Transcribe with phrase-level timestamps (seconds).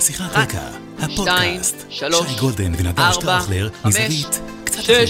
[0.00, 0.60] שיחת רקע,
[0.98, 1.86] הפודקאסט.
[1.90, 3.16] שלוש, שי גולדן ונדב חמש,
[3.84, 5.08] מזווית קצת שש, אחרת.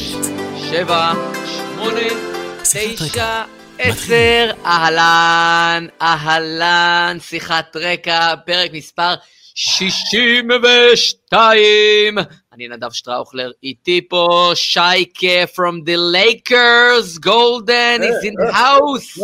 [0.70, 1.12] שבע,
[1.46, 2.00] שמונה,
[2.62, 3.42] תשע.
[3.78, 9.14] עשר, אהלן, אהלן, שיחת רקע, פרק מספר
[9.54, 12.18] 62.
[12.52, 19.20] אני נדב שטראוכלר, איתי פה שייקה from the Lakers, גולדן is in the house.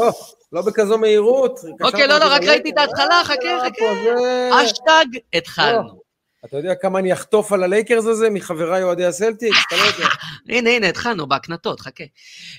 [0.55, 1.61] לא, לא בכזו מהירות.
[1.81, 4.65] אוקיי, לא, לא, רק ראיתי את ההתחלה, חכה, חכה.
[4.65, 6.05] האשטג, התחלנו.
[6.45, 9.57] אתה יודע כמה אני אחטוף על הלייקרס הזה מחבריי אוהדי הסלטיקס?
[9.67, 10.09] אתה לא יודע.
[10.59, 12.05] הנה, הנה, התחלנו בהקנטות, חכה.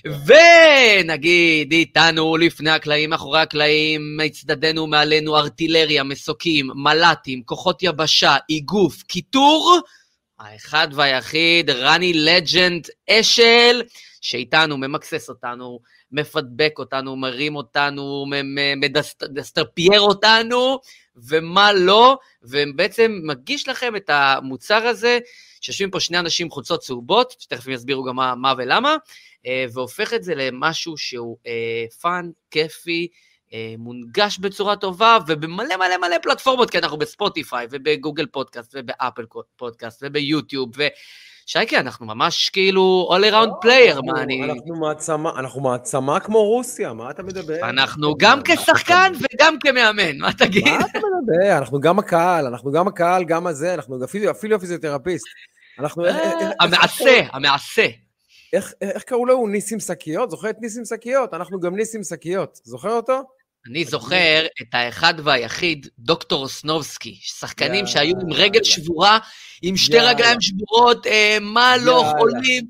[0.04, 9.78] ונגיד, איתנו לפני הקלעים, מאחורי הקלעים, מצדדינו, מעלינו, ארטילריה, מסוקים, מל"טים, כוחות יבשה, איגוף, קיטור,
[10.38, 13.82] האחד והיחיד, רני legend אשל,
[14.20, 15.78] שאיתנו, ממקסס אותנו,
[16.12, 18.24] מפדבק אותנו, מרים אותנו,
[18.76, 20.78] מדסטרפייר אותנו,
[21.16, 25.18] ומה לא, ובעצם מגיש לכם את המוצר הזה,
[25.60, 28.96] שיושבים פה שני אנשים חולצות צהובות, שתכף יסבירו גם מה, מה ולמה,
[29.46, 33.08] אה, והופך את זה למשהו שהוא אה, fun, כיפי,
[33.52, 39.24] אה, מונגש בצורה טובה, ובמלא מלא מלא פלטפורמות, כי אנחנו בספוטיפיי, ובגוגל פודקאסט, ובאפל
[39.56, 40.70] פודקאסט, וביוטיוב.
[41.48, 44.44] שייקה, אנחנו ממש כאילו all around player, מה אני...
[44.44, 47.68] אנחנו מעצמה, אנחנו מעצמה כמו רוסיה, מה אתה מדבר?
[47.68, 50.64] אנחנו גם כשחקן וגם כמאמן, מה תגיד?
[50.68, 51.58] מה אתה מדבר?
[51.58, 53.98] אנחנו גם הקהל, אנחנו גם הקהל, גם הזה, אנחנו
[54.30, 55.26] אפילו הפיזיותרפיסט.
[55.78, 56.04] אנחנו...
[56.60, 57.86] המעשה, המעשה.
[58.52, 59.46] איך, איך קראו לו?
[59.46, 60.30] ניסים שקיות?
[60.30, 61.34] זוכר את ניסים שקיות?
[61.34, 62.60] אנחנו גם ניסים שקיות.
[62.64, 63.22] זוכר אותו?
[63.70, 69.18] אני זוכר את האחד והיחיד, דוקטור אוסנובסקי, שחקנים שהיו עם רגל שבורה,
[69.62, 72.62] עם שתי רגליים שבורות, אה, מה לא, חולים,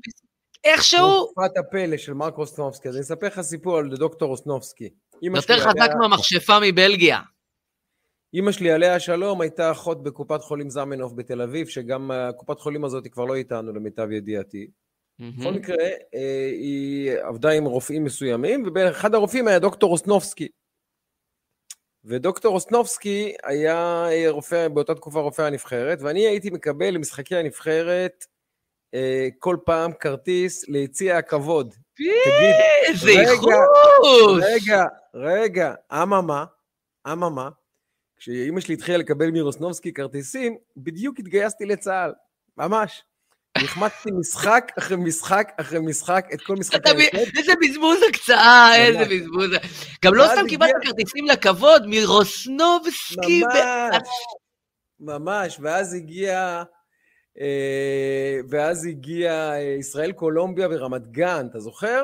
[0.63, 1.25] איכשהו...
[1.25, 2.89] תקופת הפלא של מרק אוסנובסקי.
[2.89, 4.89] אז אני אספר לך סיפור על דוקטור אוסנובסקי.
[5.21, 7.19] יותר חזק מהמכשפה מבלגיה.
[8.33, 13.03] אימא שלי, עליה השלום, הייתה אחות בקופת חולים זמנוף בתל אביב, שגם הקופת חולים הזאת
[13.03, 14.67] היא כבר לא איתנו למיטב ידיעתי.
[15.19, 15.85] בכל מקרה,
[16.51, 20.47] היא עבדה עם רופאים מסוימים, ובאחד הרופאים היה דוקטור אוסנובסקי.
[22.07, 28.25] ודוקטור אוסנובסקי היה רופא, באותה תקופה רופא הנבחרת, ואני הייתי מקבל למשחקי הנבחרת
[28.93, 31.75] אה, כל פעם כרטיס ליציע הכבוד.
[32.87, 33.53] איזה איכות!
[34.41, 36.45] רגע, רגע, אממה,
[37.11, 37.49] אממה,
[38.17, 42.13] כשאימא שלי התחילה לקבל מרוסנובסקי כרטיסים, בדיוק התגייסתי לצה"ל,
[42.57, 43.03] ממש.
[43.63, 47.17] נחמדתי משחק אחרי משחק אחרי משחק, את כל משחק ההרכב.
[47.37, 49.49] איזה בזבוז הקצאה, איזה בזבוז.
[50.05, 53.41] גם לא סתם קיבלת כרטיסים לכבוד מרוסנובסקי.
[53.41, 54.07] ממש,
[54.99, 56.63] ממש, ואז הגיע...
[58.49, 62.03] ואז הגיע ישראל קולומביה ורמת גן, אתה זוכר?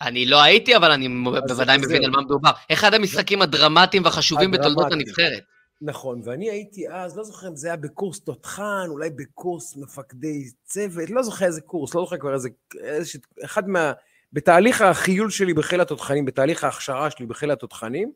[0.00, 1.08] אני לא הייתי, אבל אני
[1.48, 2.50] בוודאי מבין על מה מדובר.
[2.72, 5.42] אחד המשחקים הדרמטיים והחשובים בתולדות הנבחרת.
[5.80, 11.10] נכון, ואני הייתי אז, לא זוכר אם זה היה בקורס תותחן, אולי בקורס מפקדי צוות,
[11.10, 12.48] לא זוכר איזה קורס, לא זוכר כבר איזה,
[12.80, 13.92] איזה אחד מה...
[14.32, 18.12] בתהליך החיול שלי בחיל התותחנים, בתהליך ההכשרה שלי בחיל התותחנים,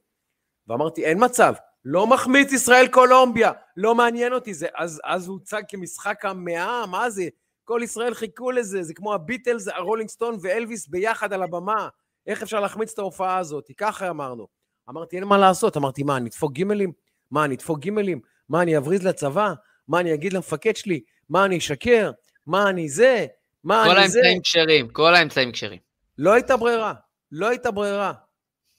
[0.68, 5.62] ואמרתי, אין מצב, לא מחמיץ ישראל קולומביה, לא מעניין אותי, זה, אז, אז הוא הוצג
[5.68, 7.28] כמשחק המאה, מה זה?
[7.64, 11.88] כל ישראל חיכו לזה, זה כמו הביטלס, הרולינג סטון ואלוויס ביחד על הבמה,
[12.26, 13.70] איך אפשר להחמיץ את ההופעה הזאת?
[13.76, 14.46] ככה אמרנו.
[14.90, 16.92] אמרתי, אין מה לעשות, אמרתי, מה, נדפוק גימלים?
[17.32, 18.20] מה, אני אדפוק גימלים?
[18.48, 19.52] מה, אני אבריז לצבא?
[19.88, 21.00] מה, אני אגיד למפקד שלי?
[21.28, 22.10] מה, אני אשקר?
[22.46, 23.26] מה, אני זה?
[23.64, 23.94] מה, אני זה?
[23.94, 25.78] כל האמצעים כשרים, כל האמצעים כשרים.
[26.18, 26.94] לא הייתה ברירה,
[27.32, 28.12] לא הייתה ברירה.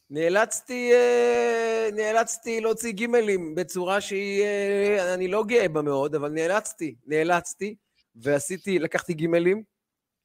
[0.09, 6.95] נאלצתי, אה, נאלצתי להוציא גימלים בצורה שהיא, אה, אני לא גאה בה מאוד, אבל נאלצתי,
[7.05, 7.75] נאלצתי,
[8.15, 9.63] ועשיתי, לקחתי גימלים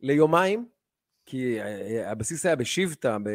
[0.00, 0.66] ליומיים,
[1.26, 1.58] כי
[2.04, 3.16] הבסיס היה בשבטה.
[3.24, 3.28] ב...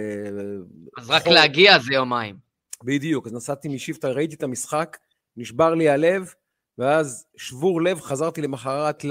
[0.98, 2.53] אז רק להגיע זה יומיים.
[2.84, 4.98] בדיוק, אז נסעתי משבטה, ראיתי את המשחק,
[5.38, 6.34] נשבר לי הלב,
[6.78, 9.04] ואז שבור לב, חזרתי למחרת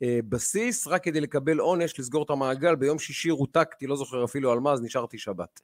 [0.00, 2.74] לבסיס, רק כדי לקבל עונש, לסגור את המעגל.
[2.74, 5.60] ביום שישי רותקתי, לא זוכר אפילו על מה, אז נשארתי שבת.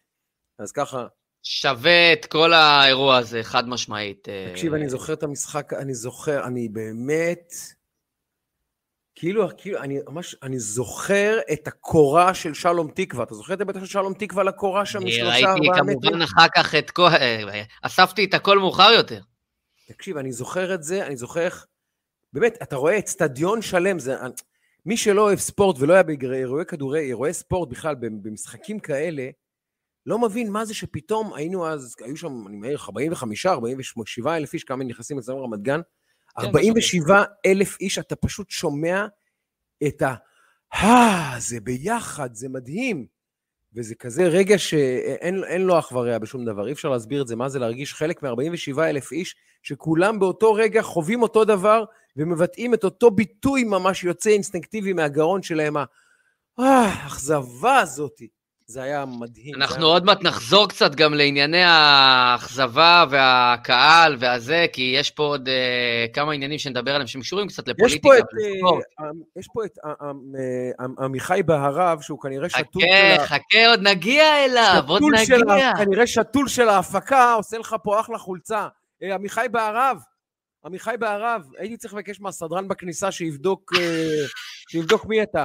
[0.58, 1.06] אז ככה...
[1.42, 4.28] שווה את כל האירוע הזה, חד משמעית.
[4.52, 7.52] תקשיב, אני זוכר את המשחק, אני זוכר, אני באמת...
[9.20, 13.24] כאילו, כאילו, אני ממש, אני זוכר את הקורה של שלום תקווה.
[13.24, 15.88] אתה זוכר את הבטח של שלום תקווה לקורה שם משלושה ארבעה מטרים?
[15.88, 17.08] ראיתי כמובן אחר כך את כל...
[17.82, 19.20] אספתי את הכל מאוחר יותר.
[19.88, 21.66] תקשיב, אני זוכר את זה, אני זוכר איך...
[22.32, 24.16] באמת, אתה רואה אצטדיון שלם, זה...
[24.86, 29.28] מי שלא אוהב ספורט ולא היה באירועי כדורי, אירועי ספורט בכלל, במשחקים כאלה,
[30.06, 34.64] לא מבין מה זה שפתאום היינו אז, היו שם, אני מעיר, 45, 47 אלף איש,
[34.64, 35.80] כמה נכנסים אצלנו רמת גן,
[36.38, 39.06] 47 אלף איש, אתה פשוט שומע
[39.86, 40.14] את ה...
[41.38, 43.06] זה ביחד, זה מדהים.
[43.74, 47.48] וזה כזה רגע שאין לו אח ורע בשום דבר, אי אפשר להסביר את זה, מה
[47.48, 51.84] זה להרגיש חלק מ-47 אלף איש, שכולם באותו רגע חווים אותו דבר
[52.16, 55.74] ומבטאים את אותו ביטוי ממש יוצא אינסטינקטיבי מהגרון שלהם,
[56.58, 58.28] האכזבה הזאתי.
[58.70, 59.54] זה היה מדהים.
[59.54, 66.12] אנחנו עוד מעט נחזור קצת גם לענייני האכזבה והקהל והזה, כי יש פה עוד uh,
[66.14, 68.84] כמה עניינים שנדבר עליהם שהם קשורים קצת לפוליטיקה ולספורט.
[69.00, 69.04] Uh,
[69.36, 73.16] יש פה את uh, עמיחי בהרב, שהוא כנראה שתול של...
[73.16, 75.72] חכה, חכה, עוד נגיע אליו, עוד נגיע.
[75.76, 78.68] כנראה שתול של ההפקה, עושה לך פה אחלה חולצה.
[79.02, 79.98] עמיחי בהרב,
[80.64, 83.72] עמיחי בהרב, הייתי צריך לבקש מהסדרן בכניסה שיבדוק,
[84.68, 85.44] שיבדוק מי אתה.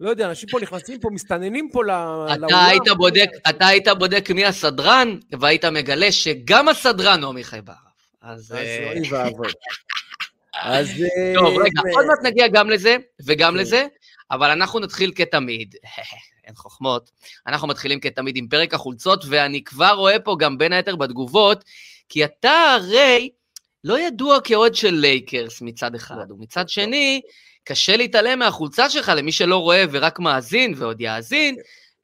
[0.00, 2.44] לא יודע, אנשים פה נכנסים פה, מסתננים פה לאולם.
[2.44, 7.78] אתה היית בודק, אתה היית בודק מי הסדרן, והיית מגלה שגם הסדרן הוא עמיחי בהרב.
[8.22, 8.52] אז...
[8.52, 9.48] אוי ואבוי.
[10.62, 10.88] אז...
[11.38, 12.96] טוב, רגע, עוד מעט נגיע גם לזה
[13.26, 13.58] וגם כן.
[13.58, 13.86] לזה,
[14.30, 15.74] אבל אנחנו נתחיל כתמיד,
[16.46, 17.10] אין חוכמות,
[17.46, 21.64] אנחנו מתחילים כתמיד עם פרק החולצות, ואני כבר רואה פה גם בין היתר בתגובות,
[22.08, 23.30] כי אתה הרי
[23.84, 27.20] לא ידוע כאוהד של לייקרס מצד אחד, ומצד שני,
[27.64, 31.56] קשה להתעלם מהחולצה שלך, למי שלא רואה ורק מאזין ועוד יאזין.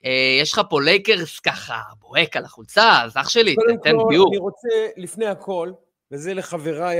[0.04, 4.08] אה, יש לך פה לייקרס ככה, בוהק על החולצה, אז אח שלי, תתן ביאור.
[4.08, 5.72] קודם כל, אני רוצה, לפני הכל,
[6.12, 6.98] וזה לחבריי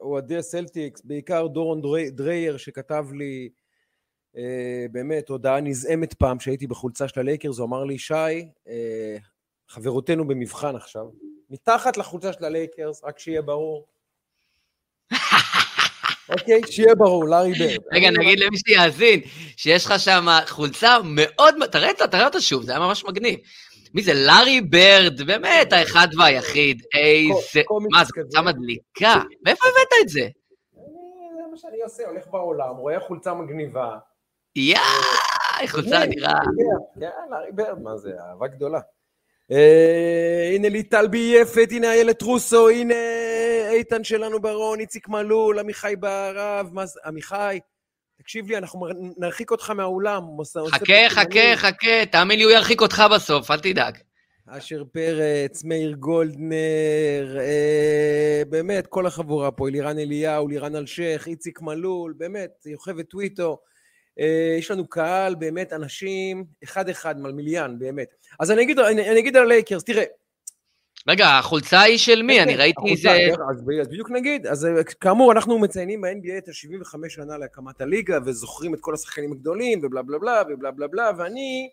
[0.00, 3.48] אוהדי הסלטיקס, בעיקר דורון דרייר, שכתב לי
[4.36, 8.14] אה, באמת הודעה נזעמת פעם, שהייתי בחולצה של הלייקרס, הוא אמר לי, שי,
[8.68, 9.16] אה,
[9.68, 11.06] חברותינו במבחן עכשיו,
[11.50, 13.86] מתחת לחולצה של הלייקרס, רק שיהיה ברור,
[16.32, 16.60] אוקיי?
[16.70, 17.78] שיהיה ברור, לארי ברד.
[17.92, 19.20] רגע, נגיד למי שיאזין,
[19.56, 23.38] שיש לך שם חולצה מאוד, תראה אותה, תראה אותה שוב, זה היה ממש מגניב.
[23.94, 24.12] מי זה?
[24.14, 26.82] לארי ברד, באמת, האחד והיחיד.
[26.94, 27.62] איזה...
[27.90, 29.14] מה, זו חולצה מדליקה.
[29.44, 30.28] מאיפה הבאת את זה?
[31.36, 33.96] זה מה שאני עושה, הולך בעולם, רואה חולצה מגניבה.
[34.56, 36.32] יאי, חולצה אדירה.
[37.00, 38.80] כן, לארי ברד, מה זה, אהבה גדולה.
[39.52, 42.94] אה, הנה ליטל ביפת, הנה איילת רוסו, הנה
[43.70, 46.70] איתן שלנו ברון, איציק מלול, עמיחי בערב,
[47.04, 47.60] עמיחי,
[48.18, 48.86] תקשיב לי, אנחנו
[49.16, 50.22] נרחיק אותך מהאולם.
[50.70, 53.98] חכה, חכה, חכה, תאמין לי, הוא ירחיק אותך בסוף, אל תדאג.
[54.46, 62.14] אשר פרץ, מאיר גולדנר, אה, באמת, כל החבורה פה, אלירן אליהו, לירן אלשיך, איציק מלול,
[62.16, 63.58] באמת, יוכבד טוויטו.
[64.20, 68.08] אה, יש לנו קהל, באמת, אנשים, אחד-אחד, מלמיליאן, באמת.
[68.40, 70.04] אז אני אגיד, אני, אני אגיד על הלייקרס, תראה.
[71.08, 72.42] רגע, החולצה היא של מי?
[72.42, 73.08] אני ראיתי איזה...
[73.08, 78.18] כן, אז, בדיוק נגיד, אז אה, כאמור, אנחנו מציינים ב-NBA את ה-75 שנה להקמת הליגה,
[78.24, 81.70] וזוכרים את כל השחקנים הגדולים, ובלה בלה בלה, ובלה בלה בלה, ואני,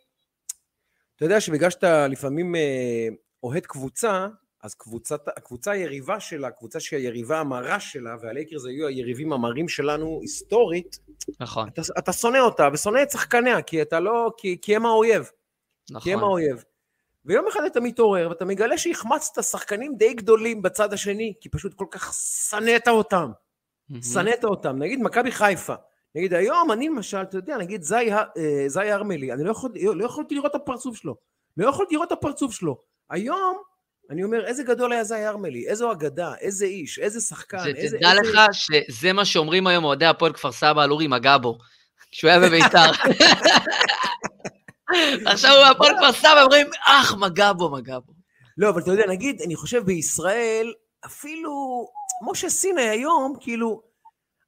[1.16, 3.08] אתה יודע שבגלל שאתה לפעמים אה,
[3.44, 4.28] אוהד קבוצה,
[4.64, 10.20] אז קבוצת, הקבוצה היריבה שלה, קבוצה שהיא היריבה המרה שלה, והלייקרס היו היריבים המרים שלנו
[10.22, 11.00] היסטורית,
[11.40, 11.68] נכון.
[11.68, 15.30] אתה, אתה שונא אותה, ושונא את שחקניה, כי אתה לא, כי, כי הם האויב.
[15.90, 16.02] נכון.
[16.02, 16.64] כי הם האויב.
[17.28, 21.86] ויום אחד אתה מתעורר, ואתה מגלה שהחמצת שחקנים די גדולים בצד השני, כי פשוט כל
[21.92, 22.14] כך
[22.50, 23.32] שנאת אותם.
[24.14, 24.78] שנאת אותם.
[24.78, 25.74] נגיד מכבי חיפה.
[26.16, 28.24] נגיד היום, אני למשל, אתה יודע, נגיד זי, אה,
[28.68, 31.16] זי ארמלי, אני לא, יכול, לא יכולתי לראות את הפרצוף שלו.
[31.58, 32.82] לא יכולתי לראות את הפרצוף שלו.
[33.10, 33.58] היום,
[34.10, 37.98] אני אומר, איזה גדול היה זי ארמלי, איזו אגדה, איזה איש, איזה שחקן, זה, איזה...
[37.98, 38.22] תדע איזה...
[38.22, 41.58] לך שזה מה שאומרים היום אוהדי הפועל כפר סבא על אורי מגבו,
[42.12, 42.92] כשהוא היה בביתר.
[45.26, 48.14] עכשיו הוא הפועל כפר סבא, אומרים, אח, מגבו, מגבו.
[48.58, 50.74] לא, אבל אתה יודע, נגיד, אני חושב בישראל,
[51.06, 51.88] אפילו
[52.32, 53.82] משה סיני היום, כאילו,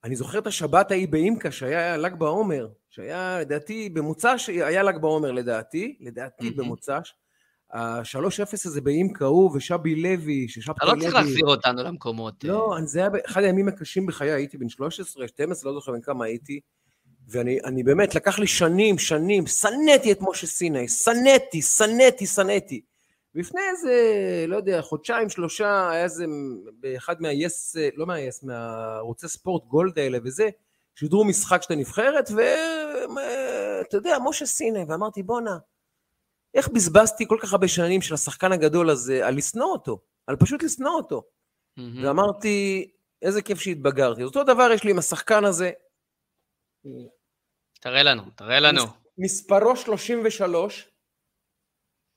[0.04, 5.32] אני זוכר את השבת ההיא באימקה, שהיה ל"ג בעומר, שהיה, לדעתי, במוצ"ש, היה ל"ג בעומר
[5.32, 7.14] לדעתי, לדעתי במוצ"ש.
[7.74, 10.94] ה-3-0 הזה באימקה הוא ושבי לוי, ששבתאי לוי...
[10.94, 12.44] אתה לא צריך להחזיר אותנו למקומות.
[12.44, 16.26] לא, זה היה אחד הימים הקשים בחיי, הייתי בן 13, 12, לא זוכר בן כמה
[16.26, 16.60] הייתי.
[17.32, 22.82] ואני באמת, לקח לי שנים, שנים, שנאתי את משה סיני, שנאתי, שנאתי, שנאתי.
[23.36, 23.96] לפני איזה,
[24.48, 26.26] לא יודע, חודשיים, שלושה, היה איזה,
[26.80, 30.50] באחד מה-yes, לא מה-yes, מהערוצי ספורט גולד האלה וזה,
[30.96, 35.58] שידרו משחק של הנבחרת, ואתה יודע, משה סיני, ואמרתי, בואנה,
[36.54, 40.64] איך בזבזתי כל כך הרבה שנים של השחקן הגדול הזה על לשנוא אותו, על פשוט
[40.64, 41.24] לשנוא אותו.
[41.80, 42.06] Mm-hmm.
[42.06, 42.90] ואמרתי,
[43.22, 44.24] איזה כיף שהתבגרתי.
[44.24, 45.72] אותו דבר יש לי עם השחקן הזה.
[47.80, 48.84] תראה לנו, תראה לנו.
[49.18, 50.90] מספרו 33,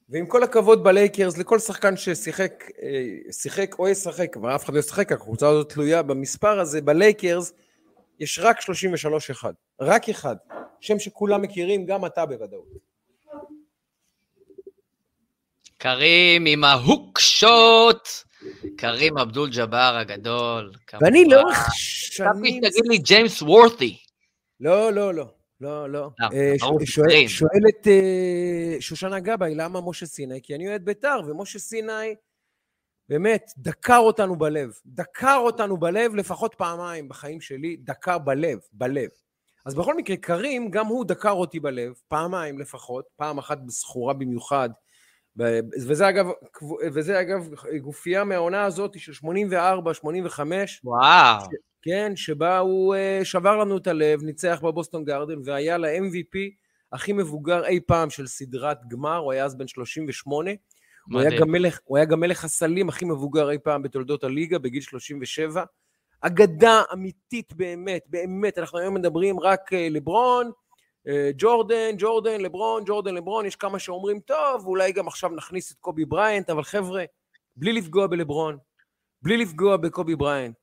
[0.08, 4.78] ועם כל הכבוד בלייקרס, לכל שחקן ששיחק, אה, שיחק או ישחק, אבל אף אחד לא
[4.78, 7.52] ישחק, הקבוצה הזאת תלויה במספר הזה, בלייקרס,
[8.20, 9.52] יש רק 33 אחד.
[9.80, 10.36] רק אחד.
[10.80, 12.68] שם שכולם מכירים, גם אתה בוודאות.
[15.78, 18.08] קרים עם ההוק שוט.
[18.76, 20.72] קרים אבדול ג'באר הגדול.
[21.00, 22.60] ואני לאורך שנים...
[22.68, 23.98] תגיד לי ג'יימס וורתי.
[24.60, 25.41] לא, לא, לא.
[25.62, 26.10] לא, לא.
[26.20, 26.54] אה,
[26.94, 27.28] קרים.
[27.28, 30.40] שואלת אה, שושנה גבאי, למה משה סיני?
[30.42, 32.14] כי אני אוהד בית"ר, ומשה סיני
[33.08, 34.70] באמת דקר אותנו בלב.
[34.86, 39.08] דקר אותנו בלב לפחות פעמיים בחיים שלי, דקר בלב, בלב.
[39.66, 44.70] אז בכל מקרה, קרים, גם הוא דקר אותי בלב, פעמיים לפחות, פעם אחת זכורה במיוחד.
[45.86, 46.26] וזה אגב,
[46.94, 47.48] וזה אגב
[47.80, 51.46] גופייה מהעונה הזאת של 84, 85, וואו.
[51.82, 56.38] כן, שבה הוא uh, שבר לנו את הלב, ניצח בבוסטון גארדן, והיה ל-MVP
[56.92, 60.50] הכי מבוגר אי פעם של סדרת גמר, הוא היה אז בן 38.
[61.10, 61.40] הוא היה.
[61.40, 65.64] גם מלך, הוא היה גם מלך הסלים הכי מבוגר אי פעם בתולדות הליגה, בגיל 37.
[66.20, 70.50] אגדה אמיתית באמת, באמת, אנחנו היום מדברים רק אה, לברון,
[71.08, 75.76] אה, ג'ורדן, ג'ורדן, לברון, ג'ורדן, לברון, יש כמה שאומרים, טוב, אולי גם עכשיו נכניס את
[75.80, 77.04] קובי בריינט, אבל חבר'ה,
[77.56, 78.58] בלי לפגוע בלברון,
[79.22, 80.58] בלי לפגוע בקובי בריינט,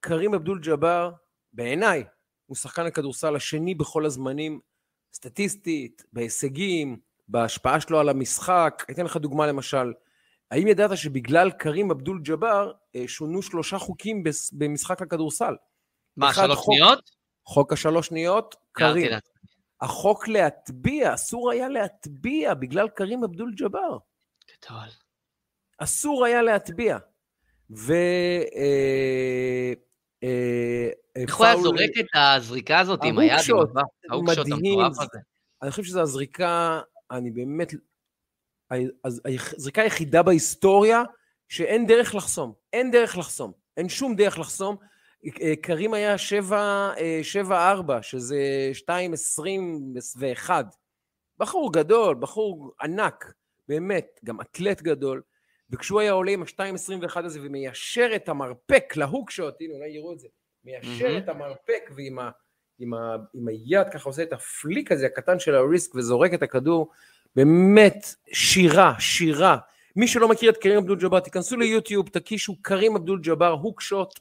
[0.00, 1.10] קרים אבדול ג'אבר,
[1.52, 2.04] בעיניי,
[2.46, 4.60] הוא שחקן הכדורסל השני בכל הזמנים,
[5.14, 6.98] סטטיסטית, בהישגים,
[7.28, 8.84] בהשפעה שלו על המשחק.
[8.90, 9.92] אתן לך דוגמה למשל,
[10.50, 15.54] האם ידעת שבגלל קרים אבדול ג'אבר אה, שונו שלושה חוקים במשחק הכדורסל?
[16.16, 17.10] מה, שלוש חוק- שניות?
[17.46, 19.10] חוק השלוש שניות, קרים.
[19.10, 19.32] לעצמי.
[19.80, 23.98] החוק להטביע, אסור היה להטביע בגלל קרים אבדול ג'אבר.
[24.64, 24.88] גדול.
[25.78, 26.98] אסור היה להטביע.
[27.76, 27.92] ו...
[28.56, 29.72] אה,
[30.24, 33.32] אה, איך הוא היה זורק את הזריקה הזאת עם היד?
[34.10, 34.80] ההוקשוט, מדהים.
[35.62, 37.72] אני חושב שזו הזריקה, אני באמת,
[38.72, 39.20] הז-
[39.56, 41.02] הזריקה היחידה בהיסטוריה
[41.48, 42.52] שאין דרך לחסום.
[42.72, 43.52] אין דרך לחסום.
[43.76, 44.76] אין שום דרך לחסום.
[45.42, 47.50] אה, קרים היה 7-4,
[48.02, 50.50] שזה 2.21.
[51.38, 53.32] בחור גדול, בחור ענק,
[53.68, 55.22] באמת, גם אתלט גדול.
[55.72, 60.28] וכשהוא היה עולה עם ה-2.21 הזה ומיישר את המרפק להוקשוט, הנה אולי יראו את זה,
[60.64, 61.18] מיישר מהמם.
[61.18, 62.30] את המרפק ועם ה,
[62.78, 66.90] עם, ה, עם היד ככה עושה את הפליק הזה הקטן של הריסק וזורק את הכדור,
[67.36, 69.56] באמת שירה, שירה.
[69.96, 74.20] מי שלא מכיר את קרים אבדול ג'אבר, תיכנסו ליוטיוב, תקישו קרים אבדול ג'אבר, הוקשוט,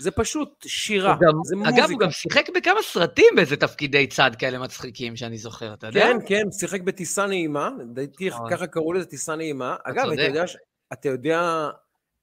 [0.00, 1.92] זה פשוט שירה, גם- זה אגב, מוזיקה.
[1.92, 6.00] הוא גם שיחק בכמה סרטים באיזה תפקידי צד כאלה מצחיקים שאני זוכר, אתה יודע?
[6.00, 8.50] כן, כן, שיחק בטיסה נעימה, לדעתי נכון.
[8.50, 9.76] ככה קראו לזה טיסה נעימה.
[9.84, 10.22] אגב, אתה.
[10.22, 10.44] יודע,
[10.92, 11.68] אתה יודע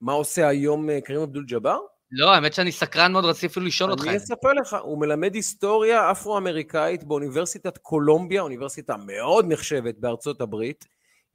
[0.01, 1.77] מה עושה היום אה, קרים אבדול ג'אבר?
[2.11, 4.07] לא, האמת שאני סקרן מאוד, רציתי אפילו לשאול אותך.
[4.07, 4.17] אני.
[4.17, 10.85] אספר לך, הוא מלמד היסטוריה אפרו-אמריקאית באוניברסיטת קולומביה, אוניברסיטה מאוד נחשבת בארצות הברית.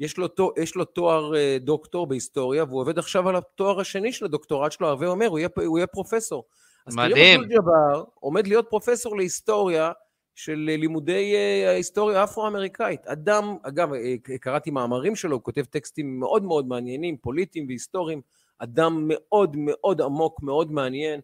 [0.00, 4.24] יש לו, יש לו תואר אה, דוקטור בהיסטוריה, והוא עובד עכשיו על התואר השני של
[4.24, 6.44] הדוקטורט שלו, הרבה אומר, הוא יהיה, הוא יהיה פרופסור.
[6.86, 7.40] אז קרים מדהים.
[7.40, 9.92] אבדול ג'אבר עומד להיות פרופסור להיסטוריה
[10.34, 13.06] של אה, לימודי אה, ההיסטוריה האפרו-אמריקאית.
[13.06, 18.20] אדם, אגב, אה, קראתי מאמרים שלו, הוא כותב טקסטים מאוד מאוד מעניינים, פוליטיים והיסטוריים.
[18.58, 21.20] אדם מאוד מאוד עמוק, מאוד מעניין,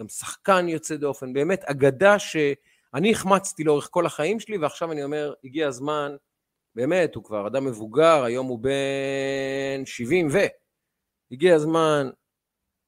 [0.00, 5.34] גם שחקן יוצא דופן, באמת אגדה שאני החמצתי לאורך כל החיים שלי, ועכשיו אני אומר,
[5.44, 6.16] הגיע הזמן,
[6.74, 10.38] באמת, הוא כבר אדם מבוגר, היום הוא בן 70 ו...
[11.32, 12.10] הגיע הזמן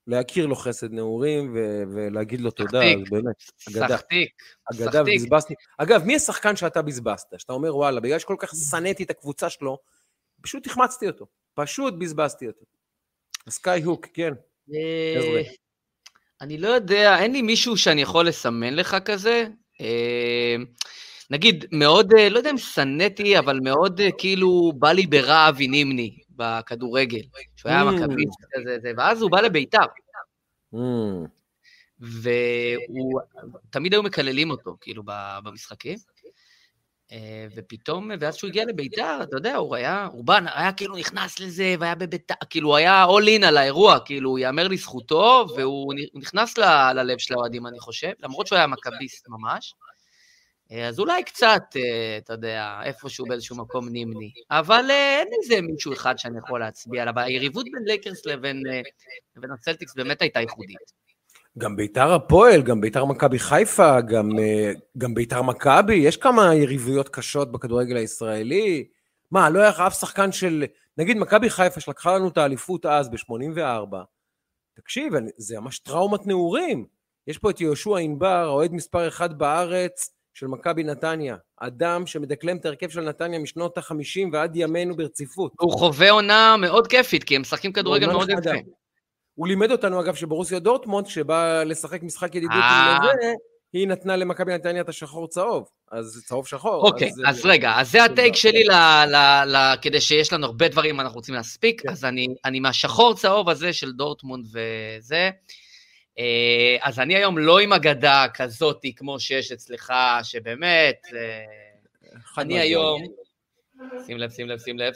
[0.08, 2.84] להכיר לו חסד נעורים ו- ולהגיד לו תודה.
[2.84, 3.34] אז באמת,
[3.68, 3.88] אגדה.
[3.88, 4.30] סחטיק.
[4.72, 5.02] אגדה.
[5.02, 5.54] ובזבזתי.
[5.78, 7.26] אגב, מי השחקן שאתה בזבזת?
[7.38, 9.78] שאתה אומר, וואלה, בגלל שכל כך שנאתי את הקבוצה שלו,
[10.40, 11.26] פשוט החמצתי אותו.
[11.54, 12.64] פשוט בזבזתי אותו.
[13.48, 14.32] סקאי הוק, כן.
[14.74, 15.42] אה.
[16.40, 19.44] אני לא יודע, אין לי מישהו שאני יכול לסמן לך כזה.
[19.80, 20.56] אה,
[21.30, 26.18] נגיד, מאוד, אה, לא יודע אם שנאתי, אבל מאוד כאילו בא לי ברע אבי נימני
[26.38, 27.20] בכדורגל.
[27.56, 27.84] שהוא היה Mm.
[27.84, 29.84] מכביסט כזה, זה, ואז הוא בא לביתר,
[30.74, 30.78] Mm.
[32.00, 33.20] והוא,
[33.70, 35.02] תמיד היו מקללים אותו, כאילו,
[35.44, 35.98] במשחקים.
[37.12, 41.40] אה, ופתאום, ואז כשהוא הגיע לביתר, אתה יודע, הוא היה, הוא בא, היה כאילו נכנס
[41.40, 46.58] לזה, והיה בביתר, כאילו, הוא היה all in על האירוע, כאילו, ייאמר לזכותו, והוא נכנס
[46.58, 49.74] ל- ללב של האוהדים, אני חושב, למרות שהוא היה מכביסט ממש.
[50.72, 54.30] אה, אז אולי קצת, אה, אתה יודע, איפשהו באיזשהו מקום נימני.
[54.50, 57.18] אבל אה, אין איזה מישהו אחד שאני יכול להצביע עליו.
[57.18, 58.62] היריבות בין לייקרס לבין
[59.36, 60.98] לבין הסלטיקס באמת הייתה ייחודית.
[61.58, 64.28] גם ביתר הפועל, גם ביתר מכבי חיפה, גם,
[64.98, 68.88] גם ביתר מכבי, יש כמה יריבויות קשות בכדורגל הישראלי.
[69.30, 70.64] מה, לא היה אף שחקן של...
[70.98, 73.96] נגיד מכבי חיפה שלקחה לנו את האליפות אז, ב-84.
[74.76, 76.86] תקשיב, זה ממש טראומת נעורים.
[77.26, 81.36] יש פה את יהושע ענבר, האוהד מספר אחד בארץ של מכבי נתניה.
[81.60, 85.52] אדם שמדקלם את ההרכב של נתניה משנות ה-50 ועד ימינו ברציפות.
[85.60, 88.30] הוא חווה עונה מאוד כיפית, כי הם משחקים כדורגל מאוד.
[88.30, 88.50] יפה.
[89.34, 92.96] הוא לימד אותנו, אגב, שברוסיה דורטמונד, שבא לשחק משחק ידידות אה.
[92.96, 93.32] עם זה,
[93.72, 95.68] היא נתנה למכבי נתניה את השחור צהוב.
[95.92, 96.86] אז צהוב שחור.
[96.86, 98.72] אוקיי, אז רגע, אז זה הטייק שלי ל,
[99.06, 99.16] ל,
[99.46, 101.88] ל, כדי שיש לנו הרבה דברים אנחנו רוצים להספיק, כן.
[101.88, 105.30] אז אני, אני מהשחור צהוב הזה של דורטמונד וזה, אה,
[106.80, 113.02] אז אני היום לא עם אגדה כזאתי כמו שיש אצלך, שבאמת, אה, אני היום...
[114.06, 114.92] שים לב, שים לב, שים לב.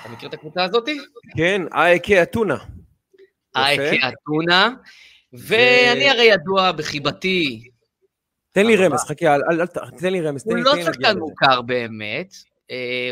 [0.00, 0.98] אתה מכיר את הקבוצה הזאתי?
[1.36, 2.56] כן, אייקי אתונה.
[3.56, 4.70] אייקי אתונה,
[5.32, 7.68] ואני הרי ידוע בחיבתי.
[8.52, 9.24] תן לי רמז, חכי,
[9.98, 10.42] תן לי רמז.
[10.46, 12.55] הוא לא שחקן מוכר באמת, אה,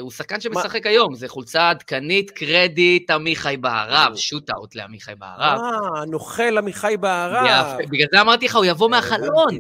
[0.01, 5.61] הוא שחקן שמשחק היום, זה חולצה עדכנית, קרדיט, עמיחי בהרב, שוט-אאוט לעמיחי בהרב.
[5.61, 7.79] אה, נוכל עמיחי בהרב.
[7.91, 9.59] בגלל זה אמרתי לך, הוא יבוא מהחלון.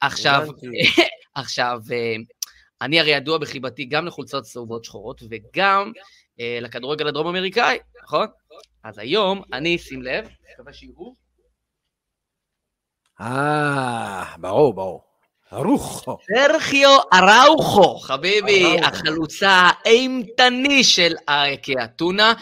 [0.00, 0.46] עכשיו,
[1.34, 2.16] עכשיו, אה,
[2.82, 5.92] אני הרי ידוע בחיבתי גם לחולצות צהובות שחורות וגם
[6.40, 8.26] אה, לכדורגל הדרום אמריקאי, נכון?
[8.84, 11.14] אז היום, אני, שים לב, מקווה שיראו.
[13.20, 15.13] אה, ברור, ברור.
[15.54, 16.16] ארוחו.
[16.34, 22.32] סרחיו אראוחו, חביבי, החלוצה האימתני של ארקי אתונה.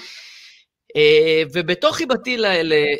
[0.96, 2.36] אה, ובתוך חיבתי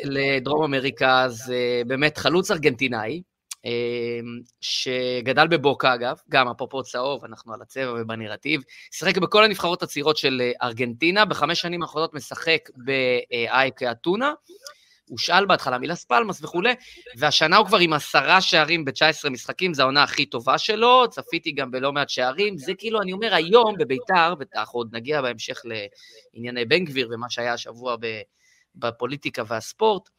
[0.03, 3.21] לדרום אמריקה, זה באמת חלוץ ארגנטינאי,
[3.65, 3.71] אה,
[4.61, 10.41] שגדל בבוקה אגב, גם אפרופו צהוב, אנחנו על הצבע ובנרטיב, שיחק בכל הנבחרות הצעירות של
[10.63, 14.33] ארגנטינה, בחמש שנים האחרונות משחק באייקה אתונה.
[15.13, 16.73] הושאל בהתחלה מלס פלמאס וכולי,
[17.17, 21.71] והשנה הוא כבר עם עשרה שערים ב-19 משחקים, זו העונה הכי טובה שלו, צפיתי גם
[21.71, 25.61] בלא מעט שערים, זה כאילו, אני אומר, היום בביתר, ואנחנו עוד נגיע בהמשך
[26.33, 27.95] לענייני בן גביר ומה שהיה השבוע
[28.75, 30.09] בפוליטיקה והספורט,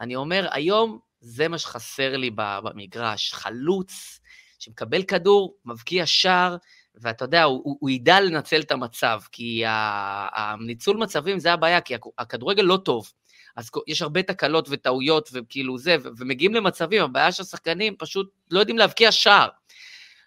[0.00, 4.20] אני אומר, היום זה מה שחסר לי במגרש, חלוץ
[4.58, 6.56] שמקבל כדור, מבקיע שער,
[6.94, 12.62] ואתה יודע, הוא, הוא ידע לנצל את המצב, כי הניצול מצבים זה הבעיה, כי הכדורגל
[12.62, 13.12] לא טוב.
[13.58, 19.12] אז יש הרבה תקלות וטעויות וכאילו זה, ומגיעים למצבים, הבעיה שהשחקנים פשוט לא יודעים להבקיע
[19.12, 19.48] שער.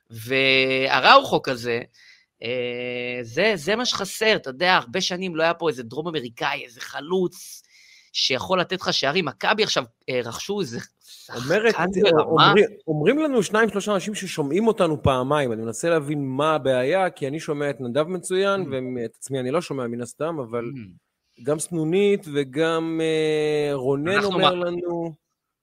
[0.09, 1.81] והראוכו כזה,
[2.43, 6.63] אה, זה, זה מה שחסר, אתה יודע, הרבה שנים לא היה פה איזה דרום אמריקאי,
[6.65, 7.63] איזה חלוץ
[8.13, 9.25] שיכול לתת לך שערים.
[9.25, 12.47] מכבי עכשיו אה, רכשו איזה שחקן ברמה.
[12.47, 17.27] אומרים, אומרים לנו שניים, שלושה אנשים ששומעים אותנו פעמיים, אני מנסה להבין מה הבעיה, כי
[17.27, 18.75] אני שומע את נדב מצוין, mm.
[19.01, 20.63] ואת עצמי אני לא שומע מן הסתם, אבל...
[21.43, 24.65] גם סנונית וגם uh, רונן אומר מה...
[24.65, 25.13] לנו...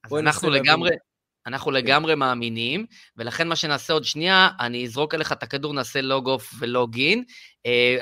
[0.05, 0.91] אז אנחנו לגמרי,
[1.47, 1.77] אנחנו כן.
[1.77, 6.55] לגמרי מאמינים, ולכן מה שנעשה עוד שנייה, אני אזרוק עליך את הכדור, נעשה log off
[6.59, 7.25] ו log in.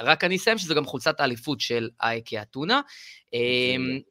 [0.02, 2.80] רק אני אסיים שזו גם חולצת האליפות של אייקי אתונה.
[3.26, 3.38] Uh,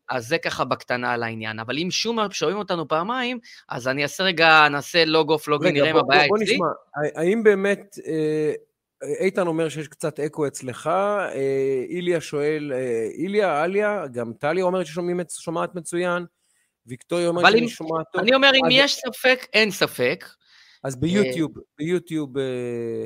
[0.10, 1.60] אז זה ככה בקטנה על העניין.
[1.60, 3.39] אבל אם שום שומעים אותנו פעמיים,
[3.70, 6.30] אז אני אעשה רגע, נעשה log off, log in, נראה אם הבעיה אצלי.
[6.30, 6.68] בוא נשמע,
[7.15, 7.96] האם באמת...
[9.20, 14.86] איתן אומר שיש קצת אקו אצלך, אה, איליה שואל, אה, איליה, אליה, גם טליה אומרת
[14.86, 16.26] ששומעת מצוין,
[16.86, 18.22] ויקטוריה אומרת שאני שומעת טוב.
[18.22, 20.26] אני אומר, אם יש ספק, אין ספק.
[20.84, 23.06] אז ביוטיוב, ביוטיוב, אה,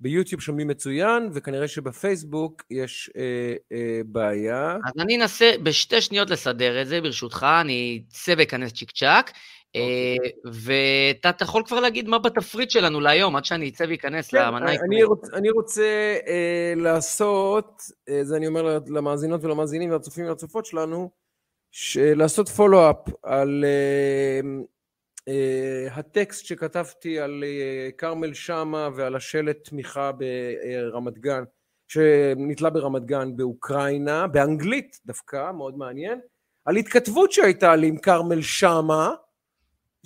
[0.00, 4.76] ביוטיוב שומעים מצוין, וכנראה שבפייסבוק יש אה, אה, בעיה.
[4.84, 9.30] אז אני אנסה בשתי שניות לסדר את זה, ברשותך, אני אצא ואכנס צ'יק צ'אק.
[9.74, 10.18] אוקיי.
[10.46, 14.66] אה, ואתה יכול כבר להגיד מה בתפריט שלנו להיום, עד שאני אצא ואכנס כן, למנה
[14.66, 14.90] העיקרית.
[15.34, 21.10] אני רוצה אה, לעשות, אה, זה אני אומר למאזינות ולמאזינים והצופים והצופות שלנו,
[21.96, 23.64] לעשות פולו-אפ על
[25.90, 27.44] הטקסט שכתבתי על
[27.98, 31.44] כרמל שאמה ועל השלט תמיכה ברמת גן,
[31.88, 36.20] שנתלה ברמת גן באוקראינה, באנגלית דווקא, מאוד מעניין,
[36.64, 39.14] על התכתבות שהייתה לי עם כרמל שאמה,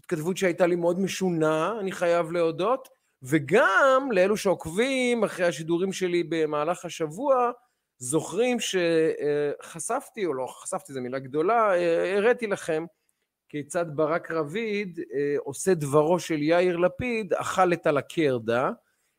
[0.02, 2.88] התכתבות שהייתה לי מאוד משונה, אני חייב להודות,
[3.22, 7.50] וגם לאלו שעוקבים אחרי השידורים שלי במהלך השבוע,
[7.98, 11.72] זוכרים שחשפתי, או לא חשפתי, זו מילה גדולה,
[12.16, 12.84] הראיתי לכם
[13.48, 18.70] כיצד ברק רביד אה, עושה דברו של יאיר לפיד, אכל את הלקרדה,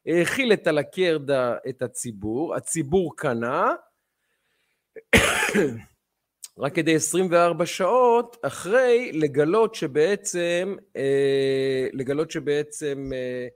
[0.06, 3.74] האכיל את הלקרדה את הציבור, הציבור קנה,
[6.58, 13.48] רק כדי 24 שעות אחרי לגלות שבעצם, אה, לגלות שבעצם אה,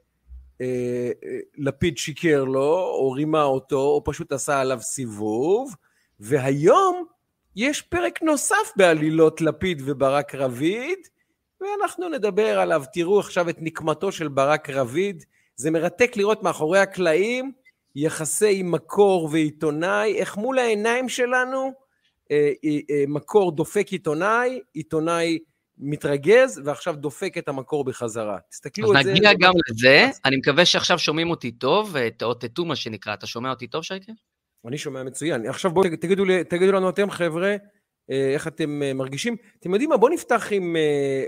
[0.61, 1.11] אה,
[1.57, 5.75] לפיד שיקר לו, או רימה אותו, או פשוט עשה עליו סיבוב,
[6.19, 7.05] והיום
[7.55, 10.99] יש פרק נוסף בעלילות לפיד וברק רביד,
[11.61, 12.83] ואנחנו נדבר עליו.
[12.93, 15.23] תראו עכשיו את נקמתו של ברק רביד,
[15.55, 17.51] זה מרתק לראות מאחורי הקלעים
[17.95, 21.86] יחסי מקור ועיתונאי, איך מול העיניים שלנו
[23.07, 25.39] מקור דופק עיתונאי, עיתונאי
[25.77, 28.37] מתרגז, ועכשיו דופק את המקור בחזרה.
[28.49, 29.11] תסתכלו על זה.
[29.11, 33.13] אז נגיע גם לזה, אני מקווה שעכשיו שומעים אותי טוב, תאותתו מה שנקרא.
[33.13, 34.11] אתה שומע אותי טוב, שייקה?
[34.67, 35.49] אני שומע מצוין.
[35.49, 37.55] עכשיו בואו תגידו, תגידו לנו אתם, חבר'ה,
[38.11, 39.35] אה, איך אתם מרגישים.
[39.59, 40.75] אתם יודעים מה, בואו נפתח עם,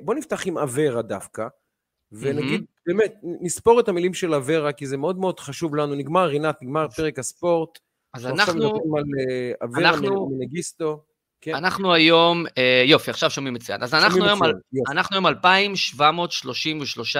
[0.01, 1.47] בוא נפתח עם אברה דווקא,
[2.11, 2.81] ונגיד, mm-hmm.
[2.85, 5.95] באמת, נספור את המילים של אברה, כי זה מאוד מאוד חשוב לנו.
[5.95, 7.79] נגמר, רינת, נגמר פרק הספורט.
[8.13, 8.65] אז אנחנו...
[8.97, 9.03] על
[9.63, 9.91] אברה
[10.31, 11.03] מנגיסטו.
[11.41, 11.55] כן.
[11.55, 13.83] אנחנו היום, אה, יופי, עכשיו שומעים מצוין.
[13.83, 17.17] אז אנחנו היום, מצוין, על, אנחנו היום 2,733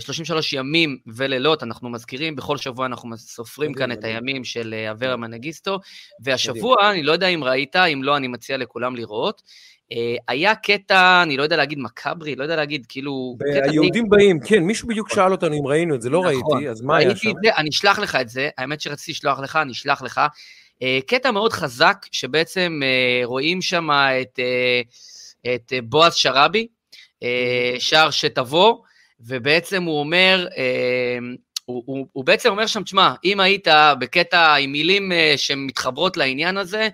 [0.00, 4.90] 33 אה, ימים ולילות, אנחנו מזכירים, בכל שבוע אנחנו סופרים כאן את הימים של אה,
[4.90, 5.78] אברה מנגיסטו,
[6.24, 9.75] והשבוע, אני לא יודע אם ראית, אם לא, אני מציע לכולם לראות, אה,
[10.28, 13.36] היה קטע, אני לא יודע להגיד מקאברי, לא יודע להגיד, כאילו...
[13.68, 16.32] היהודים באים, כן, מישהו בדיוק שאל אותנו אם ראינו את זה, לא נכון.
[16.52, 17.30] ראיתי, אז מה היה שם?
[17.56, 20.20] אני אשלח לך את זה, האמת שרציתי לשלוח לך, אני אשלח לך.
[21.06, 22.80] קטע מאוד חזק, שבעצם
[23.24, 24.40] רואים שם את,
[25.54, 26.66] את בועז שראבי,
[27.78, 28.76] שר שתבוא,
[29.20, 31.18] ובעצם הוא אומר, אה,
[31.64, 33.68] הוא, הוא, הוא בעצם אומר שם, תשמע, אם היית
[33.98, 36.88] בקטע עם מילים אה, שמתחברות לעניין הזה, אה,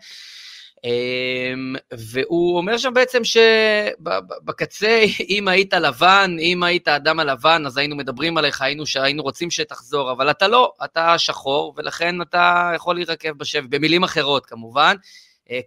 [1.92, 8.36] והוא אומר שם בעצם שבקצה, אם היית לבן, אם היית אדם הלבן, אז היינו מדברים
[8.36, 13.68] עליך, היינו, היינו רוצים שתחזור, אבל אתה לא, אתה שחור, ולכן אתה יכול להירקב בשבי,
[13.68, 14.96] במילים אחרות כמובן.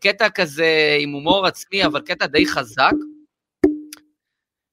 [0.02, 2.94] קטע כזה עם הומור עצמי, אבל קטע די חזק.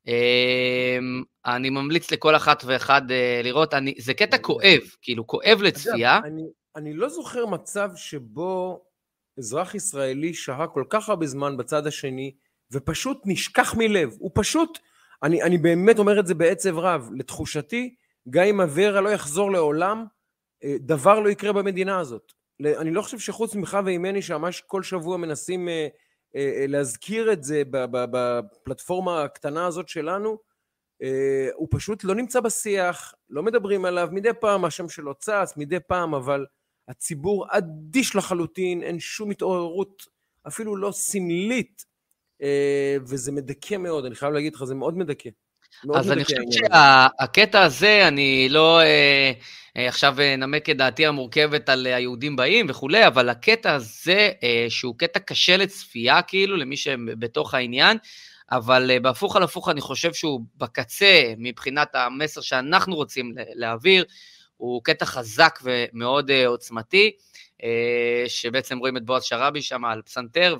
[0.07, 6.20] אמ, אני ממליץ לכל אחת ואחד אה, לראות, אני, זה קטע כואב, כאילו כואב לצפייה.
[6.24, 6.42] אני,
[6.76, 8.83] אני לא זוכר מצב שבו
[9.38, 12.35] אזרח ישראלי שהה כל כך הרבה זמן בצד השני,
[12.73, 14.16] ופשוט נשכח מלב.
[14.18, 14.79] הוא פשוט,
[15.23, 17.95] אני, אני באמת אומר את זה בעצב רב, לתחושתי,
[18.31, 20.05] גם אם אברה לא יחזור לעולם,
[20.64, 22.33] אה, דבר לא יקרה במדינה הזאת.
[22.61, 25.88] אני לא חושב שחוץ ממך וממני, שממש כל שבוע מנסים אה,
[26.37, 30.53] אה, להזכיר את זה בפלטפורמה הקטנה הזאת שלנו,
[31.55, 36.14] הוא פשוט לא נמצא בשיח, לא מדברים עליו, מדי פעם השם שלו צץ, מדי פעם,
[36.14, 36.47] אבל
[36.88, 40.03] הציבור אדיש לחלוטין, אין שום התעוררות,
[40.47, 41.85] אפילו לא סמלית,
[43.07, 45.31] וזה מדכא מאוד, אני חייב להגיד לך, זה מאוד מדכא.
[45.95, 48.81] אז אני חושב שהקטע הזה, אני לא...
[48.81, 49.33] אה,
[49.88, 54.31] עכשיו אה, נמק את דעתי המורכבת על אה, היהודים באים וכולי, אבל הקטע הזה,
[54.68, 57.99] שהוא קטע קשה לצפייה, כאילו, למי שבתוך העניין,
[58.51, 64.05] אבל בהפוך על הפוך אני חושב שהוא בקצה, מבחינת המסר שאנחנו רוצים להעביר,
[64.62, 67.11] הוא קטע חזק ומאוד עוצמתי,
[68.29, 70.57] שבעצם רואים את בועז שראבי שם על פסנתר,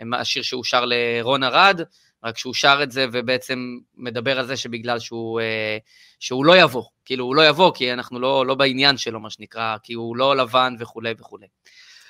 [0.00, 1.80] והשיר שהוא שר לרון ארד,
[2.24, 5.78] רק שהוא שר את זה ובעצם מדבר על זה שבגלל שהוא, אה,
[6.20, 9.76] שהוא לא יבוא, כאילו הוא לא יבוא כי אנחנו לא, לא בעניין שלו, מה שנקרא,
[9.82, 11.46] כי הוא לא לבן וכולי וכולי.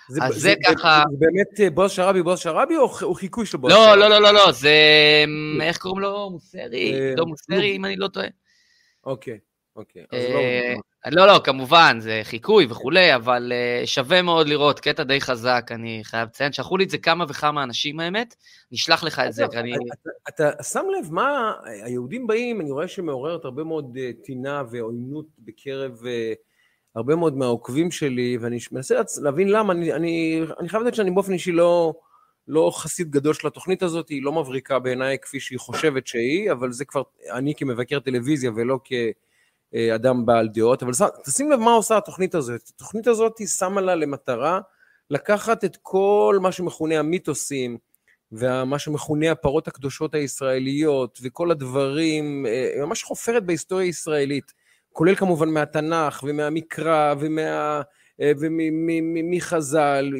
[0.08, 1.02] זה, אז זה, זה ככה...
[1.10, 4.00] זה באמת אה, בועז שראבי, בועז שראבי או חיקוי של בועז לא, שראבי?
[4.00, 4.74] לא, לא, לא, לא, זה...
[5.60, 6.30] איך קוראים לו?
[6.30, 6.92] מוסרי?
[6.94, 8.28] אה, לא מוסרי, אם אני לא טועה.
[9.04, 9.38] אוקיי.
[9.76, 10.40] אוקיי, אז לא...
[11.06, 15.66] אה, לא, לא, כמובן, זה חיקוי וכולי, אבל uh, שווה מאוד לראות, קטע די חזק,
[15.70, 16.52] אני חייב לציין.
[16.52, 18.34] שלחו לי את זה כמה וכמה אנשים, האמת,
[18.72, 19.44] נשלח לך את זה.
[19.54, 19.72] אני...
[20.28, 21.52] אתה, אתה שם לב מה,
[21.84, 26.36] היהודים באים, אני רואה שמעוררת הרבה מאוד uh, טינה ועוינות בקרב uh,
[26.96, 31.32] הרבה מאוד מהעוקבים שלי, ואני מנסה להבין למה, אני, אני, אני חייב לדעת שאני באופן
[31.32, 31.94] אישי לא...
[32.48, 36.72] לא חסיד גדול של התוכנית הזאת, היא לא מבריקה בעיניי כפי שהיא חושבת שהיא, אבל
[36.72, 38.92] זה כבר אני כמבקר טלוויזיה ולא כ...
[39.94, 40.92] אדם בעל דעות, אבל
[41.24, 42.70] תשים לב מה עושה התוכנית הזאת.
[42.74, 44.60] התוכנית הזאת היא שמה לה למטרה
[45.10, 47.78] לקחת את כל מה שמכונה המיתוסים,
[48.32, 54.52] ומה שמכונה הפרות הקדושות הישראליות, וכל הדברים, אה, ממש חופרת בהיסטוריה הישראלית,
[54.92, 57.82] כולל כמובן מהתנ"ך ומהמקרא ומה...
[58.20, 60.12] אה, ומחז"ל,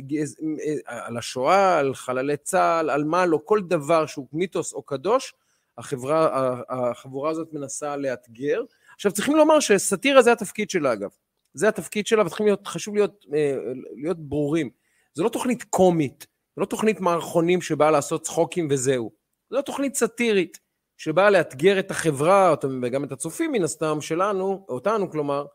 [0.89, 5.35] אה, על השואה, על חללי צה"ל, על מה לא, כל דבר שהוא מיתוס או קדוש,
[5.79, 8.63] החברה, החבורה הזאת מנסה לאתגר.
[9.03, 11.11] עכשיו צריכים לומר שסאטירה זה התפקיד שלה אגב.
[11.55, 13.57] זה התפקיד שלה וצריכים להיות, חשוב להיות, אה,
[13.97, 14.71] להיות ברורים.
[15.15, 19.13] זו לא תוכנית קומית, זו לא תוכנית מערכונים שבאה לעשות צחוקים וזהו.
[19.51, 20.59] זו תוכנית סאטירית
[20.97, 25.47] שבאה לאתגר את החברה, וגם את הצופים מן הסתם שלנו, אותנו כלומר,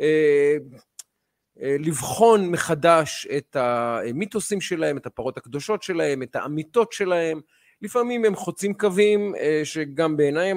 [0.00, 0.56] אה,
[1.62, 7.40] אה, לבחון מחדש את המיתוסים שלהם, את הפרות הקדושות שלהם, את האמיתות שלהם,
[7.82, 10.50] לפעמים הם חוצים קווים אה, שגם בעיניי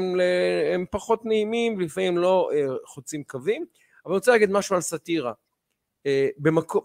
[0.73, 3.65] הם, פחות נעימים, לפעמים לא אה, חוצים קווים,
[4.05, 5.33] אבל אני רוצה להגיד משהו על סאטירה.
[6.05, 6.27] אה,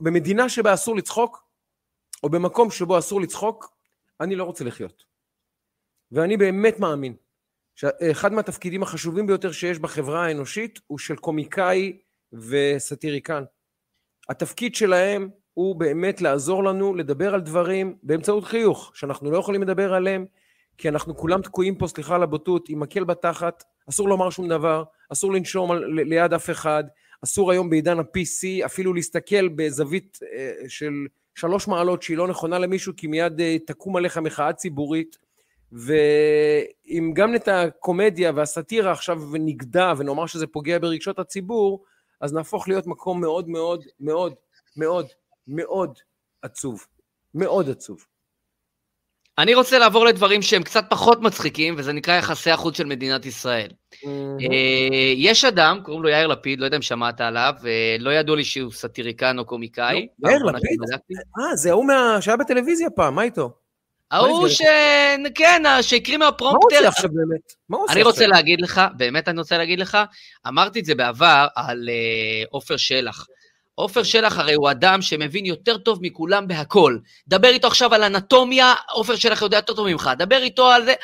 [0.00, 1.44] במדינה שבה אסור לצחוק,
[2.22, 3.76] או במקום שבו אסור לצחוק,
[4.20, 5.04] אני לא רוצה לחיות.
[6.12, 7.16] ואני באמת מאמין
[7.74, 11.98] שאחד מהתפקידים החשובים ביותר שיש בחברה האנושית הוא של קומיקאי
[12.32, 13.44] וסאטיריקן.
[14.28, 19.94] התפקיד שלהם הוא באמת לעזור לנו לדבר על דברים באמצעות חיוך, שאנחנו לא יכולים לדבר
[19.94, 20.26] עליהם,
[20.78, 24.84] כי אנחנו כולם תקועים פה, סליחה על הבוטות, עם מקל בתחת, אסור לומר שום דבר,
[25.12, 26.84] אסור לנשום על, ליד אף אחד,
[27.24, 30.92] אסור היום בעידן ה-PC אפילו להסתכל בזווית אה, של
[31.34, 35.18] שלוש מעלות שהיא לא נכונה למישהו, כי מיד אה, תקום עליך מחאה ציבורית.
[35.72, 41.84] ואם גם את הקומדיה והסאטירה עכשיו נגדע ונאמר שזה פוגע ברגשות הציבור,
[42.20, 44.34] אז נהפוך להיות מקום מאוד מאוד מאוד
[44.76, 45.06] מאוד
[45.48, 45.98] מאוד
[46.42, 46.86] עצוב.
[47.34, 48.04] מאוד עצוב.
[49.38, 53.70] אני רוצה לעבור לדברים שהם קצת פחות מצחיקים, וזה נקרא יחסי החוץ של מדינת ישראל.
[54.06, 58.44] אה, יש אדם, קוראים לו יאיר לפיד, לא יודע אם שמעת עליו, ולא ידוע לי
[58.44, 60.06] שהוא סאטיריקן או קומיקאי.
[60.18, 60.78] לא, יאיר לפיד?
[61.38, 61.86] אה, זה ההוא
[62.20, 63.52] שהיה בטלוויזיה פעם, מה איתו?
[64.10, 64.62] ההוא ש...
[65.34, 66.76] כן, שהקריא מה הוא מהפרומפטר.
[66.76, 67.52] עושה עכשיו באמת?
[67.68, 68.26] מה הוא עושה אני רוצה?
[68.26, 69.98] להגיד לך, באמת אני רוצה להגיד לך,
[70.48, 73.26] אמרתי את זה בעבר על אה, עופר שלח.
[73.74, 76.98] עופר שלח הרי הוא אדם שמבין יותר טוב מכולם בהכל.
[77.28, 80.10] דבר איתו עכשיו על אנטומיה, עופר שלח יודע יותר טוב ממך.
[80.18, 80.94] דבר איתו על זה,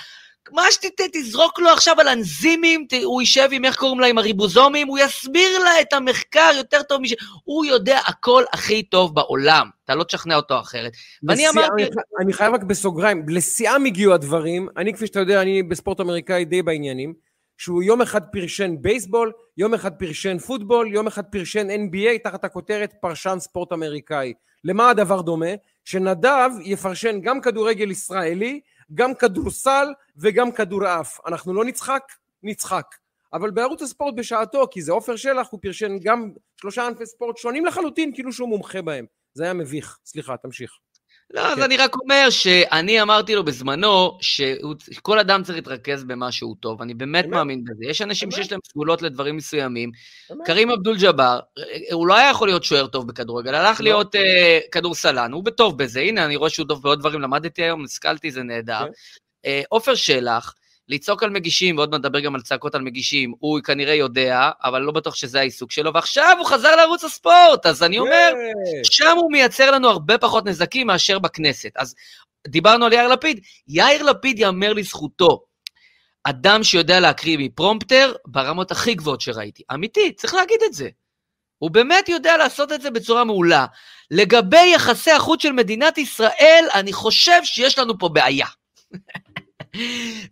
[0.52, 4.18] מה שתיתן, תזרוק לו עכשיו על אנזימים, ת- הוא יישב עם, איך קוראים לה, עם
[4.18, 7.14] הריבוזומים, הוא יסביר לה את המחקר יותר טוב מש...
[7.44, 9.68] הוא יודע הכל הכי טוב בעולם.
[9.85, 10.92] אתה לא תשכנע אותו אחרת.
[11.28, 11.83] ואני אמרתי...
[12.20, 16.62] אני חייב רק בסוגריים, לשיאם הגיעו הדברים, אני כפי שאתה יודע, אני בספורט אמריקאי די
[16.62, 17.14] בעניינים,
[17.61, 22.94] שהוא יום אחד פרשן בייסבול, יום אחד פרשן פוטבול, יום אחד פרשן NBA תחת הכותרת
[23.01, 24.35] פרשן ספורט אמריקאי.
[24.64, 25.46] למה הדבר דומה?
[25.85, 28.61] שנדב יפרשן גם כדורגל ישראלי,
[28.94, 31.20] גם כדורסל וגם כדורעף.
[31.27, 32.03] אנחנו לא נצחק?
[32.42, 32.87] נצחק.
[33.33, 37.66] אבל בערוץ הספורט בשעתו, כי זה עופר שלח, הוא פרשן גם שלושה ענפי ספורט שונים
[37.66, 39.07] לחלוטין, כאילו שהוא מומחה בהם.
[39.35, 39.99] זה היה מביך.
[40.07, 40.70] סליחה, תמשיך.
[41.35, 41.62] לא, אז כן.
[41.62, 46.95] אני רק אומר שאני אמרתי לו בזמנו שכל אדם צריך להתרכז במה שהוא טוב, אני
[46.95, 47.33] באמת אמת.
[47.33, 47.85] מאמין בזה.
[47.85, 48.31] יש אנשים.
[48.31, 49.90] שיש להם סגולות לדברים מסוימים.
[50.45, 51.40] קרים אבדול ג'אבר,
[51.93, 53.85] הוא לא היה יכול להיות שוער טוב בכדורגל, הלך לא.
[53.85, 57.85] להיות אה, כדורסלן, הוא בטוב בזה, הנה, אני רואה שהוא טוב בעוד דברים, למדתי היום,
[57.85, 58.81] השכלתי, זה נהדר.
[58.85, 58.90] כן.
[59.45, 60.55] אה, עופר שלח,
[60.90, 64.83] לצעוק על מגישים, ועוד מעט נדבר גם על צעקות על מגישים, הוא כנראה יודע, אבל
[64.83, 68.85] לא בטוח שזה העיסוק שלו, ועכשיו הוא חזר לערוץ הספורט, אז אני אומר, כן.
[68.90, 71.70] שם הוא מייצר לנו הרבה פחות נזקים מאשר בכנסת.
[71.76, 71.94] אז
[72.48, 75.44] דיברנו על יאיר לפיד, יאיר לפיד יאמר לזכותו.
[76.24, 79.62] אדם שיודע להקריא מפרומפטר ברמות הכי גבוהות שראיתי.
[79.74, 80.88] אמיתי, צריך להגיד את זה.
[81.59, 83.66] הוא באמת יודע לעשות את זה בצורה מעולה.
[84.11, 88.46] לגבי יחסי החוץ של מדינת ישראל, אני חושב שיש לנו פה בעיה.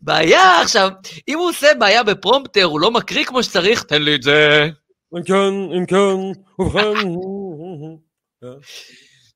[0.02, 0.90] בעיה עכשיו,
[1.28, 4.68] אם הוא עושה בעיה בפרומפטר, הוא לא מקריא כמו שצריך, תן לי את זה.
[5.16, 5.96] אם כן, אם כן,
[6.58, 7.08] ובכן.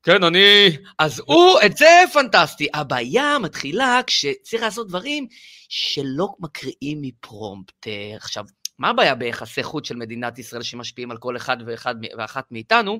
[0.03, 0.77] כן, אני...
[0.99, 2.67] אז הוא, את זה פנטסטי.
[2.73, 5.27] הבעיה מתחילה כשצריך לעשות דברים
[5.69, 8.15] שלא מקריאים מפרומפטר.
[8.15, 8.45] עכשיו,
[8.79, 12.99] מה הבעיה ביחסי חוץ של מדינת ישראל שמשפיעים על כל אחד ואחד ואחת מאיתנו?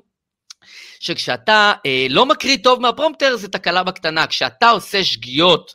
[1.00, 4.26] שכשאתה אה, לא מקריא טוב מהפרומפטר, זה תקלה בקטנה.
[4.26, 5.74] כשאתה עושה שגיאות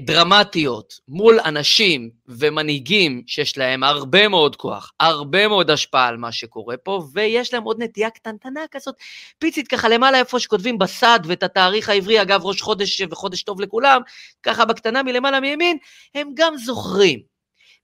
[0.00, 6.76] דרמטיות מול אנשים ומנהיגים שיש להם הרבה מאוד כוח, הרבה מאוד השפעה על מה שקורה
[6.76, 8.94] פה, ויש להם עוד נטייה קטנטנה כזאת,
[9.38, 14.00] פיצית ככה למעלה איפה שכותבים בסד ואת התאריך העברי, אגב ראש חודש וחודש טוב לכולם,
[14.42, 15.76] ככה בקטנה מלמעלה מימין,
[16.14, 17.20] הם גם זוכרים.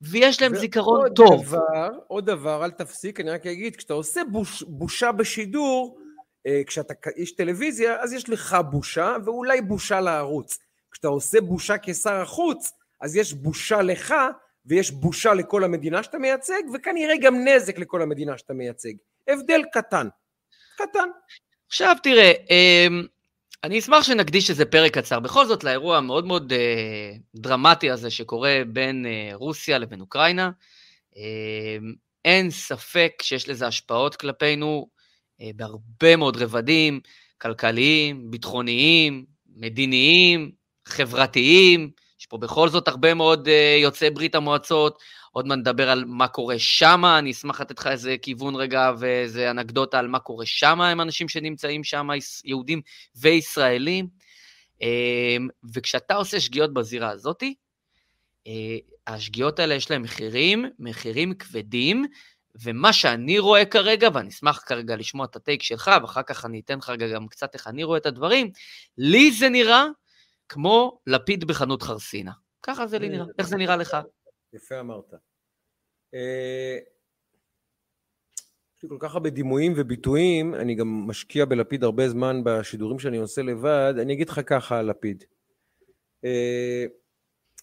[0.02, 1.46] ויש להם זיכרון ועוד טוב.
[1.46, 5.98] דבר, עוד דבר, אל תפסיק, אני רק אגיד, כשאתה עושה בוש, בושה בשידור,
[6.46, 10.58] אה, כשאתה איש טלוויזיה, אז יש לך בושה, ואולי בושה לערוץ.
[10.96, 14.14] כשאתה עושה בושה כשר החוץ, אז יש בושה לך,
[14.66, 18.92] ויש בושה לכל המדינה שאתה מייצג, וכנראה גם נזק לכל המדינה שאתה מייצג.
[19.28, 20.08] הבדל קטן.
[20.76, 21.08] קטן.
[21.66, 23.06] עכשיו תראה, אמ,
[23.64, 28.62] אני אשמח שנקדיש איזה פרק קצר, בכל זאת לאירוע המאוד מאוד אה, דרמטי הזה שקורה
[28.66, 30.50] בין אה, רוסיה לבין אוקראינה.
[31.16, 31.92] אמ,
[32.24, 34.88] אין ספק שיש לזה השפעות כלפינו
[35.40, 37.00] אה, בהרבה מאוד רבדים,
[37.38, 39.24] כלכליים, ביטחוניים,
[39.56, 40.52] מדיניים,
[40.86, 41.90] חברתיים.
[42.20, 44.98] יש פה בכל זאת הרבה מאוד אה, יוצאי ברית המועצות,
[45.32, 49.50] עוד מעט נדבר על מה קורה שמה, אני אשמח לתת לך איזה כיוון רגע ואיזה
[49.50, 52.08] אנקדוטה על מה קורה שמה עם אנשים שנמצאים שם,
[52.44, 52.80] יהודים
[53.16, 54.08] וישראלים.
[54.82, 57.54] אמ, וכשאתה עושה שגיאות בזירה הזאתי,
[58.46, 62.04] אה, השגיאות האלה יש להן מחירים, מחירים כבדים,
[62.62, 66.78] ומה שאני רואה כרגע, ואני אשמח כרגע לשמוע את הטייק שלך, ואחר כך אני אתן
[66.78, 68.50] לך גם קצת איך אני רואה את הדברים,
[68.98, 69.86] לי זה נראה
[70.48, 72.32] כמו לפיד בחנות חרסינה.
[72.62, 73.26] ככה זה לי נראה.
[73.38, 73.96] איך זה נראה לך?
[74.52, 75.14] יפה אמרת.
[76.14, 76.78] אה,
[78.76, 83.16] יש לי כל כך הרבה דימויים וביטויים, אני גם משקיע בלפיד הרבה זמן בשידורים שאני
[83.16, 85.24] עושה לבד, אני אגיד לך ככה על לפיד.
[86.24, 86.84] אה,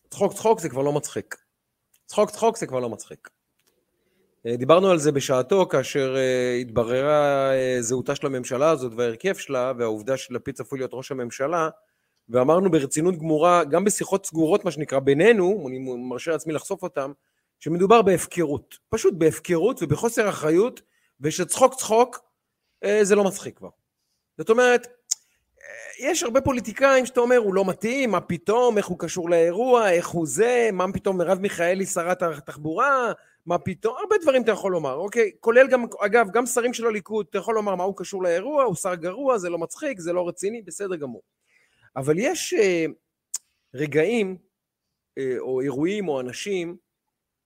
[0.10, 1.36] צחוק צחוק זה כבר לא מצחיק.
[2.06, 3.30] צחוק צחוק זה כבר לא מצחיק.
[4.46, 9.74] אה, דיברנו על זה בשעתו כאשר אה, התבררה אה, זהותה של הממשלה הזאת וההרכב שלה
[9.78, 11.69] והעובדה שלפיד צפוי להיות ראש הממשלה
[12.30, 17.12] ואמרנו ברצינות גמורה, גם בשיחות סגורות מה שנקרא בינינו, אני מרשה לעצמי לחשוף אותם,
[17.60, 20.82] שמדובר בהפקרות, פשוט בהפקרות ובחוסר אחריות
[21.22, 22.20] ושצחוק צחוק
[22.84, 23.70] אה, זה לא מצחיק כבר.
[24.38, 29.00] זאת אומרת, אה, יש הרבה פוליטיקאים שאתה אומר הוא לא מתאים, מה פתאום, איך הוא
[29.00, 33.12] קשור לאירוע, איך הוא זה, מה פתאום מרב מיכאלי שרת התחבורה,
[33.46, 35.32] מה פתאום, הרבה דברים אתה יכול לומר, אוקיי?
[35.40, 38.76] כולל גם, אגב, גם שרים של הליכוד, אתה יכול לומר מה הוא קשור לאירוע, הוא
[38.76, 41.22] שר גרוע, זה לא מצחיק, זה לא רציני, בסדר גמור.
[41.96, 42.54] אבל יש,
[43.74, 44.38] רגעים
[45.18, 46.78] אה, או אירועים או אנשים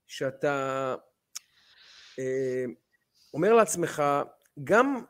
[0.07, 0.95] שאתה
[2.19, 2.65] אה,
[3.33, 4.03] אומר לעצמך,
[4.63, 5.01] גם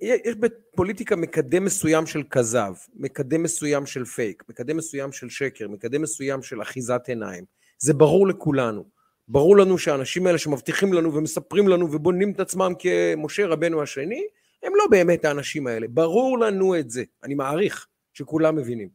[0.00, 6.02] יש בפוליטיקה מקדם מסוים של כזב, מקדם מסוים של פייק, מקדם מסוים של שקר, מקדם
[6.02, 7.44] מסוים של אחיזת עיניים.
[7.78, 8.84] זה ברור לכולנו.
[9.28, 14.22] ברור לנו שהאנשים האלה שמבטיחים לנו ומספרים לנו ובונים את עצמם כמשה רבנו השני,
[14.64, 15.86] הם לא באמת האנשים האלה.
[15.88, 17.04] ברור לנו את זה.
[17.22, 18.88] אני מעריך שכולם מבינים.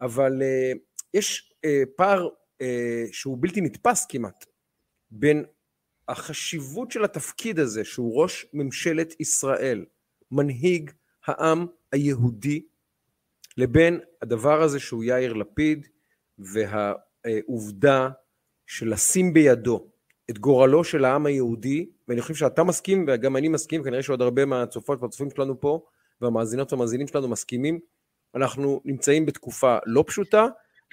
[0.00, 0.78] אבל uh,
[1.14, 2.64] יש uh, פער uh,
[3.12, 4.46] שהוא בלתי נתפס כמעט
[5.10, 5.44] בין
[6.08, 9.84] החשיבות של התפקיד הזה, שהוא ראש ממשלת ישראל,
[10.30, 10.90] מנהיג
[11.26, 12.66] העם היהודי,
[13.56, 15.86] לבין הדבר הזה שהוא יאיר לפיד,
[16.38, 18.08] והעובדה
[18.66, 19.90] של לשים בידו
[20.30, 24.44] את גורלו של העם היהודי, ואני חושב שאתה מסכים, וגם אני מסכים, כנראה שעוד הרבה
[24.44, 25.80] מהצופות והצופים שלנו פה,
[26.20, 27.78] והמאזינות והמאזינים שלנו מסכימים,
[28.34, 30.46] אנחנו נמצאים בתקופה לא פשוטה,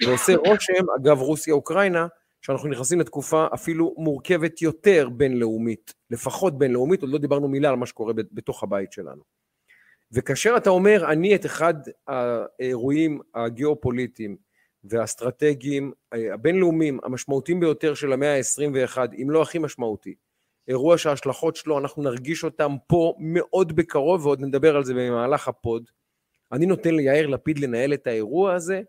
[0.06, 2.06] ועושה רושם, אגב רוסיה-אוקראינה,
[2.40, 7.86] שאנחנו נכנסים לתקופה אפילו מורכבת יותר בינלאומית, לפחות בינלאומית, עוד לא דיברנו מילה על מה
[7.86, 9.22] שקורה בתוך הבית שלנו.
[10.12, 11.74] וכאשר אתה אומר, אני את אחד
[12.08, 14.36] האירועים הגיאופוליטיים
[14.84, 20.14] והאסטרטגיים הבינלאומיים המשמעותיים ביותר של המאה ה-21, אם לא הכי משמעותי,
[20.68, 25.56] אירוע שההשלכות שלו, אנחנו נרגיש אותם פה מאוד בקרוב, ועוד נדבר על זה במהלך ה
[25.56, 25.90] pod.
[26.52, 28.82] אני נותן ליאיר לפיד לנהל את האירוע הזה,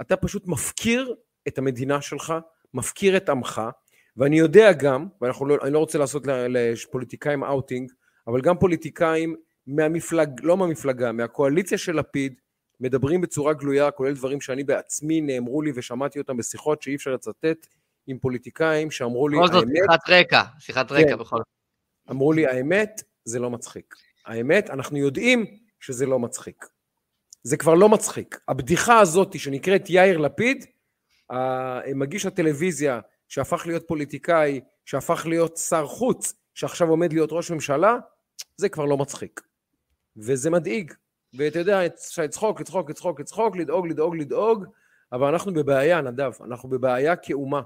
[0.00, 1.14] אתה פשוט מפקיר
[1.48, 2.34] את המדינה שלך,
[2.74, 3.62] מפקיר את עמך,
[4.16, 7.92] ואני יודע גם, ואני לא, לא רוצה לעשות לפוליטיקאים אאוטינג,
[8.26, 9.36] אבל גם פוליטיקאים
[9.66, 12.34] מהמפלג, לא מהמפלגה, מהקואליציה של לפיד,
[12.80, 17.66] מדברים בצורה גלויה, כולל דברים שאני בעצמי נאמרו לי ושמעתי אותם בשיחות שאי אפשר לצטט
[18.06, 21.46] עם פוליטיקאים שאמרו לי, בכל זאת, שיחת רקע, שיחת רקע כן, בכל זאת.
[22.10, 23.94] אמרו לי, האמת, זה לא מצחיק.
[24.26, 25.46] האמת, אנחנו יודעים
[25.80, 26.64] שזה לא מצחיק.
[27.42, 28.40] זה כבר לא מצחיק.
[28.48, 30.66] הבדיחה הזאת שנקראת יאיר לפיד,
[31.94, 37.96] מגיש הטלוויזיה שהפך להיות פוליטיקאי, שהפך להיות שר חוץ, שעכשיו עומד להיות ראש ממשלה,
[38.56, 39.40] זה כבר לא מצחיק.
[40.16, 40.92] וזה מדאיג.
[41.34, 44.64] ואתה יודע, אפשר לצחוק, לצחוק, לצחוק, לצחוק, לדאוג, לדאוג, לדאוג,
[45.12, 47.62] אבל אנחנו בבעיה, נדב, אנחנו בבעיה כאומה.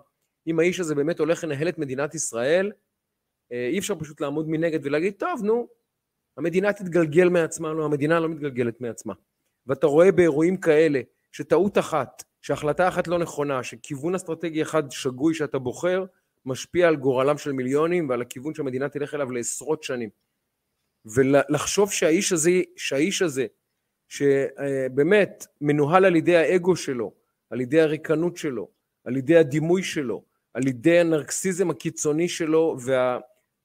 [0.47, 2.73] אם האיש הזה באמת הולך לנהל את מדינת ישראל,
[3.53, 5.69] אה, אי אפשר פשוט לעמוד מנגד ולהגיד, טוב, נו,
[6.37, 9.15] המדינה תתגלגל מעצמה, לא, המדינה לא מתגלגלת מעצמה.
[9.67, 11.01] ואתה רואה באירועים כאלה,
[11.33, 16.05] שטעות אחת, שהחלטה אחת לא נכונה, שכיוון אסטרטגי אחד שגוי שאתה בוחר,
[16.47, 20.09] משפיע על גורלם של מיליונים ועל הכיוון שהמדינה תלך אליו לעשרות שנים.
[21.07, 23.47] ולחשוב שהאיש הזה, שהאיש הזה,
[24.09, 27.13] שבאמת מנוהל על ידי האגו שלו,
[27.51, 28.69] על ידי הריקנות שלו,
[29.05, 32.77] על ידי הדימוי שלו, על ידי הנרקסיזם הקיצוני שלו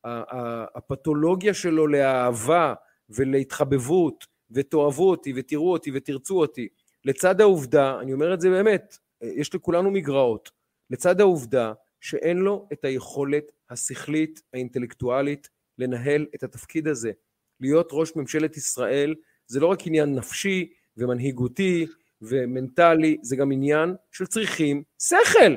[0.06, 2.74] והפתולוגיה וה, שלו לאהבה
[3.10, 6.68] ולהתחבבות ותאהבו אותי ותראו אותי ותרצו אותי,
[7.06, 10.52] לצד העובדה, אני אומר את זה באמת, יש לכולנו מגרעות,
[10.90, 17.12] לצד העובדה שאין לו את היכולת השכלית, האינטלקטואלית, לנהל את התפקיד הזה.
[17.60, 19.16] להיות ראש ממשלת ישראל
[19.48, 21.86] זה לא רק עניין נפשי ומנהיגותי
[22.22, 25.56] ומנטלי, זה גם עניין של צריכים שכל.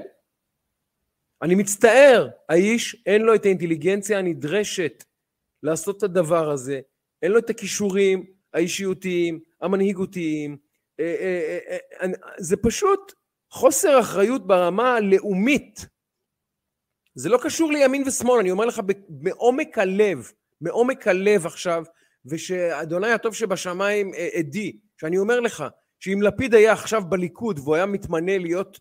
[1.43, 5.05] אני מצטער, האיש אין לו את האינטליגנציה הנדרשת
[5.63, 6.81] לעשות את הדבר הזה,
[7.23, 10.57] אין לו את הכישורים האישיותיים, המנהיגותיים,
[11.01, 12.09] אה, אה, אה,
[12.39, 13.13] זה פשוט
[13.51, 15.87] חוסר אחריות ברמה הלאומית.
[17.15, 21.85] זה לא קשור לימין ושמאל, אני אומר לך מעומק הלב, מעומק הלב עכשיו,
[22.27, 25.65] ושאדוני הטוב שבשמיים עדי, שאני אומר לך,
[26.01, 28.81] שאם לפיד היה עכשיו בליכוד והוא היה מתמנה להיות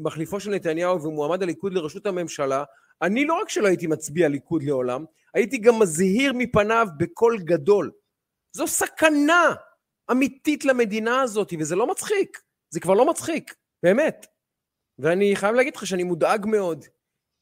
[0.00, 2.64] מחליפו של נתניהו ומועמד הליכוד לראשות הממשלה,
[3.02, 5.04] אני לא רק שלא הייתי מצביע ליכוד לעולם,
[5.34, 7.90] הייתי גם מזהיר מפניו בקול גדול.
[8.56, 9.54] זו סכנה
[10.10, 12.40] אמיתית למדינה הזאת, וזה לא מצחיק.
[12.70, 14.26] זה כבר לא מצחיק, באמת.
[14.98, 16.84] ואני חייב להגיד לך שאני מודאג מאוד,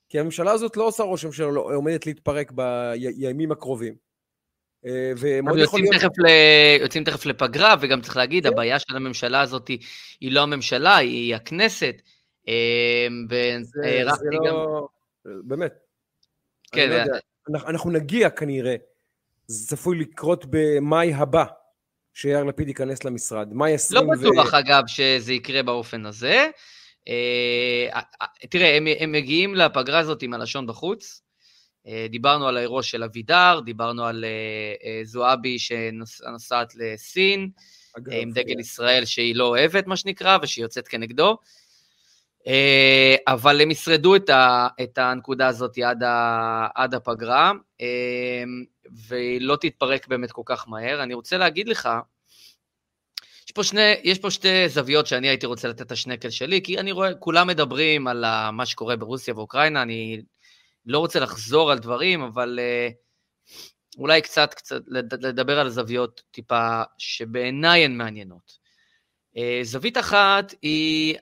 [0.09, 3.95] כי הממשלה הזאת לא עושה רושם שלא עומדת להתפרק בימים הקרובים.
[4.87, 5.95] אה, ומאוד יכול להיות...
[5.95, 6.27] תכף ל...
[6.81, 8.53] יוצאים תכף לפגרה, וגם צריך להגיד, כן.
[8.53, 9.69] הבעיה של הממשלה הזאת
[10.21, 12.03] היא לא הממשלה, היא הכנסת.
[12.49, 14.55] אה, והערכתי גם...
[14.55, 14.89] לא...
[15.25, 15.75] באמת.
[16.73, 16.91] כן.
[16.91, 17.19] לא
[17.51, 18.77] אנחנו, אנחנו נגיע כנראה,
[19.47, 21.45] זה צפוי לקרות במאי הבא,
[22.15, 23.49] שיאיר לפיד ייכנס למשרד.
[23.53, 24.59] מאי 20 לא בטוח, ו...
[24.59, 26.47] אגב, שזה יקרה באופן הזה.
[27.09, 28.01] אה,
[28.51, 31.23] תראה, הם, הם מגיעים לפגרה הזאת עם הלשון בחוץ.
[31.87, 37.51] אה, דיברנו על האירוע של אבידר, דיברנו על אה, זועבי שנוסעת לסין,
[37.99, 38.61] אגב, עם דגל yeah.
[38.61, 41.39] ישראל שהיא לא אוהבת, מה שנקרא, ושהיא יוצאת כנגדו.
[43.27, 47.53] אבל הם ישרדו את, ה, את הנקודה הזאת עד, ה, עד הפגרה,
[49.09, 51.03] והיא לא תתפרק באמת כל כך מהר.
[51.03, 51.89] אני רוצה להגיד לך
[53.49, 56.79] יש פה, שני, יש פה שתי זוויות שאני הייתי רוצה לתת את השנקל שלי, כי
[56.79, 60.23] אני רואה, כולם מדברים על מה שקורה ברוסיה ואוקראינה, אני
[60.87, 62.95] לא רוצה לחזור על דברים, אבל uh,
[63.99, 64.81] אולי קצת, קצת
[65.21, 68.59] לדבר על זוויות טיפה שבעיניי הן מעניינות.
[69.37, 71.17] Uh, זווית אחת היא,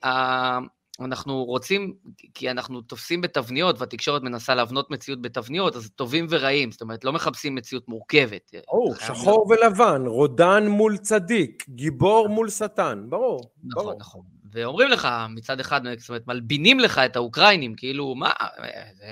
[1.01, 1.95] אנחנו רוצים,
[2.35, 7.13] כי אנחנו תופסים בתבניות, והתקשורת מנסה להבנות מציאות בתבניות, אז טובים ורעים, זאת אומרת, לא
[7.13, 8.55] מחפשים מציאות מורכבת.
[8.67, 13.51] ברור, שחור ולבן, רודן מול צדיק, גיבור מול שטן, ברור.
[13.65, 13.99] נכון, ברור.
[13.99, 14.23] נכון.
[14.53, 18.31] ואומרים לך מצד אחד, זאת אומרת, מלבינים לך את האוקראינים, כאילו, מה,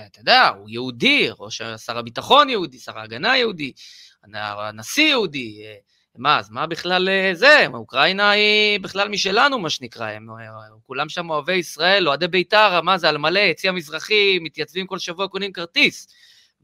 [0.07, 3.72] אתה יודע, הוא יהודי, ראש שר הביטחון יהודי, שר ההגנה יהודי,
[4.35, 5.62] הנשיא יהודי,
[6.17, 7.67] מה, אז מה בכלל אה, זה?
[7.75, 10.47] אוקראינה היא בכלל משלנו, מה שנקרא, הם אה,
[10.87, 15.29] כולם שם אוהבי ישראל, אוהדי בית"ר, מה זה, על מלא, יציא המזרחי, מתייצבים כל שבוע,
[15.29, 16.09] קונים כרטיס.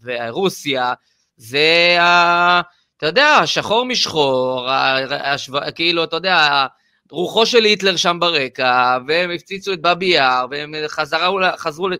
[0.02, 0.92] ורוסיה,
[1.36, 2.60] זה, ה,
[2.96, 4.68] אתה יודע, שחור משחור,
[5.10, 6.66] השו, כאילו, אתה יודע,
[7.10, 11.94] רוחו של היטלר שם ברקע, והם הפציצו את באבי יאר, והם חזרו, חזרו ל...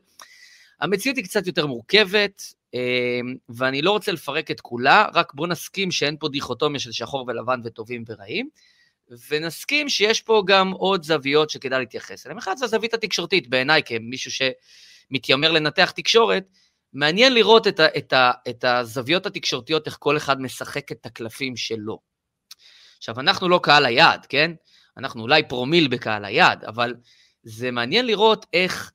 [0.80, 2.42] המציאות היא קצת יותר מורכבת,
[3.48, 7.60] ואני לא רוצה לפרק את כולה, רק בואו נסכים שאין פה דיכוטומיה של שחור ולבן
[7.64, 8.48] וטובים ורעים,
[9.30, 12.38] ונסכים שיש פה גם עוד זוויות שכדאי להתייחס אליהן.
[12.38, 14.30] אחת זה הזווית התקשורתית, בעיניי, כמישהו
[15.10, 16.44] שמתיימר לנתח תקשורת,
[16.92, 21.56] מעניין לראות את, ה, את, ה, את הזוויות התקשורתיות, איך כל אחד משחק את הקלפים
[21.56, 21.98] שלו.
[22.98, 24.52] עכשיו, אנחנו לא קהל היעד, כן?
[24.96, 26.94] אנחנו אולי פרומיל בקהל היעד, אבל
[27.42, 28.92] זה מעניין לראות איך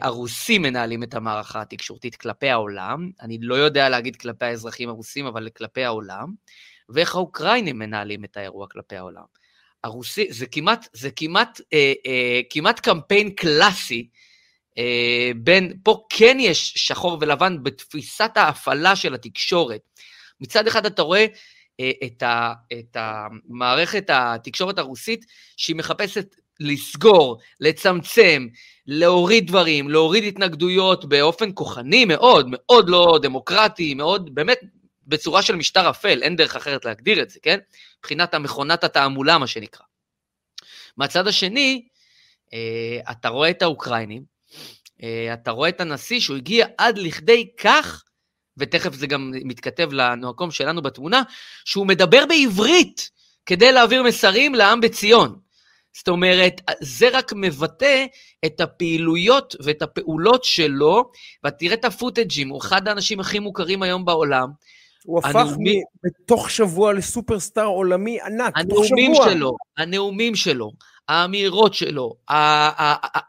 [0.00, 5.48] הרוסים מנהלים את המערכה התקשורתית כלפי העולם, אני לא יודע להגיד כלפי האזרחים הרוסים, אבל
[5.56, 6.32] כלפי העולם,
[6.88, 9.22] ואיך האוקראינים מנהלים את האירוע כלפי העולם.
[9.84, 14.08] הרוסי, זה כמעט, זה כמעט, אה, אה, כמעט קמפיין קלאסי,
[14.78, 19.80] אה, בין, פה כן יש שחור ולבן בתפיסת ההפעלה של התקשורת.
[20.40, 21.26] מצד אחד אתה רואה
[21.80, 25.24] אה, את, ה, את המערכת התקשורת הרוסית,
[25.56, 28.46] שהיא מחפשת לסגור, לצמצם,
[28.86, 34.60] להוריד דברים, להוריד התנגדויות באופן כוחני מאוד, מאוד לא דמוקרטי, מאוד, באמת,
[35.06, 37.58] בצורה של משטר אפל, אין דרך אחרת להגדיר את זה, כן?
[37.98, 39.84] מבחינת המכונת התעמולה, מה שנקרא.
[40.96, 41.88] מהצד השני,
[42.52, 44.22] אה, אתה רואה את האוקראינים,
[45.02, 48.04] אה, אתה רואה את הנשיא שהוא הגיע עד לכדי כך,
[48.56, 51.22] ותכף זה גם מתכתב למקום שלנו בתמונה,
[51.64, 53.10] שהוא מדבר בעברית
[53.46, 55.38] כדי להעביר מסרים לעם בציון.
[55.98, 58.04] זאת אומרת, זה רק מבטא
[58.44, 61.10] את הפעילויות ואת הפעולות שלו,
[61.46, 64.48] ותראה את הפוטג'ים, הוא אחד האנשים הכי מוכרים היום בעולם.
[65.04, 65.82] הוא הפך הנאומי...
[66.04, 68.98] בתוך שבוע לסופרסטאר עולמי ענק, תוך שבוע.
[68.98, 70.72] הנאומים שלו, הנאומים שלו,
[71.08, 72.14] האמירות שלו,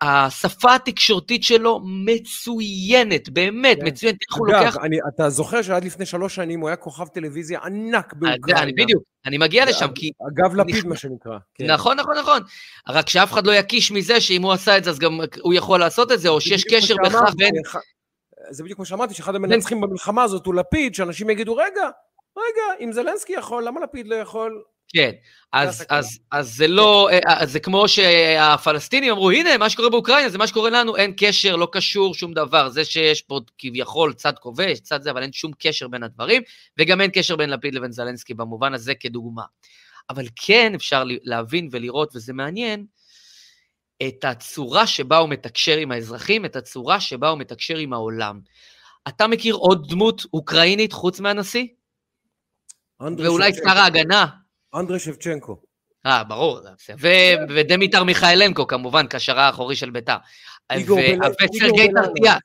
[0.02, 3.88] השפה התקשורתית שלו מצוינת, באמת, כן.
[3.88, 4.18] מצוינת.
[4.30, 4.78] איך הוא לוקח...
[4.78, 8.64] אגב, אתה זוכר שעד לפני שלוש שנים הוא היה כוכב טלוויזיה ענק באוקראינה.
[8.64, 10.12] אני בדיוק, אני מגיע לשם, כי...
[10.34, 11.38] אגב לפיד, מה שנקרא.
[11.56, 11.66] כן.
[11.66, 12.42] נכון, נכון, נכון.
[12.90, 15.80] רק שאף אחד לא יקיש מזה שאם הוא עשה את זה, אז גם הוא יכול
[15.80, 17.54] לעשות את זה, או שיש קשר בכך בין...
[18.50, 21.90] זה בדיוק כמו שאמרתי, שאחד המנצחים במלחמה הזאת הוא לפיד, שאנשים יגידו, רגע,
[22.38, 24.62] רגע, אם זלנסקי יכול, למה לפיד לא יכול?
[24.94, 25.12] כן,
[25.54, 30.30] אז, אז, אז זה לא, אה, אה, זה כמו שהפלסטינים אמרו, הנה, מה שקורה באוקראינה
[30.30, 32.70] זה מה שקורה לנו, אין קשר, לא קשור, שום דבר.
[32.70, 36.42] זה שיש פה כביכול צד כובש, צד זה, אבל אין שום קשר בין הדברים,
[36.78, 39.44] וגם אין קשר בין לפיד לבין זלנסקי במובן הזה כדוגמה.
[40.10, 42.86] אבל כן אפשר להבין ולראות, וזה מעניין,
[44.08, 48.40] את הצורה שבה הוא מתקשר עם האזרחים, את הצורה שבה הוא מתקשר עם העולם.
[49.08, 51.66] אתה מכיר עוד דמות אוקראינית חוץ מהנשיא?
[53.18, 54.26] ואולי שר ההגנה,
[54.76, 55.62] אנדרי שבצ'נקו.
[56.06, 56.60] אה, ברור,
[57.50, 60.16] ודמיטר מיכאלנקו כמובן, קשרה האחורי של ביתר.
[61.42, 62.42] וסרגי טרטיאק.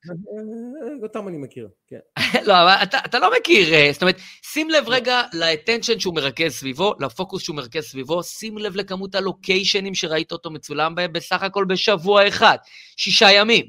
[1.03, 1.99] אותם אני מכיר, כן.
[2.47, 4.17] לא, אבל אתה לא מכיר, אה, זאת אומרת,
[4.53, 9.15] שים לב רגע ל attention שהוא מרכז סביבו, לפוקוס שהוא מרכז סביבו, שים לב לכמות
[9.15, 12.57] הלוקיישנים שראית אותו מצולם בהם בסך הכל בשבוע אחד,
[12.97, 13.65] שישה ימים.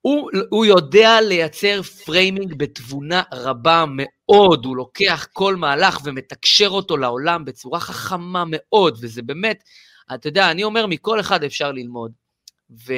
[0.00, 7.44] הוא, הוא יודע לייצר framing בתבונה רבה מאוד, הוא לוקח כל מהלך ומתקשר אותו לעולם
[7.44, 9.62] בצורה חכמה מאוד, וזה באמת,
[10.14, 12.12] אתה יודע, אני אומר, מכל אחד אפשר ללמוד,
[12.86, 12.92] ו,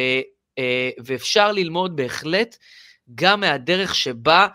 [0.59, 2.57] אה, ואפשר ללמוד בהחלט
[3.14, 4.46] גם מהדרך שבה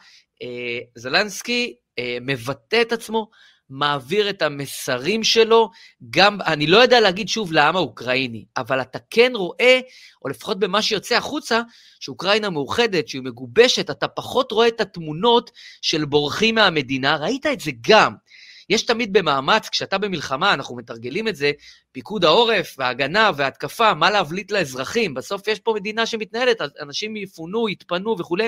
[0.44, 3.30] אה, זלנסקי אה, מבטא את עצמו,
[3.70, 5.70] מעביר את המסרים שלו,
[6.10, 9.80] גם, אני לא יודע להגיד שוב לעם האוקראיני, אבל אתה כן רואה,
[10.24, 11.62] או לפחות במה שיוצא החוצה,
[12.00, 15.52] שאוקראינה מאוחדת, שהיא מגובשת, אתה פחות רואה את התמונות
[15.82, 18.14] של בורחים מהמדינה, ראית את זה גם.
[18.70, 21.52] יש תמיד במאמץ, כשאתה במלחמה, אנחנו מתרגלים את זה,
[21.92, 25.14] פיקוד העורף וההגנה וההתקפה, מה להבליט לאזרחים.
[25.14, 28.48] בסוף יש פה מדינה שמתנהלת, אנשים יפונו, יתפנו וכולי.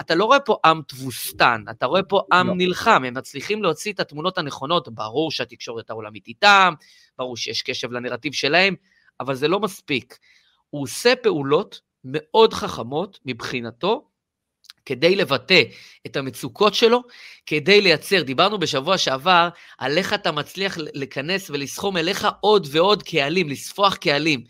[0.00, 2.54] אתה לא רואה פה עם תבוסתן, אתה רואה פה עם לא.
[2.56, 6.74] נלחם, הם מצליחים להוציא את התמונות הנכונות, ברור שהתקשורת העולמית איתם,
[7.18, 8.74] ברור שיש קשב לנרטיב שלהם,
[9.20, 10.18] אבל זה לא מספיק.
[10.70, 14.08] הוא עושה פעולות מאוד חכמות מבחינתו,
[14.86, 15.62] כדי לבטא
[16.06, 17.02] את המצוקות שלו,
[17.46, 23.48] כדי לייצר, דיברנו בשבוע שעבר על איך אתה מצליח לכנס ולסכום אליך עוד ועוד קהלים,
[23.48, 24.44] לספוח קהלים.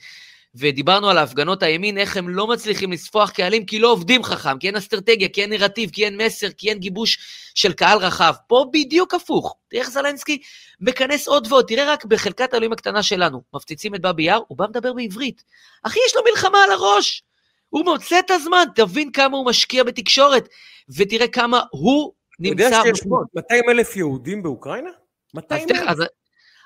[0.55, 4.67] ודיברנו על ההפגנות הימין, איך הם לא מצליחים לספוח קהלים כי לא עובדים חכם, כי
[4.67, 7.19] אין אסטרטגיה, כי אין נרטיב, כי אין מסר, כי אין גיבוש
[7.55, 8.35] של קהל רחב.
[8.47, 9.57] פה בדיוק הפוך.
[9.69, 10.39] תראה איך זלנסקי
[10.81, 14.67] מכנס עוד ועוד, תראה רק בחלקת האלוהים הקטנה שלנו, מפציצים את באבי יאר, הוא בא
[14.69, 15.45] מדבר בעברית.
[15.83, 17.23] אחי, יש לו מלחמה על הראש.
[17.69, 20.49] הוא מוצא את הזמן, תבין כמה הוא משקיע בתקשורת,
[20.97, 22.69] ותראה כמה הוא נמצא...
[22.69, 24.91] אתה יודע שיש 200 אלף יהודים באוקראינה?
[25.35, 26.09] 200 אלף.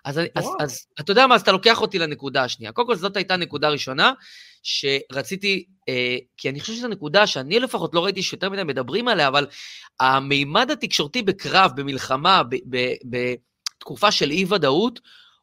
[0.04, 2.72] אז, אז, אז, אז, אז אתה יודע מה, אז אתה לוקח אותי לנקודה השנייה.
[2.72, 4.12] קודם כל, זאת הייתה נקודה ראשונה,
[4.62, 9.28] שרציתי, אה, כי אני חושב שזו נקודה שאני לפחות לא ראיתי שיותר מדי מדברים עליה,
[9.28, 9.46] אבל
[10.00, 12.42] המימד התקשורתי בקרב, במלחמה,
[13.04, 15.00] בתקופה של אי-ודאות,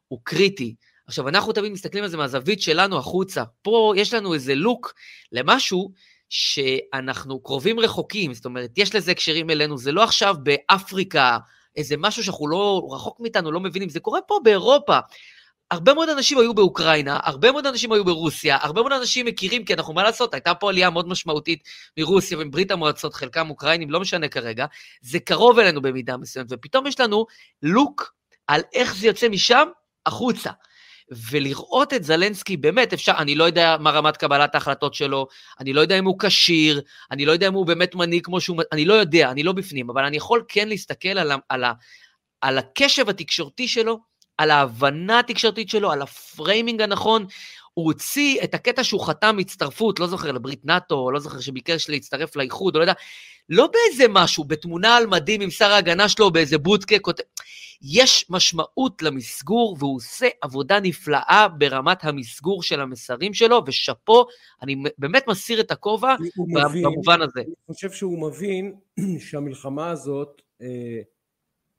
[0.08, 0.74] הוא קריטי.
[1.06, 3.44] עכשיו, אנחנו תמיד מסתכלים על זה מהזווית שלנו החוצה.
[3.62, 4.94] פה יש לנו איזה לוק
[5.32, 5.92] למשהו
[6.28, 11.38] שאנחנו קרובים רחוקים, זאת אומרת, יש לזה הקשרים אלינו, זה לא עכשיו באפריקה,
[11.76, 14.98] איזה משהו שאנחנו לא, רחוק מאיתנו, לא מבינים, זה קורה פה באירופה.
[15.70, 19.74] הרבה מאוד אנשים היו באוקראינה, הרבה מאוד אנשים היו ברוסיה, הרבה מאוד אנשים מכירים, כי
[19.74, 21.68] אנחנו, מה לעשות, הייתה פה עלייה מאוד משמעותית
[21.98, 24.66] מרוסיה ומברית המועצות, חלקם אוקראינים, לא משנה כרגע,
[25.00, 27.26] זה קרוב אלינו במידה מסוימת, ופתאום יש לנו
[27.62, 28.14] לוק
[28.46, 29.68] על איך זה יוצא משם
[30.06, 30.50] החוצה.
[31.10, 35.26] ולראות את זלנסקי, באמת אפשר, אני לא יודע מה רמת קבלת ההחלטות שלו,
[35.60, 36.80] אני לא יודע אם הוא כשיר,
[37.10, 39.90] אני לא יודע אם הוא באמת מנהיג כמו שהוא, אני לא יודע, אני לא בפנים,
[39.90, 41.64] אבל אני יכול כן להסתכל על, על,
[42.40, 44.00] על הקשב התקשורתי שלו,
[44.38, 47.26] על ההבנה התקשורתית שלו, על ה framing הנכון.
[47.74, 52.36] הוא הוציא את הקטע שהוא חתם הצטרפות, לא זוכר, לברית נאט"ו, לא זוכר שביקש להצטרף
[52.36, 52.92] לאיחוד, לא יודע,
[53.48, 57.22] לא באיזה משהו, בתמונה על מדים עם שר ההגנה שלו, באיזה בודקה, כותב...
[57.82, 64.26] יש משמעות למסגור, והוא עושה עבודה נפלאה ברמת המסגור של המסרים שלו, ושאפו,
[64.62, 67.40] אני באמת מסיר את הכובע במובן הזה.
[67.40, 68.74] אני חושב שהוא מבין
[69.26, 71.00] שהמלחמה הזאת אה,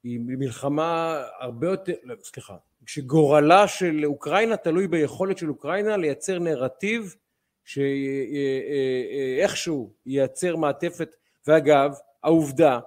[0.04, 7.16] היא מלחמה הרבה יותר, לא, סליחה, שגורלה של אוקראינה תלוי ביכולת של אוקראינה לייצר נרטיב
[7.66, 11.16] שאיכשהו אה, אה, ייצר מעטפת,
[11.48, 11.94] ואגב,
[12.24, 12.80] העובדה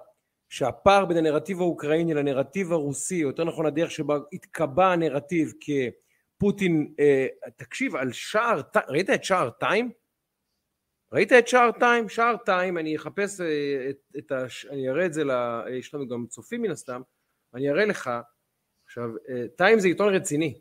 [0.51, 7.27] שהפער בין הנרטיב האוקראיני לנרטיב הרוסי, או יותר נכון הדרך שבה התקבע הנרטיב כפוטין, אה,
[7.55, 9.91] תקשיב, על שער, ראית את שער טיים?
[11.11, 12.09] ראית את שער טיים?
[12.09, 14.45] שער טיים, אני אחפש אה, את, את ה...
[14.69, 17.01] אני אראה את זה, לה, יש לנו גם צופים מן הסתם,
[17.53, 18.09] אני אראה לך,
[18.85, 20.59] עכשיו, אה, טיים זה עיתון רציני,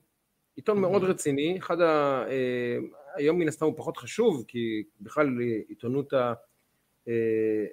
[0.57, 0.81] עיתון mm-hmm.
[0.81, 2.25] מאוד רציני, אחד ה...
[2.29, 2.79] אה,
[3.15, 5.29] היום מן הסתם הוא פחות חשוב, כי בכלל
[5.69, 6.33] עיתונות, ה,
[7.09, 7.13] אה,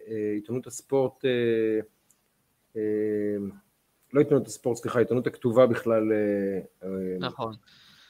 [0.07, 1.79] אה, עיתונות הספורט אה, אה,
[4.13, 6.11] לא עיתונות הספורט, סליחה, עיתונות הכתובה בכלל.
[6.11, 7.53] אה, אה, נכון.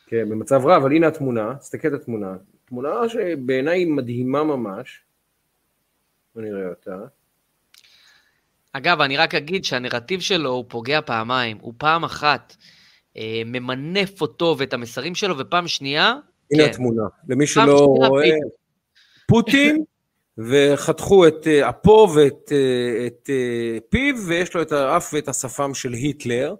[0.07, 2.35] כן, במצב רע, אבל הנה התמונה, תסתכל את התמונה.
[2.65, 5.01] תמונה שבעיניי מדהימה ממש.
[6.35, 6.97] בוא נראה אותה.
[8.73, 11.57] אגב, אני רק אגיד שהנרטיב שלו הוא פוגע פעמיים.
[11.61, 12.55] הוא פעם אחת
[13.17, 16.15] אה, ממנף אותו ואת המסרים שלו, ופעם שנייה...
[16.51, 16.69] הנה כן.
[16.69, 17.03] התמונה.
[17.29, 18.29] למי שלא רואה,
[19.27, 19.83] פוטין
[20.37, 25.73] וחתכו את אה, אפו ואת אה, את אה, פיו, ויש לו את האף ואת השפם
[25.73, 26.55] של היטלר,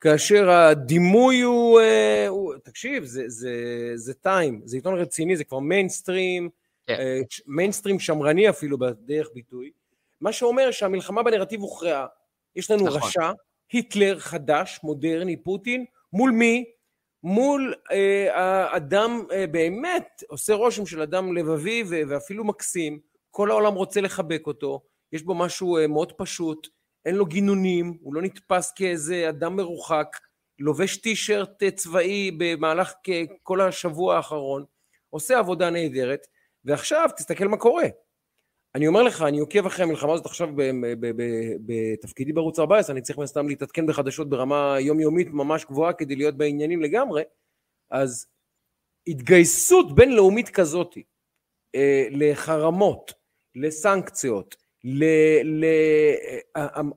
[0.00, 1.80] כאשר הדימוי הוא,
[2.28, 3.52] הוא תקשיב, זה, זה,
[3.94, 6.48] זה Time, זה עיתון רציני, זה כבר מיינסטרים,
[6.86, 7.22] כן.
[7.46, 9.70] מיינסטרים שמרני אפילו בדרך ביטוי,
[10.20, 12.06] מה שאומר שהמלחמה בנרטיב הוכרעה,
[12.56, 13.00] יש לנו נכון.
[13.02, 13.30] רשע,
[13.72, 16.64] היטלר חדש, מודרני, פוטין, מול מי?
[17.22, 22.98] מול אה, אדם אה, באמת, עושה רושם של אדם לבבי ואפילו מקסים,
[23.36, 24.82] כל העולם רוצה לחבק אותו,
[25.12, 26.68] יש בו משהו אה, מאוד פשוט,
[27.04, 30.06] אין לו גינונים, הוא לא נתפס כאיזה אדם מרוחק,
[30.58, 32.92] לובש טישרט אה, צבאי במהלך
[33.42, 34.64] כל השבוע האחרון,
[35.10, 36.26] עושה עבודה נהדרת,
[36.64, 37.84] ועכשיו תסתכל מה קורה.
[38.74, 40.48] אני אומר לך, אני עוקב אחרי המלחמה הזאת עכשיו
[41.66, 46.82] בתפקידי בערוץ 14, אני צריך סתם להתעדכן בחדשות ברמה יומיומית ממש גבוהה כדי להיות בעניינים
[46.82, 47.22] לגמרי,
[47.90, 48.26] אז
[49.06, 50.94] התגייסות בינלאומית כזאת
[51.74, 53.23] אה, לחרמות,
[53.54, 55.04] לסנקציות, ל,
[55.44, 55.66] ל,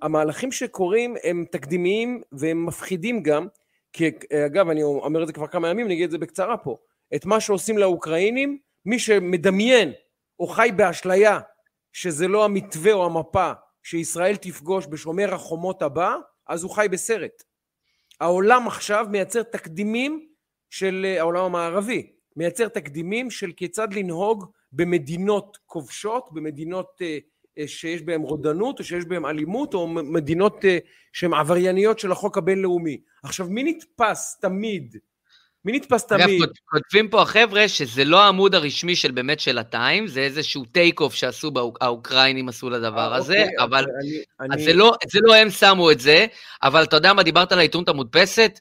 [0.02, 3.48] המהלכים שקורים הם תקדימיים והם מפחידים גם,
[3.94, 4.12] כי
[4.46, 6.78] אגב אני אומר את זה כבר כמה ימים, אני אגיד את זה בקצרה פה,
[7.16, 9.94] את מה שעושים לאוקראינים, מי שמדמיין
[10.40, 11.40] או חי באשליה
[11.94, 13.52] שזה לא המתווה או המפה
[13.84, 16.16] שישראל תפגוש בשומר החומות הבא,
[16.48, 17.44] אז הוא חי בסרט.
[18.22, 20.28] העולם עכשיו מייצר תקדימים
[20.70, 24.46] של העולם המערבי, מייצר תקדימים של כיצד לנהוג
[24.78, 27.18] במדינות כובשות, במדינות אה,
[27.58, 30.66] אה, שיש בהן רודנות או שיש בהן אלימות או מדינות
[31.14, 32.98] שהן עברייניות של החוק הבינלאומי.
[33.24, 34.98] עכשיו מי נתפס תמיד
[35.68, 36.42] מי נתפס תמיד?
[36.66, 41.14] כותבים פה החבר'ה שזה לא העמוד הרשמי של באמת של ה Time, זה איזשהו take-off
[41.14, 41.52] שעשו,
[41.82, 44.64] האוקראינים עשו לדבר אה, הזה, אוקיי, אבל אני, אז אני...
[44.64, 46.26] זה, לא, זה לא הם שמו את זה,
[46.64, 48.60] אבל אתה יודע מה, דיברת על העיתונות המודפסת,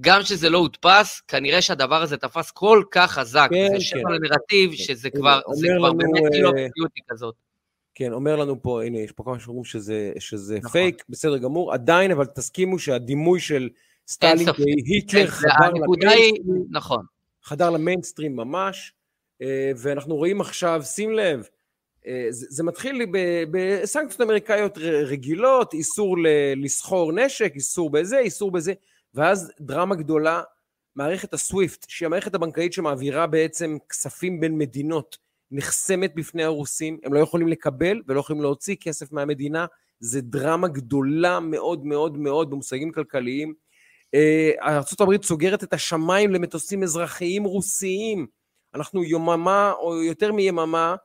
[0.00, 4.12] גם שזה לא הודפס, כנראה שהדבר הזה תפס כל כך חזק, כן, זה שם כן.
[4.12, 4.76] לנרטיב, כן.
[4.76, 7.34] שזה כבר, זה כבר לנו, באמת כאילו פיוטי כזאת.
[7.94, 10.70] כן, אומר לנו פה, הנה, יש פה כמה שאומרים שזה, שזה נכון.
[10.70, 13.68] פייק, בסדר גמור, עדיין, אבל תסכימו שהדימוי של
[14.08, 14.48] סטלין
[14.86, 17.04] והיטלר חדר למיינסטרים, נכון.
[17.42, 18.92] חדר למיינסטרים ממש,
[19.42, 21.48] אה, ואנחנו רואים עכשיו, שים לב,
[22.06, 23.06] אה, זה, זה מתחיל
[23.50, 26.16] בסנקציות אמריקאיות רגילות, איסור
[26.56, 28.72] לסחור נשק, איסור בזה, איסור בזה,
[29.18, 30.42] ואז דרמה גדולה,
[30.96, 35.18] מערכת הסוויפט, שהיא המערכת הבנקאית שמעבירה בעצם כספים בין מדינות,
[35.50, 39.66] נחסמת בפני הרוסים, הם לא יכולים לקבל ולא יכולים להוציא כסף מהמדינה,
[40.00, 43.54] זה דרמה גדולה מאוד מאוד מאוד במושגים כלכליים.
[44.14, 48.26] אה, ארה"ב סוגרת את השמיים למטוסים אזרחיים רוסיים.
[48.74, 50.96] אנחנו יוממה או יותר מיממה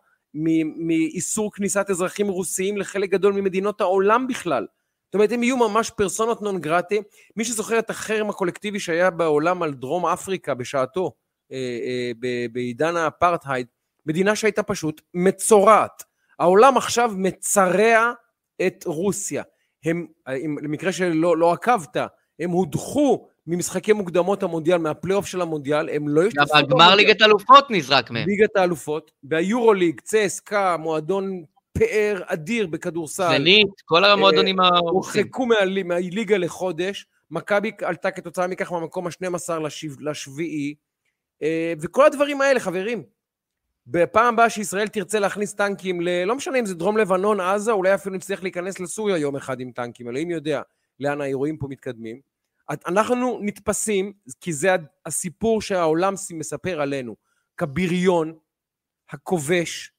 [0.76, 4.66] מאיסור כניסת אזרחים רוסיים לחלק גדול ממדינות העולם בכלל.
[5.14, 7.02] זאת אומרת, הם יהיו ממש פרסונות נון גרטי.
[7.36, 11.12] מי שזוכר את החרם הקולקטיבי שהיה בעולם על דרום אפריקה בשעתו,
[11.52, 13.68] אה, אה, בעידן האפרטהייד,
[14.06, 16.04] מדינה שהייתה פשוט מצורעת.
[16.40, 18.12] העולם עכשיו מצרע
[18.68, 19.44] את רוסיה.
[19.86, 20.08] הם,
[20.62, 21.98] למקרה שלא לא עקבת,
[22.40, 26.80] הם הודחו ממשחקי מוקדמות המונדיאל, מהפלייאוף של המונדיאל, הם לא השתתפו במונדיאל.
[26.80, 28.28] גמר ליגת אלופות נזרק מהם.
[28.28, 31.44] ליגת האלופות, והיורוליג, צסקה, מועדון
[31.88, 33.38] פאר אדיר בכדורסל.
[33.38, 35.22] זנית, כל המועדונים אה, הרוסים.
[35.22, 35.46] הורחקו
[35.86, 39.54] מהליגה לחודש, מכבי עלתה כתוצאה מכך מהמקום ה-12
[40.00, 40.76] לשביעי,
[41.44, 43.04] אה, וכל הדברים האלה, חברים,
[43.88, 46.24] בפעם הבאה שישראל תרצה להכניס טנקים ל...
[46.24, 49.72] לא משנה אם זה דרום לבנון, עזה, אולי אפילו נצטרך להיכנס לסוריה יום אחד עם
[49.72, 50.62] טנקים, אלוהים יודע.
[51.00, 52.20] לאן האירועים פה מתקדמים.
[52.70, 54.76] אנחנו נתפסים, כי זה
[55.06, 57.16] הסיפור שהעולם מספר עלינו,
[57.58, 58.38] כבריון
[59.10, 59.93] הכובש, אה,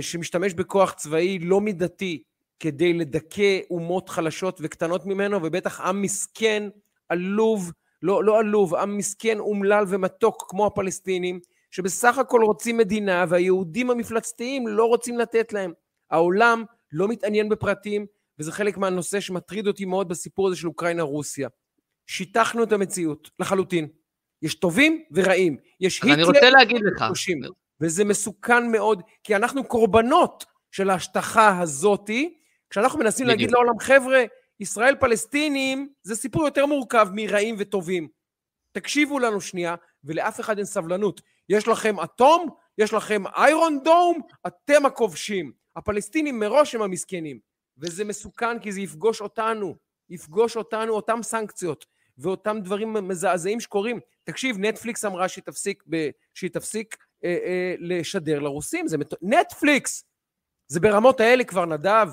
[0.00, 2.22] שמשתמש בכוח צבאי לא מידתי
[2.60, 6.68] כדי לדכא אומות חלשות וקטנות ממנו, ובטח עם מסכן,
[7.08, 7.72] עלוב,
[8.02, 14.68] לא, לא עלוב, עם מסכן, אומלל ומתוק כמו הפלסטינים, שבסך הכל רוצים מדינה, והיהודים המפלצתיים
[14.68, 15.72] לא רוצים לתת להם.
[16.10, 18.06] העולם לא מתעניין בפרטים,
[18.38, 21.48] וזה חלק מהנושא שמטריד אותי מאוד בסיפור הזה של אוקראינה-רוסיה.
[22.06, 23.88] שיטחנו את המציאות לחלוטין.
[24.42, 25.56] יש טובים ורעים.
[25.80, 26.14] יש היטלר...
[26.14, 27.04] אני רוצה להגיד לך.
[27.80, 32.38] וזה מסוכן מאוד, כי אנחנו קורבנות של ההשטחה הזאתי,
[32.70, 33.40] כשאנחנו מנסים בדיוק.
[33.40, 34.24] להגיד לעולם, חבר'ה,
[34.60, 38.08] ישראל פלסטינים זה סיפור יותר מורכב מרעים וטובים.
[38.72, 41.20] תקשיבו לנו שנייה, ולאף אחד אין סבלנות.
[41.48, 42.48] יש לכם אטום,
[42.78, 45.52] יש לכם איירון דום, אתם הכובשים.
[45.76, 47.38] הפלסטינים מראש הם המסכנים.
[47.78, 49.76] וזה מסוכן כי זה יפגוש אותנו,
[50.10, 51.86] יפגוש אותנו, אותם סנקציות
[52.18, 54.00] ואותם דברים מזעזעים שקורים.
[54.24, 59.14] תקשיב, נטפליקס אמרה שהיא תפסיק, ב, שהיא תפסיק אה, אה, לשדר לרוסים, זה מת...
[59.22, 60.04] נטפליקס!
[60.68, 62.08] זה ברמות האלה כבר, נדב.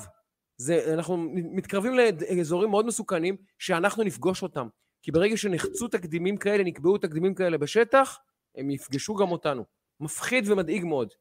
[0.57, 4.67] זה, אנחנו מתקרבים לאזורים מאוד מסוכנים שאנחנו נפגוש אותם.
[5.01, 8.17] כי ברגע שנחצו תקדימים כאלה, נקבעו תקדימים כאלה בשטח,
[8.55, 9.65] הם יפגשו גם אותנו.
[9.99, 11.13] מפחיד ומדאיג מאוד.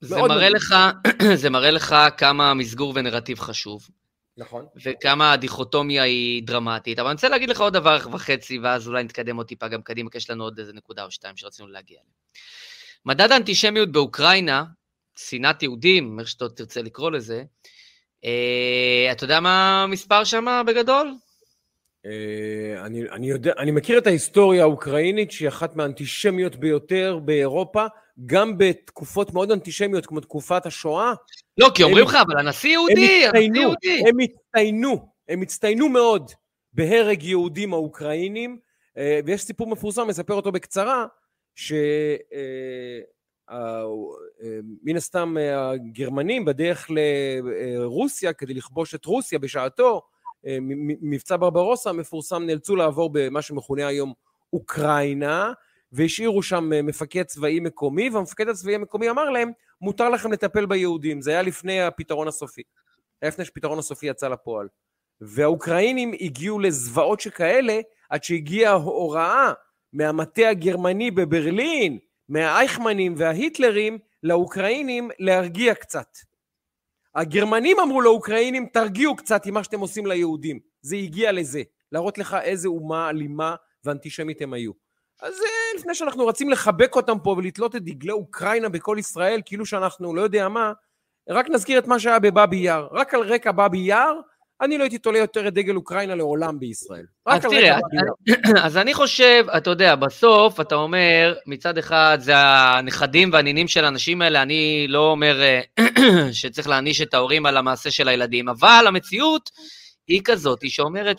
[0.00, 0.74] זה מראה, לך,
[1.42, 3.88] זה מראה לך כמה מסגור ונרטיב חשוב.
[4.36, 4.66] נכון.
[4.84, 6.98] וכמה הדיכוטומיה היא דרמטית.
[6.98, 10.10] אבל אני רוצה להגיד לך עוד דבר וחצי, ואז אולי נתקדם עוד טיפה גם קדימה,
[10.10, 12.12] כי יש לנו עוד איזה נקודה או שתיים שרצינו להגיע אליה.
[13.06, 14.64] מדד האנטישמיות באוקראינה,
[15.16, 17.42] שנאת יהודים, איך שאתה תרצה לקרוא לזה,
[18.24, 21.14] אה, אתה יודע מה המספר שם בגדול?
[22.06, 27.86] אה, אני, אני, יודע, אני מכיר את ההיסטוריה האוקראינית, שהיא אחת מהאנטישמיות ביותר באירופה,
[28.26, 31.12] גם בתקופות מאוד אנטישמיות, כמו תקופת השואה.
[31.58, 34.02] לא, כי אומרים לך, אבל הנשיא יהודי, הנשיא יהודי.
[34.08, 36.30] הם הצטיינו, הם הצטיינו מאוד
[36.72, 38.58] בהרג יהודים האוקראינים,
[38.98, 41.06] אה, ויש סיפור מפורסם, מספר אותו בקצרה,
[41.58, 41.76] שמן
[44.88, 50.02] אה, הסתם הגרמנים בדרך לרוסיה, כדי לכבוש את רוסיה בשעתו,
[50.46, 50.58] אה,
[51.02, 54.12] מבצע ברברוסה המפורסם נאלצו לעבור במה שמכונה היום
[54.52, 55.52] אוקראינה,
[55.92, 59.50] והשאירו שם אה, מפקד צבאי מקומי, והמפקד הצבאי המקומי אמר להם,
[59.80, 61.20] מותר לכם לטפל ביהודים.
[61.20, 62.62] זה היה לפני הפתרון הסופי.
[63.22, 64.68] היה לפני שהפתרון הסופי יצא לפועל.
[65.20, 67.80] והאוקראינים הגיעו לזוועות שכאלה,
[68.10, 69.52] עד שהגיעה הוראה
[69.92, 76.08] מהמטה הגרמני בברלין, מהאייכמנים וההיטלרים, לאוקראינים להרגיע קצת.
[77.14, 80.58] הגרמנים אמרו לאוקראינים, תרגיעו קצת עם מה שאתם עושים ליהודים.
[80.80, 81.62] זה הגיע לזה.
[81.92, 84.72] להראות לך איזה אומה אלימה ואנטישמית הם היו.
[85.22, 89.66] אז אה, לפני שאנחנו רצים לחבק אותם פה ולתלות את דגלי אוקראינה בכל ישראל, כאילו
[89.66, 90.72] שאנחנו לא יודע מה,
[91.28, 92.88] רק נזכיר את מה שהיה בבאבי יאר.
[92.92, 94.20] רק על רקע באבי יאר,
[94.60, 97.06] אני לא הייתי תולה יותר את דגל אוקראינה לעולם בישראל.
[97.26, 97.78] אז תראה,
[98.64, 104.22] אז אני חושב, אתה יודע, בסוף אתה אומר, מצד אחד זה הנכדים והנינים של האנשים
[104.22, 105.60] האלה, אני לא אומר אה,
[106.32, 109.50] שצריך להעניש את ההורים על המעשה של הילדים, אבל המציאות
[110.08, 111.16] היא כזאת, היא שאומרת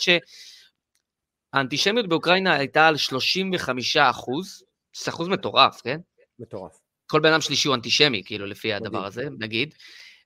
[1.53, 4.63] שהאנטישמיות באוקראינה הייתה על 35 אחוז,
[5.03, 5.99] זה אחוז מטורף, כן?
[6.39, 6.71] מטורף.
[7.07, 9.73] כל בן אדם שלישי הוא אנטישמי, כאילו, לפי הדבר הזה, נגיד.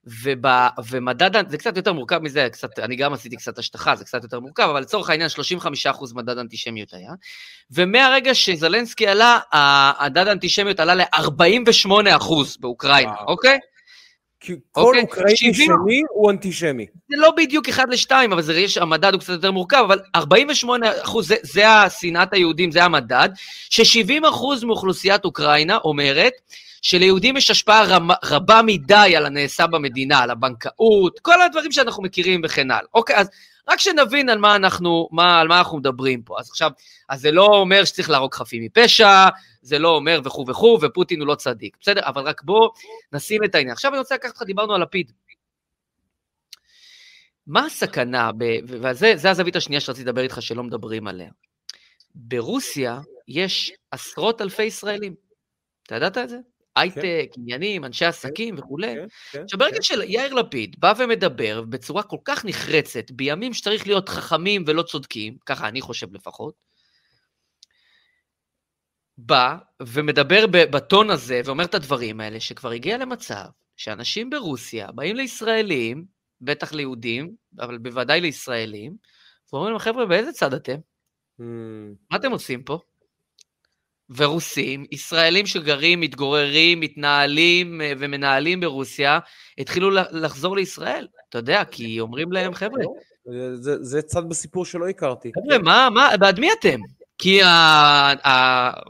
[0.06, 4.22] ובא, ומדד, זה קצת יותר מורכב מזה, קצת, אני גם עשיתי קצת השטחה, זה קצת
[4.22, 5.28] יותר מורכב, אבל לצורך העניין
[5.92, 7.12] 35% מדד אנטישמיות היה,
[7.70, 9.38] ומהרגע שזלנסקי עלה,
[10.04, 13.28] מדד האנטישמיות עלה ל-48% באוקראינה, וואו.
[13.28, 13.58] אוקיי?
[14.40, 15.02] כי כל אוקיי?
[15.02, 15.54] אוקראיני 70...
[15.54, 16.86] שני הוא אנטישמי.
[17.08, 20.86] זה לא בדיוק אחד לשתיים, אבל זה, יש, המדד הוא קצת יותר מורכב, אבל 48
[21.02, 23.28] אחוז, זה, זה השנאת היהודים, זה המדד,
[23.70, 26.32] ש-70 אחוז מאוכלוסיית אוקראינה אומרת
[26.84, 32.40] שליהודים יש השפעה רמה, רבה מדי על הנעשה במדינה, על הבנקאות, כל הדברים שאנחנו מכירים
[32.44, 32.88] וכן הלאה.
[32.94, 33.30] אוקיי, אז
[33.68, 36.40] רק שנבין על מה אנחנו, מה, על מה אנחנו מדברים פה.
[36.40, 36.70] אז עכשיו,
[37.08, 39.28] אז זה לא אומר שצריך להרוג חפים מפשע,
[39.62, 42.00] זה לא אומר וכו' וכו', ופוטין הוא לא צדיק, בסדר?
[42.04, 42.68] אבל רק בוא
[43.12, 43.72] נשים את העניין.
[43.72, 45.12] עכשיו אני רוצה לקחת אותך, דיברנו על לפיד.
[47.46, 48.30] מה הסכנה,
[48.68, 51.30] וזה הזווית השנייה שרציתי לדבר איתך שלא מדברים עליה.
[52.14, 55.14] ברוסיה יש עשרות אלפי ישראלים.
[55.86, 56.36] אתה ידעת את זה?
[56.76, 57.40] הייטק, כן.
[57.40, 58.94] עניינים, אנשי כן, עסקים וכולי.
[59.32, 64.64] כן, עכשיו, ברגע שיאיר לפיד בא ומדבר בצורה כל כך נחרצת, בימים שצריך להיות חכמים
[64.66, 66.54] ולא צודקים, ככה אני חושב לפחות,
[69.18, 73.44] בא ומדבר בטון הזה ואומר את הדברים האלה, שכבר הגיע למצב
[73.76, 76.04] שאנשים ברוסיה באים לישראלים,
[76.40, 78.96] בטח ליהודים, אבל בוודאי לישראלים,
[79.52, 80.76] ואומרים להם, חבר'ה, באיזה צד אתם?
[81.40, 81.44] Mm.
[82.10, 82.78] מה אתם עושים פה?
[84.16, 89.18] ורוסים, ישראלים שגרים, מתגוררים, מתנהלים אה, ומנהלים ברוסיה,
[89.58, 91.06] התחילו לחזור לישראל.
[91.28, 92.84] אתה יודע, כי אומרים להם, חבר'ה...
[93.54, 95.30] זה, זה צד בסיפור שלא הכרתי.
[95.34, 96.80] חבר'ה, מה, מה, בעד מי אתם?
[97.18, 97.40] כי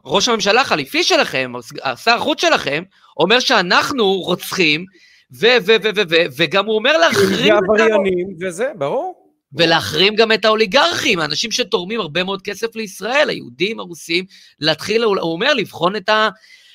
[0.05, 1.53] ראש הממשלה החליפי שלכם,
[1.97, 2.83] שר החוץ שלכם,
[3.17, 4.85] אומר שאנחנו רוצחים,
[5.33, 5.47] ו...
[5.47, 5.73] ו...
[5.83, 5.89] ו...
[5.97, 6.01] ו...
[6.11, 6.15] ו...
[6.37, 7.45] וגם הוא אומר להחרים...
[7.45, 9.24] זה עבריינים, וזה, ברור.
[9.55, 14.25] ולהחרים גם את האוליגרכים, האנשים שתורמים הרבה מאוד כסף לישראל, היהודים, הרוסים,
[14.61, 16.29] להתחיל, הוא אומר, לבחון את ה...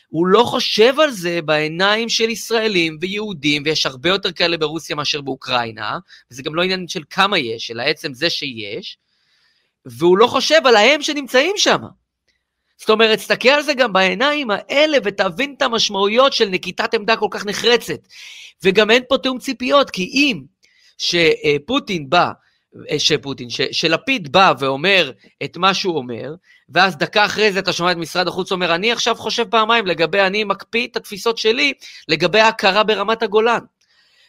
[0.09, 5.21] הוא לא חושב על זה בעיניים של ישראלים ויהודים, ויש הרבה יותר כאלה ברוסיה מאשר
[5.21, 5.97] באוקראינה,
[6.31, 8.97] וזה גם לא עניין של כמה יש, אלא עצם זה שיש,
[9.85, 11.79] והוא לא חושב על ההם שנמצאים שם.
[12.77, 17.27] זאת אומרת, תסתכל על זה גם בעיניים האלה ותבין את המשמעויות של נקיטת עמדה כל
[17.31, 17.99] כך נחרצת.
[18.63, 20.41] וגם אין פה תיאום ציפיות, כי אם
[20.97, 22.31] שפוטין בא
[22.97, 25.11] שפוטין, ש, שלפיד בא ואומר
[25.43, 26.33] את מה שהוא אומר,
[26.69, 30.21] ואז דקה אחרי זה אתה שומע את משרד החוץ אומר, אני עכשיו חושב פעמיים לגבי,
[30.21, 31.73] אני מקפיא את התפיסות שלי
[32.07, 33.59] לגבי ההכרה ברמת הגולן.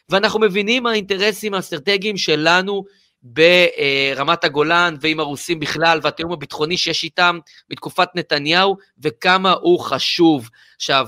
[0.09, 2.83] ואנחנו מבינים האינטרסים האסטרטגיים שלנו
[3.23, 7.39] ברמת הגולן ועם הרוסים בכלל, והתיאום הביטחוני שיש איתם
[7.69, 10.49] בתקופת נתניהו, וכמה הוא חשוב.
[10.75, 11.05] עכשיו,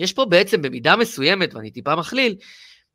[0.00, 2.34] יש פה בעצם במידה מסוימת, ואני טיפה מכליל,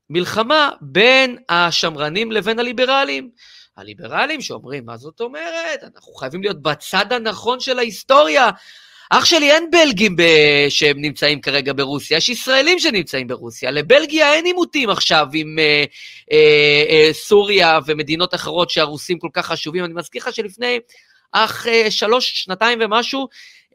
[0.09, 3.29] מלחמה בין השמרנים לבין הליברלים.
[3.77, 5.83] הליברלים שאומרים, מה זאת אומרת?
[5.95, 8.49] אנחנו חייבים להיות בצד הנכון של ההיסטוריה.
[9.09, 10.21] אח שלי, אין בלגים ב...
[10.69, 13.71] שהם נמצאים כרגע ברוסיה, יש ישראלים שנמצאים ברוסיה.
[13.71, 15.83] לבלגיה אין עימותים עכשיו עם אה,
[16.31, 19.85] אה, אה, סוריה ומדינות אחרות שהרוסים כל כך חשובים.
[19.85, 20.79] אני מזכיר לך שלפני
[21.31, 23.27] אך אה, שלוש, שנתיים ומשהו,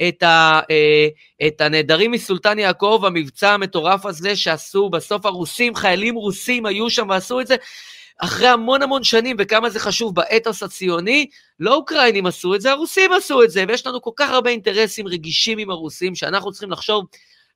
[0.09, 1.09] את, ה, אה,
[1.47, 7.41] את הנעדרים מסולטן יעקב, המבצע המטורף הזה שעשו בסוף הרוסים, חיילים רוסים היו שם ועשו
[7.41, 7.57] את זה.
[8.19, 11.27] אחרי המון המון שנים, וכמה זה חשוב באתוס הציוני,
[11.61, 15.09] לא אוקראינים עשו את זה, הרוסים עשו את זה, ויש לנו כל כך הרבה אינטרסים
[15.09, 17.05] רגישים עם הרוסים, שאנחנו צריכים לחשוב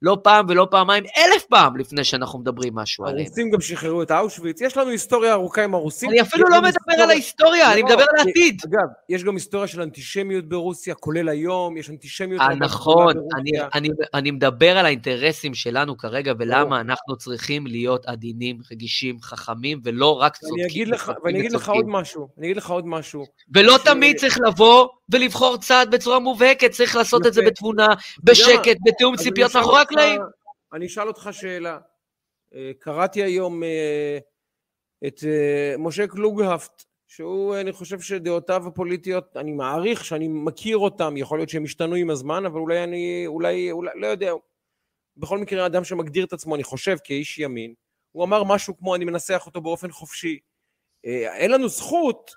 [0.05, 3.27] לא פעם ולא פעמיים, אלף פעם לפני שאנחנו מדברים משהו עליהם.
[3.27, 6.11] הרוסים גם שחררו את אושוויץ, יש לנו היסטוריה ארוכה עם הרוסים.
[6.11, 7.05] אני אפילו לא מדבר היסטוריה...
[7.05, 8.61] על ההיסטוריה, אני לא, מדבר על העתיד.
[8.65, 12.41] אגב, יש גם היסטוריה של אנטישמיות ברוסיה, כולל היום, יש אנטישמיות...
[12.41, 18.07] 아, אה, נכון, אני, אני, אני מדבר על האינטרסים שלנו כרגע, ולמה אנחנו צריכים להיות
[18.07, 20.59] עדינים, רגישים, חכמים, ולא רק צודקים.
[21.25, 23.25] ואני אגיד לך עוד משהו, אני אגיד לך עוד משהו.
[23.55, 27.87] ולא תמיד צריך לבוא ולבחור צעד בצורה מובהקת, צריך לעשות את זה בתבונה,
[28.25, 30.21] בשקט, בתיאום ציפיות מאחורי הקלעים.
[30.73, 31.79] אני אשאל אותך שאלה.
[32.55, 34.19] אה, קראתי היום אה,
[35.07, 41.39] את אה, משה קלוגהפט, שהוא, אני חושב שדעותיו הפוליטיות, אני מעריך שאני מכיר אותם, יכול
[41.39, 44.33] להיות שהם השתנו עם הזמן, אבל אולי אני, אולי, אולי, לא יודע,
[45.17, 47.75] בכל מקרה אדם שמגדיר את עצמו, אני חושב, כאיש ימין,
[48.13, 50.39] הוא אמר משהו כמו, אני מנסח אותו באופן חופשי.
[51.05, 52.31] אין לנו זכות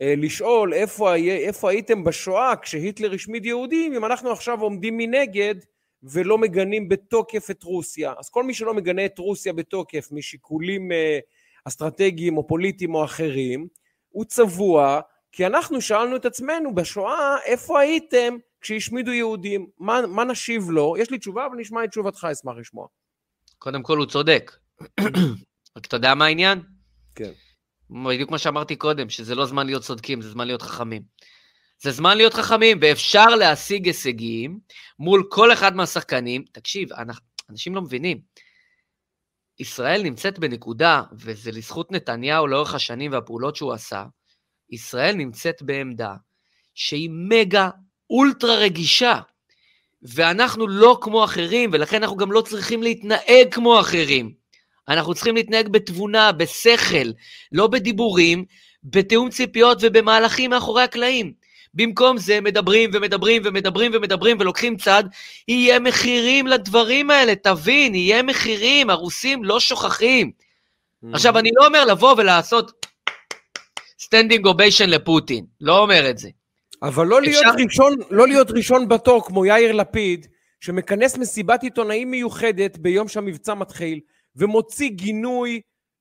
[0.00, 5.54] לשאול איפה, איפה הייתם בשואה כשהיטלר השמיד יהודים, אם אנחנו עכשיו עומדים מנגד
[6.02, 8.14] ולא מגנים בתוקף את רוסיה.
[8.18, 11.18] אז כל מי שלא מגנה את רוסיה בתוקף משיקולים אה,
[11.64, 13.66] אסטרטגיים או פוליטיים או אחרים,
[14.08, 15.00] הוא צבוע,
[15.32, 19.66] כי אנחנו שאלנו את עצמנו בשואה, איפה הייתם כשהשמידו יהודים?
[19.78, 20.94] מה, מה נשיב לו?
[20.98, 22.86] יש לי תשובה, אבל נשמע את תשובתך, אשמח לשמוע.
[23.58, 24.52] קודם כל, הוא צודק.
[25.76, 26.60] רק אתה יודע מה העניין?
[27.14, 27.30] כן.
[27.90, 31.02] בדיוק מה שאמרתי קודם, שזה לא זמן להיות צודקים, זה זמן להיות חכמים.
[31.80, 34.58] זה זמן להיות חכמים, ואפשר להשיג הישגים
[34.98, 36.44] מול כל אחד מהשחקנים.
[36.52, 36.88] תקשיב,
[37.50, 38.20] אנשים לא מבינים.
[39.58, 44.04] ישראל נמצאת בנקודה, וזה לזכות נתניהו לאורך השנים והפעולות שהוא עשה,
[44.70, 46.14] ישראל נמצאת בעמדה
[46.74, 47.70] שהיא מגה
[48.10, 49.20] אולטרה רגישה,
[50.02, 54.34] ואנחנו לא כמו אחרים, ולכן אנחנו גם לא צריכים להתנהג כמו אחרים.
[54.88, 57.12] אנחנו צריכים להתנהג בתבונה, בשכל,
[57.52, 58.44] לא בדיבורים,
[58.84, 61.32] בתיאום ציפיות ובמהלכים מאחורי הקלעים.
[61.78, 65.04] במקום זה מדברים ומדברים ומדברים ומדברים ולוקחים צד,
[65.48, 70.30] יהיה מחירים לדברים האלה, תבין, יהיה מחירים, הרוסים לא שוכחים.
[70.30, 71.08] Mm-hmm.
[71.12, 72.86] עכשיו, אני לא אומר לבוא ולעשות
[74.00, 76.28] standing ovation לפוטין, לא אומר את זה.
[76.82, 77.64] אבל לא להיות, אפשר...
[77.64, 80.26] ראשון, לא להיות ראשון בתור כמו יאיר לפיד,
[80.60, 84.00] שמכנס מסיבת עיתונאים מיוחדת ביום שהמבצע מתחיל,
[84.36, 85.60] ומוציא גינוי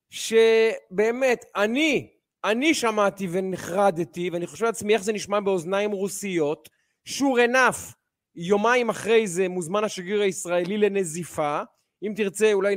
[0.10, 2.08] שבאמת, אני,
[2.44, 6.70] אני שמעתי ונחרדתי, ואני חושב לעצמי איך זה נשמע באוזניים רוסיות,
[7.08, 7.94] sure enough,
[8.36, 11.62] יומיים אחרי זה מוזמן השגריר הישראלי לנזיפה,
[12.04, 12.76] אם תרצה אולי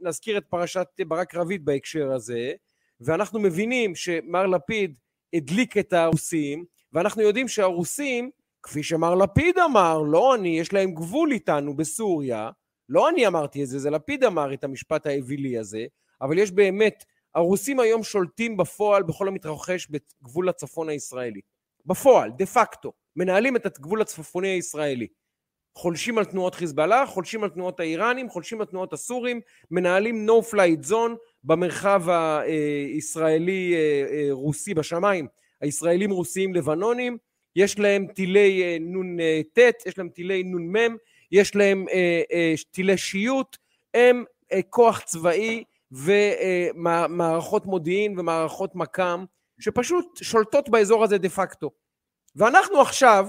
[0.00, 2.52] נזכיר את פרשת ברק רביד בהקשר הזה,
[3.00, 4.94] ואנחנו מבינים שמר לפיד
[5.34, 8.30] הדליק את הרוסים, ואנחנו יודעים שהרוסים,
[8.62, 12.50] כפי שמר לפיד אמר, לא אני, יש להם גבול איתנו בסוריה,
[12.88, 15.86] לא אני אמרתי את זה, זה לפיד אמר את המשפט האווילי הזה,
[16.22, 17.04] אבל יש באמת,
[17.38, 21.40] הרוסים היום שולטים בפועל בכל המתרחש בגבול הצפון הישראלי.
[21.86, 25.06] בפועל, דה פקטו, מנהלים את הגבול הצפוני הישראלי.
[25.74, 30.90] חולשים על תנועות חיזבאללה, חולשים על תנועות האיראנים, חולשים על תנועות הסורים, מנהלים no flight
[30.90, 31.12] zone
[31.44, 32.02] במרחב
[32.94, 35.26] הישראלי-רוסי בשמיים,
[35.60, 37.18] הישראלים רוסיים לבנונים,
[37.56, 40.96] יש להם טילי נ"ט, יש להם טילי נ"מ,
[41.32, 43.56] יש להם אה, אה, טילי שיוט,
[43.94, 49.24] הם אה, כוח צבאי ומערכות מודיעין ומערכות מכ"ם
[49.60, 51.70] שפשוט שולטות באזור הזה דה פקטו.
[52.36, 53.28] ואנחנו עכשיו,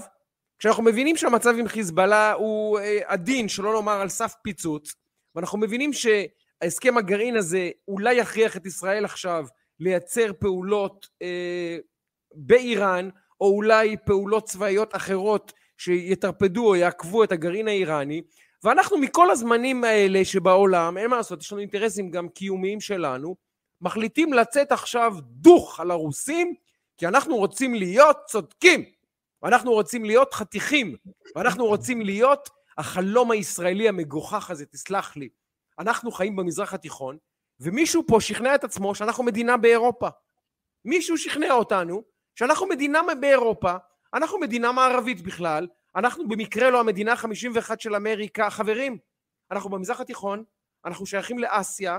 [0.58, 4.94] כשאנחנו מבינים שהמצב עם חיזבאללה הוא עדין, שלא לומר על סף פיצוץ,
[5.34, 9.46] ואנחנו מבינים שהסכם הגרעין הזה אולי יכריח את ישראל עכשיו
[9.80, 11.78] לייצר פעולות אה,
[12.34, 13.08] באיראן,
[13.40, 18.22] או אולי פעולות צבאיות אחרות שיטרפדו או יעקבו את הגרעין האיראני,
[18.64, 23.36] ואנחנו מכל הזמנים האלה שבעולם, אין מה לעשות, יש לנו אינטרסים גם קיומיים שלנו,
[23.80, 26.54] מחליטים לצאת עכשיו דוך על הרוסים,
[26.96, 28.84] כי אנחנו רוצים להיות צודקים,
[29.42, 30.96] ואנחנו רוצים להיות חתיכים,
[31.36, 32.48] ואנחנו רוצים להיות
[32.78, 35.28] החלום הישראלי המגוחך הזה, תסלח לי.
[35.78, 37.16] אנחנו חיים במזרח התיכון,
[37.60, 40.08] ומישהו פה שכנע את עצמו שאנחנו מדינה באירופה.
[40.84, 42.02] מישהו שכנע אותנו
[42.34, 43.74] שאנחנו מדינה באירופה,
[44.14, 48.98] אנחנו מדינה מערבית בכלל, אנחנו במקרה לא המדינה ה-51 של אמריקה, חברים,
[49.50, 50.44] אנחנו במזרח התיכון,
[50.84, 51.98] אנחנו שייכים לאסיה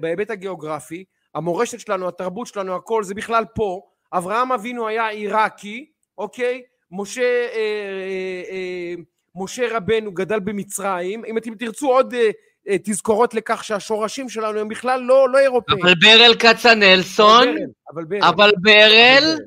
[0.00, 1.04] בהיבט הגיאוגרפי,
[1.34, 3.80] המורשת שלנו, התרבות שלנו, הכל זה בכלל פה,
[4.12, 6.62] אברהם אבינו היה עיראקי, אוקיי?
[6.90, 8.94] משה, אה, אה, אה,
[9.34, 12.30] משה רבנו גדל במצרים, אם אתם תרצו עוד אה,
[12.68, 15.78] אה, תזכורות לכך שהשורשים שלנו הם בכלל לא, לא אירופאים.
[15.82, 17.48] אבל ברל כצנלסון,
[17.94, 19.38] אבל ברל, אבל ברל,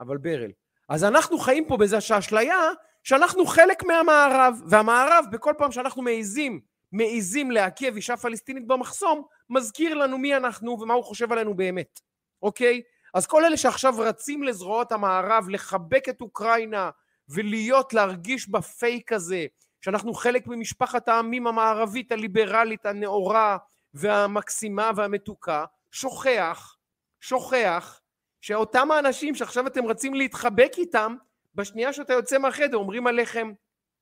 [0.00, 0.50] אבל ברל.
[0.88, 2.58] אז אנחנו חיים פה באיזושהי אשליה
[3.02, 6.60] שאנחנו חלק מהמערב, והמערב בכל פעם שאנחנו מעיזים,
[6.92, 12.00] מעיזים לעכב אישה פלסטינית במחסום, מזכיר לנו מי אנחנו ומה הוא חושב עלינו באמת,
[12.42, 12.82] אוקיי?
[13.14, 16.90] אז כל אלה שעכשיו רצים לזרועות המערב לחבק את אוקראינה
[17.28, 19.46] ולהיות, להרגיש בפייק הזה,
[19.80, 23.56] שאנחנו חלק ממשפחת העמים המערבית הליברלית הנאורה
[23.94, 26.76] והמקסימה והמתוקה, שוכח,
[27.20, 28.00] שוכח
[28.40, 31.16] שאותם האנשים שעכשיו אתם רצים להתחבק איתם,
[31.54, 33.52] בשנייה שאתה יוצא מהחדר אומרים עליכם,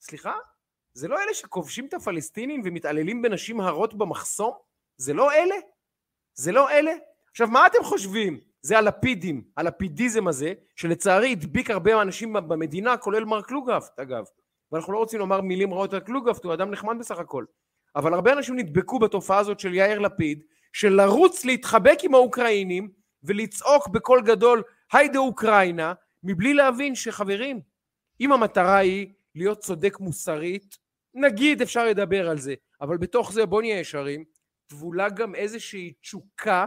[0.01, 0.35] סליחה?
[0.95, 4.53] זה לא אלה שכובשים את הפלסטינים ומתעללים בנשים הרות במחסום?
[4.97, 5.55] זה לא אלה?
[6.35, 6.93] זה לא אלה?
[7.31, 8.41] עכשיו, מה אתם חושבים?
[8.63, 14.25] זה הלפידים, הלפידיזם הזה, שלצערי הדביק הרבה אנשים במדינה, כולל מר קלוגהפט, אגב.
[14.73, 17.45] ואנחנו לא רוצים לומר מילים רעות על קלוגהפט, הוא אדם נחמד בסך הכל.
[17.97, 22.91] אבל הרבה אנשים נדבקו בתופעה הזאת של יאיר לפיד, של לרוץ להתחבק עם האוקראינים
[23.23, 25.93] ולצעוק בקול גדול, היידה אוקראינה,
[26.23, 27.61] מבלי להבין שחברים,
[28.21, 30.79] אם המטרה היא להיות צודק מוסרית,
[31.15, 34.25] נגיד אפשר לדבר על זה, אבל בתוך זה בוא נהיה ישרים,
[34.67, 36.67] טבולה גם איזושהי תשוקה,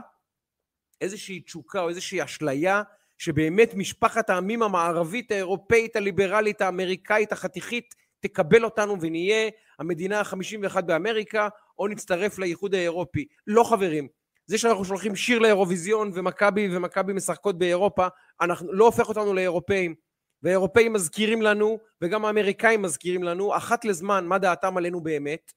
[1.01, 2.83] איזושהי תשוקה או איזושהי אשליה
[3.17, 9.49] שבאמת משפחת העמים המערבית, האירופאית, הליברלית, האמריקאית, החתיכית, תקבל אותנו ונהיה
[9.79, 11.49] המדינה החמישים ואחת באמריקה,
[11.79, 13.25] או נצטרף לאיחוד האירופי.
[13.47, 14.07] לא חברים.
[14.51, 18.07] זה שאנחנו שולחים שיר לאירוויזיון ומכבי ומכבי משחקות באירופה,
[18.41, 19.95] אנחנו, לא הופך אותנו לאירופאים.
[20.43, 25.51] והאירופאים מזכירים לנו, וגם האמריקאים מזכירים לנו, אחת לזמן מה דעתם עלינו באמת,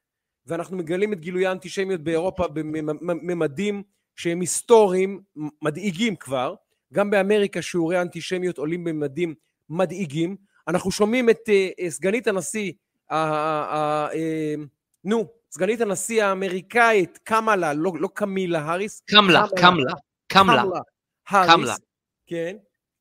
[0.46, 3.82] ואנחנו מגלים את גילויי האנטישמיות באירופה בממדים
[4.16, 5.20] שהם היסטוריים,
[5.62, 6.54] מדאיגים כבר.
[6.92, 9.34] גם באמריקה שיעורי האנטישמיות עולים בממדים
[9.68, 10.36] מדאיגים.
[10.68, 12.72] אנחנו שומעים את uh, סגנית הנשיא,
[13.12, 13.14] uh,
[15.04, 19.00] נו, סגנית הנשיא האמריקאית, קמלה, לא, לא קמילה האריס.
[19.00, 19.92] קמלה, קמלה,
[20.28, 20.62] קמלה.
[21.24, 21.74] קמלה.
[22.26, 22.56] כן.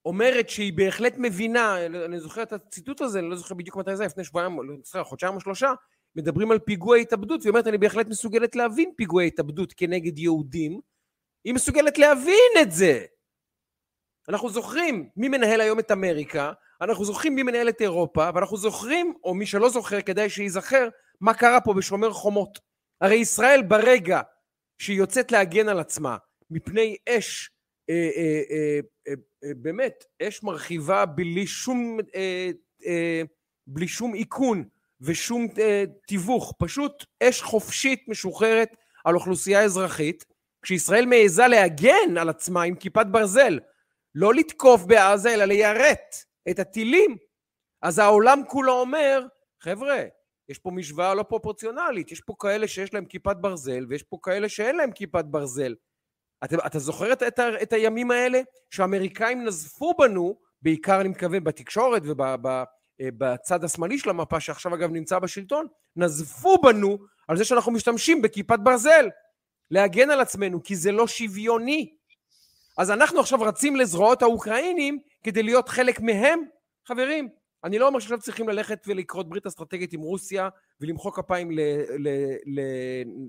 [0.06, 4.06] אומרת שהיא בהחלט מבינה, אני זוכר את הציטוט הזה, אני לא זוכר בדיוק מתי זה,
[4.06, 5.74] לפני שבועיים, לא זוכר, חודשיים או שלושה,
[6.16, 10.80] מדברים על פיגוע התאבדות, והיא אומרת, אני בהחלט מסוגלת להבין פיגועי התאבדות כנגד יהודים,
[11.43, 13.06] היא מסוגלת להבין את זה.
[14.30, 19.14] אנחנו זוכרים מי מנהל היום את אמריקה, אנחנו זוכרים מי מנהל את אירופה, ואנחנו זוכרים,
[19.24, 20.89] או מי שלא זוכר, כדאי שייזכר,
[21.24, 22.60] מה קרה פה בשומר חומות.
[23.02, 24.22] הרי ישראל ברגע
[24.78, 26.18] שהיא יוצאת להגן על עצמה
[26.50, 27.50] מפני אש,
[27.90, 29.14] אה, אה, אה, אה,
[29.44, 32.52] אה, באמת, אש מרחיבה בלי שום, אה,
[32.86, 33.22] אה,
[33.68, 34.64] בלי שום איכון
[35.02, 40.26] ושום אה, תיווך, פשוט אש חופשית משוחררת על אוכלוסייה אזרחית,
[40.62, 43.60] כשישראל מעיזה להגן על עצמה עם כיפת ברזל,
[44.16, 46.16] לא לתקוף בעזה, אלא ליירט
[46.50, 47.18] את הטילים,
[47.82, 49.26] אז העולם כולו אומר,
[49.60, 50.04] חבר'ה,
[50.50, 54.50] יש פה משוואה לא פרופורציונלית, יש פה כאלה שיש להם כיפת ברזל, ויש פה כאלה
[54.50, 55.76] שאין להם כיפת ברזל.
[56.44, 58.41] אתה, אתה זוכר את, את, את הימים האלה?
[58.70, 65.20] שהאמריקאים נזפו בנו, בעיקר אני מתכוון בתקשורת ובצד אה, השמאלי של המפה, שעכשיו אגב נמצא
[65.20, 69.10] בשלטון, נזפו בנו על זה שאנחנו משתמשים בכיפת ברזל,
[69.72, 71.96] להגן על עצמנו, כי זה לא שוויוני.
[72.78, 76.44] אז אנחנו עכשיו רצים לזרועות האוקראינים כדי להיות חלק מהם?
[76.88, 77.30] חברים,
[77.64, 80.49] אני לא אומר שעכשיו צריכים ללכת ולקרות ברית אסטרטגית עם רוסיה
[80.82, 81.49] ולמחוא כפיים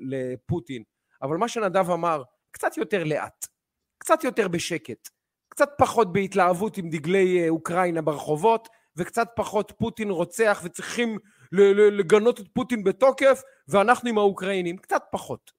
[0.09, 0.82] לפוטין,
[1.22, 3.47] אבל מה שנדב אמר, קצת יותר לאט,
[3.99, 5.09] קצת יותר בשקט,
[5.49, 11.18] קצת פחות בהתלהבות עם דגלי אה, אוקראינה ברחובות, וקצת פחות פוטין רוצח וצריכים
[11.53, 15.53] לגנות את פוטין בתוקף, ואנחנו עם האוקראינים, קצת פחות.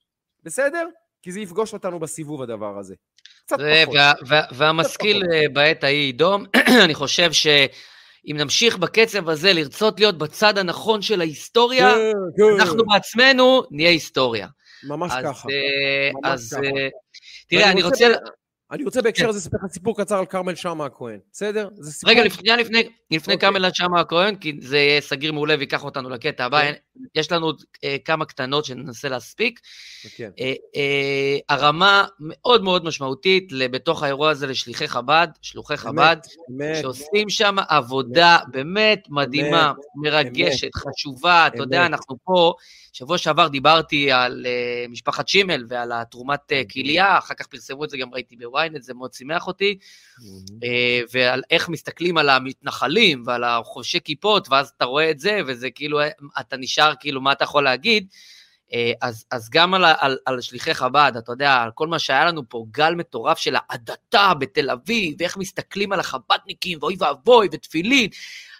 [0.43, 0.87] בסדר?
[1.21, 2.95] כי זה יפגוש אותנו בסיבוב הדבר הזה.
[3.45, 3.95] קצת פחות.
[3.95, 6.45] וה, וה, והמשכיל אה, בעת ההיא ידום,
[6.85, 7.31] אני חושב
[8.25, 12.61] שאם נמשיך בקצב הזה לרצות להיות בצד הנכון של ההיסטוריה, כן, כן.
[12.61, 14.47] אנחנו בעצמנו נהיה היסטוריה.
[14.83, 15.49] ממש אז, ככה.
[15.49, 16.65] אה, ממש אז ככה.
[16.65, 16.87] אה,
[17.49, 18.07] תראה, אני רוצה...
[18.71, 19.29] אני רוצה בהקשר כן.
[19.29, 21.69] הזה לספר לך סיפור קצר על כרמל שאמה הכהן, בסדר?
[22.05, 23.37] רגע, לפני, לפני, לפני אוקיי.
[23.37, 26.73] כרמל שאמה הכהן, כי זה יהיה סגיר מעולה ויקח אותנו לקטע הבא, כן.
[27.15, 29.59] יש לנו עוד אה, כמה קטנות שננסה להספיק.
[30.15, 30.29] כן.
[30.39, 36.17] אה, אה, הרמה מאוד מאוד משמעותית בתוך האירוע הזה לשליחי חב"ד, שלוחי חב"ד,
[36.81, 41.47] שעושים שם עבודה באמת, מדהימה, מרגשת, חשובה.
[41.47, 42.53] אתה יודע, אנחנו פה...
[42.97, 47.89] שבוע שעבר דיברתי על uh, משפחת שימל ועל התרומת uh, כליה, אחר כך פרסמו את
[47.89, 49.77] זה, גם ראיתי בוויינט, זה מאוד שימח אותי,
[50.17, 50.65] uh,
[51.13, 55.99] ועל איך מסתכלים על המתנחלים ועל החובשי כיפות, ואז אתה רואה את זה, וזה כאילו,
[56.39, 58.07] אתה נשאר, כאילו, מה אתה יכול להגיד?
[59.01, 62.49] אז, אז גם על, על, על שליחי חב"ד, אתה יודע, על כל מה שהיה לנו
[62.49, 68.09] פה, גל מטורף של ההדתה בתל אביב, ואיך מסתכלים על החב"דניקים, ואוי ואבוי, ותפילין.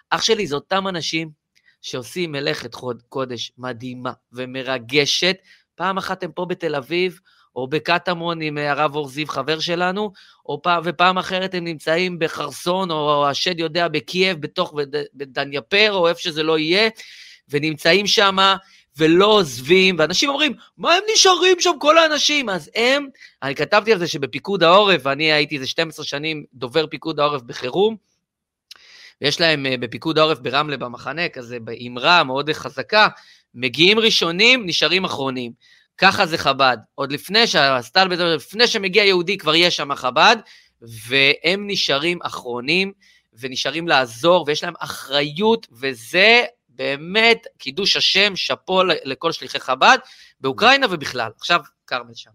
[0.10, 1.45] אח שלי, זה אותם אנשים
[1.86, 2.76] שעושים מלאכת
[3.10, 5.38] קודש מדהימה ומרגשת.
[5.76, 7.20] פעם אחת הם פה בתל אביב,
[7.56, 10.12] או בקטמון עם אה, הרב אור זיו, חבר שלנו,
[10.46, 14.74] או פעם, ופעם אחרת הם נמצאים בחרסון, או השד יודע, בקייב, בתוך
[15.14, 16.90] בדניאפר, או איפה שזה לא יהיה,
[17.50, 18.38] ונמצאים שם
[18.98, 22.50] ולא עוזבים, ואנשים אומרים, מה הם נשארים שם, כל האנשים?
[22.50, 23.08] אז הם,
[23.44, 27.96] אני כתבתי על זה שבפיקוד העורף, ואני הייתי איזה 12 שנים דובר פיקוד העורף בחירום,
[29.22, 33.08] ויש להם אה, בפיקוד העורף ברמלה במחנה, כזה באמרה מאוד חזקה,
[33.54, 35.52] מגיעים ראשונים, נשארים אחרונים.
[35.98, 36.78] ככה זה חב"ד.
[36.96, 40.36] עוד לפני שהסטלבט, לפני שמגיע יהודי כבר יש שם חב"ד,
[40.82, 42.92] והם נשארים אחרונים,
[43.40, 49.98] ונשארים לעזור, ויש להם אחריות, וזה באמת קידוש השם, שאפו לכל שליחי חב"ד,
[50.42, 51.32] באוקראינה ובכלל.
[51.38, 52.30] עכשיו, כרמל שם.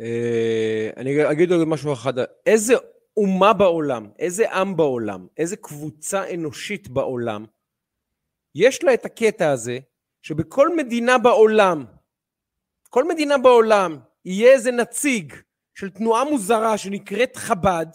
[0.00, 2.12] אה, אני אגיד עוד משהו אחד.
[2.46, 2.74] איזה
[3.18, 7.46] אומה בעולם, איזה עם בעולם, איזה קבוצה אנושית בעולם,
[8.54, 9.78] יש לה את הקטע הזה
[10.22, 11.84] שבכל מדינה בעולם,
[12.90, 15.34] כל מדינה בעולם, יהיה איזה נציג
[15.74, 17.86] של תנועה מוזרה שנקראת חב"ד,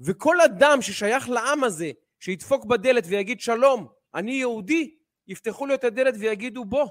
[0.00, 1.90] וכל אדם ששייך לעם הזה,
[2.20, 4.94] שידפוק בדלת ויגיד שלום, אני יהודי,
[5.28, 6.88] יפתחו לו את הדלת ויגידו בוא,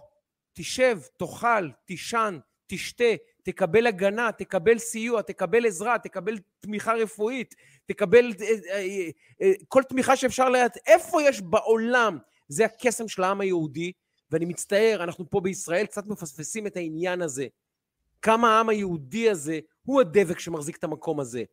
[0.53, 3.13] תשב, תאכל, תישן, תשתה,
[3.51, 9.09] תקבל הגנה, תקבל סיוע, תקבל עזרה, תקבל תמיכה רפואית, תקבל אה, אה,
[9.41, 10.77] אה, כל תמיכה שאפשר לדעת.
[10.87, 12.17] איפה יש בעולם?
[12.47, 13.91] זה הקסם של העם היהודי,
[14.31, 17.47] ואני מצטער, אנחנו פה בישראל קצת מפספסים את העניין הזה.
[18.21, 21.43] כמה העם היהודי הזה הוא הדבק שמחזיק את המקום הזה.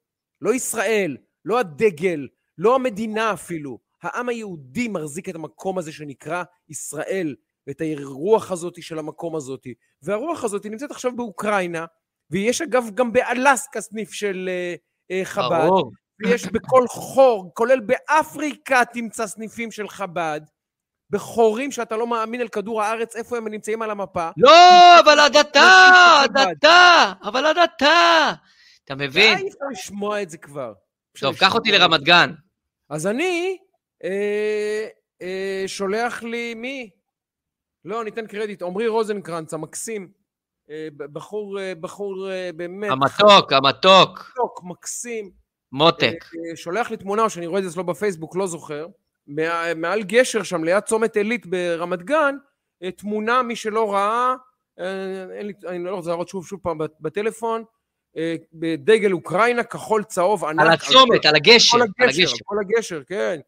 [0.41, 2.29] לא ישראל, לא הדגל,
[2.59, 3.79] לא המדינה אפילו.
[4.03, 7.35] העם היהודי מחזיק את המקום הזה שנקרא ישראל,
[7.67, 9.67] ואת הרוח הזאת של המקום הזאת.
[10.03, 11.85] והרוח הזאת נמצאת עכשיו באוקראינה,
[12.31, 15.67] ויש אגב גם באלסקה סניף של uh, uh, חב"ד.
[15.69, 15.93] ברור.
[16.25, 20.41] ויש בכל חור, כולל באפריקה תמצא סניפים של חב"ד.
[21.11, 24.29] בחורים שאתה לא מאמין על כדור הארץ, איפה הם נמצאים על המפה.
[24.37, 28.33] לא, אבל הדתה, הדתה, אבל הדתה.
[28.85, 29.39] אתה מבין?
[29.39, 30.73] די אפשר לשמוע את זה כבר.
[31.21, 32.33] טוב, קח אותי לרמת גן.
[32.91, 33.59] אז אני
[34.05, 34.87] אה,
[35.23, 36.91] אה, שולח לי מי?
[37.87, 40.09] לא, ניתן קרדיט, עמרי רוזנקרנץ, המקסים.
[40.71, 42.91] אה, בחור, אה, בחור אה, באמת...
[42.91, 44.33] המתוק, המתוק.
[44.33, 45.31] מתוק, מקסים.
[45.73, 46.25] מותק.
[46.55, 48.87] שולח לי תמונה, שאני רואה את זה אצלו בפייסבוק, לא זוכר.
[49.77, 52.37] מעל גשר שם, ליד צומת עילית ברמת גן,
[52.97, 54.35] תמונה, מי שלא ראה,
[54.81, 57.65] אה, אין לי, אני לא רוצה להראות שוב שוב פעם בטלפון,
[58.53, 60.61] בדגל אוקראינה, כחול צהוב ענק.
[60.61, 61.77] על הצומת, על, על הגשר.
[61.77, 63.41] על הגשר, על הגשר, כן.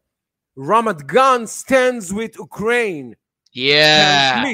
[0.69, 3.13] רמת גן stands with Ukraine.
[3.59, 4.45] Yeah.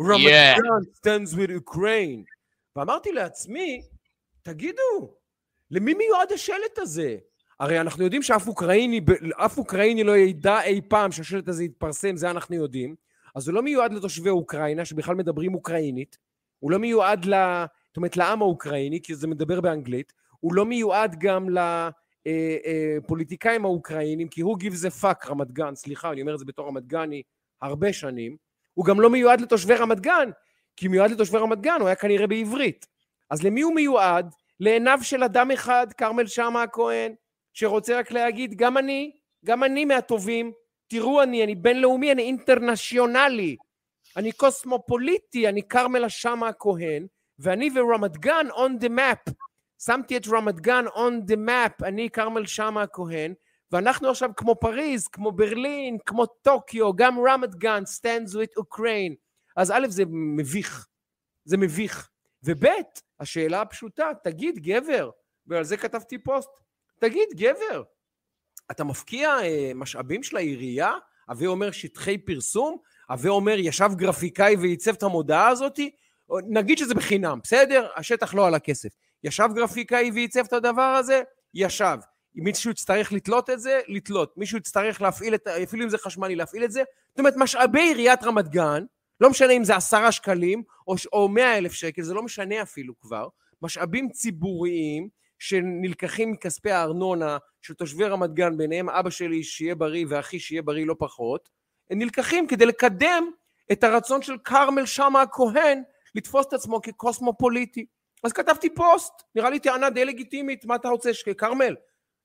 [0.00, 0.56] רמת yeah.
[0.56, 2.24] גן stands with Ukraine.
[2.76, 3.82] ואמרתי לעצמי,
[4.42, 5.14] תגידו,
[5.70, 7.16] למי מיועד השלט הזה?
[7.60, 9.00] הרי אנחנו יודעים שאף אוקראיני,
[9.36, 12.94] אף אוקראיני לא ידע אי פעם שהשלט הזה יתפרסם, זה אנחנו יודעים.
[13.34, 16.18] אז הוא לא מיועד לתושבי אוקראינה, שבכלל מדברים אוקראינית.
[16.58, 17.34] הוא לא מיועד, ל,
[17.86, 20.12] זאת אומרת, לעם האוקראיני, כי זה מדבר באנגלית.
[20.40, 21.48] הוא לא מיועד גם
[23.02, 26.38] לפוליטיקאים אה, אה, האוקראינים, כי הוא gives a fuck רמת גן, סליחה, אני אומר את
[26.38, 27.22] זה בתור רמת גני
[27.62, 28.45] הרבה שנים.
[28.76, 30.30] הוא גם לא מיועד לתושבי רמת גן,
[30.76, 32.86] כי מיועד לתושבי רמת גן, הוא היה כנראה בעברית.
[33.30, 34.34] אז למי הוא מיועד?
[34.60, 37.14] לעיניו של אדם אחד, כרמל שאמה הכהן,
[37.52, 39.12] שרוצה רק להגיד, גם אני,
[39.44, 40.52] גם אני מהטובים,
[40.88, 43.56] תראו אני, אני בינלאומי, אני אינטרנשיונלי,
[44.16, 47.06] אני קוסמופוליטי, אני כרמל שאמה הכהן,
[47.38, 49.32] ואני ורמת גן on the map.
[49.84, 53.34] שמתי את רמת גן on the map, אני כרמל שאמה הכהן,
[53.72, 59.14] ואנחנו עכשיו כמו פריז, כמו ברלין, כמו טוקיו, גם רמת גן stands with Ukraine.
[59.56, 60.86] אז א', זה מביך,
[61.44, 62.10] זה מביך.
[62.42, 62.66] וב',
[63.20, 65.10] השאלה הפשוטה, תגיד גבר,
[65.46, 66.50] ועל זה כתבתי פוסט,
[66.98, 67.82] תגיד, גבר,
[68.70, 70.92] אתה מפקיע אה, משאבים של העירייה?
[71.28, 72.76] הווה אומר שטחי פרסום?
[73.08, 75.90] הווה אומר ישב גרפיקאי וייצב את המודעה הזאתי?
[76.48, 77.88] נגיד שזה בחינם, בסדר?
[77.96, 78.88] השטח לא עלה כסף.
[79.24, 81.22] ישב גרפיקאי וייצב את הדבר הזה?
[81.54, 81.96] ישב.
[82.38, 84.36] אם מישהו יצטרך לתלות את זה, לתלות.
[84.36, 86.82] מישהו יצטרך להפעיל את, אפילו אם זה חשמלי, להפעיל את זה.
[87.08, 88.84] זאת אומרת, משאבי עיריית רמת גן,
[89.20, 90.62] לא משנה אם זה עשרה שקלים
[91.12, 93.28] או, מאה אלף שקל, זה לא משנה אפילו כבר,
[93.62, 95.08] משאבים ציבוריים
[95.38, 100.86] שנלקחים מכספי הארנונה של תושבי רמת גן, ביניהם אבא שלי שיהיה בריא ואחי שיהיה בריא
[100.86, 101.48] לא פחות,
[101.90, 103.30] הם נלקחים כדי לקדם
[103.72, 105.82] את הרצון של כרמל שאמה הכהן
[106.14, 107.86] לתפוס את עצמו כקוסמופוליטי.
[108.24, 111.74] אז כתבתי פוסט, נראה לי טענה די לגיטימית, מה אתה רוצה, כרמל?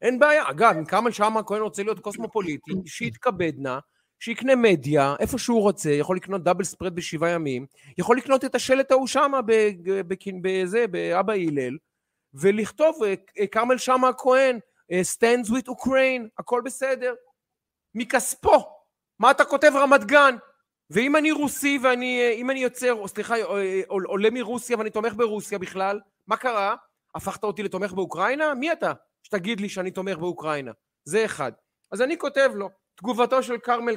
[0.02, 0.50] אין בעיה.
[0.50, 3.78] אגב, אם כרמל שאמה הכהן רוצה להיות קוסמופוליטי, שיתכבד נא,
[4.20, 7.66] שיקנה מדיה, איפה שהוא רוצה, יכול לקנות דאבל ספרד בשבעה ימים,
[7.98, 9.40] יכול לקנות את השלט ההוא שמה
[10.42, 11.78] בזה, באבא הלל,
[12.34, 14.60] ולכתוב אה, אה, כרמל שאמה הכהן,
[14.92, 17.14] אה, stands with Ukraine, הכל בסדר.
[17.96, 18.66] מכספו.
[19.20, 20.36] מה אתה כותב רמת גן?
[20.90, 23.36] ואם אני רוסי ואני, אם אני יוצר, סליחה,
[23.88, 26.76] עולה מרוסיה ואני תומך ברוסיה בכלל, מה קרה?
[27.16, 28.54] הפכת אותי לתומך באוקראינה?
[28.54, 28.94] מי אתה?
[29.32, 30.72] שתגיד לי שאני תומך באוקראינה.
[31.06, 31.52] זה אחד.
[31.92, 33.96] אז אני כותב לו, תגובתו של כרמל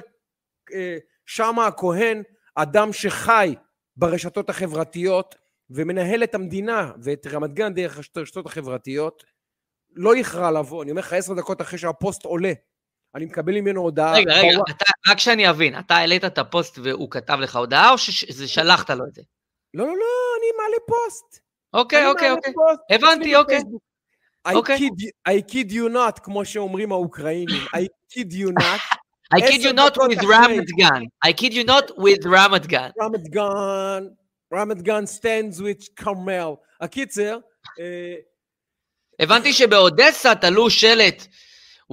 [1.27, 2.23] שאמה הכהן,
[2.55, 3.55] אדם שחי
[3.97, 5.35] ברשתות החברתיות,
[5.71, 9.25] ומנהל את המדינה ואת רמת גן דרך הרשתות החברתיות,
[9.91, 12.53] לא יכרע לבוא, אני אומר לך עשר דקות אחרי שהפוסט עולה,
[13.15, 14.15] אני מקבל ממנו הודעה.
[14.15, 17.99] רגע, רגע, אתה, רק שאני אבין, אתה העלית את הפוסט והוא כתב לך הודעה, או
[17.99, 19.23] ששלחת לו את זה?
[19.75, 20.07] לא, לא, לא,
[20.39, 21.45] אני מעלה פוסט.
[21.75, 22.53] אוקיי, אוקיי, אוקיי.
[22.91, 23.61] הבנתי, אוקיי.
[24.46, 24.78] I, okay.
[24.78, 24.94] kid,
[25.26, 27.62] I kid you not, כמו שאומרים האוקראינים.
[27.76, 28.82] I kid you not.
[29.34, 31.08] I kid you not with Ramat Gan.
[31.24, 32.92] I kid you not with Ramat Gan.
[33.00, 34.20] Ramat Gan.
[34.54, 36.54] רמת גן stands with כרמל.
[36.82, 37.40] הקיצר...
[37.80, 38.16] אה,
[39.20, 41.28] הבנתי שבאודסה תלו שלט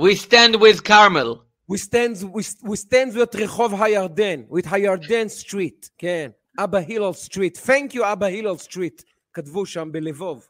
[0.01, 1.35] We stand with כרמל.
[1.73, 6.31] We stand, we, we stand with רחוב הירדן, with הירדן סטריט, כן.
[6.59, 7.59] אבא הילול סטריט.
[7.59, 9.03] Thank you אבא הילול סטריט.
[9.32, 10.47] כתבו שם בלבוב.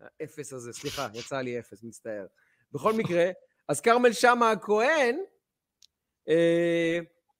[0.00, 2.26] האפס הזה, סליחה, יצא לי אפס, מצטער.
[2.72, 3.30] בכל מקרה,
[3.68, 5.16] אז כרמל שאמה הכהן,
[6.28, 6.98] אה,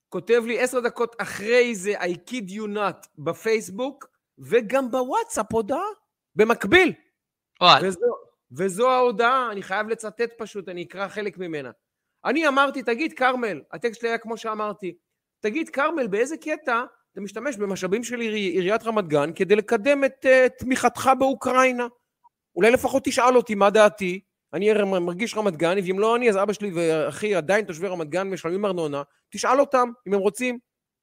[0.09, 4.07] כותב לי עשר דקות אחרי זה I kid you not בפייסבוק,
[4.39, 5.85] וגם בוואטסאפ הודעה,
[6.35, 6.93] במקביל.
[7.83, 8.15] וזו,
[8.51, 11.71] וזו ההודעה, אני חייב לצטט פשוט, אני אקרא חלק ממנה.
[12.25, 14.97] אני אמרתי, תגיד, כרמל, הטקסט שלי היה כמו שאמרתי,
[15.39, 20.25] תגיד, כרמל, באיזה קטע אתה משתמש במשאבים של עירי, עיריית רמת גן כדי לקדם את
[20.25, 21.87] uh, תמיכתך באוקראינה?
[22.55, 24.19] אולי לפחות תשאל אותי מה דעתי,
[24.53, 28.29] אני מרגיש רמת גן, ואם לא אני, אז אבא שלי ואחי עדיין תושבי רמת גן
[28.29, 30.59] משלמים ארנונה, תשאל אותם אם הם רוצים.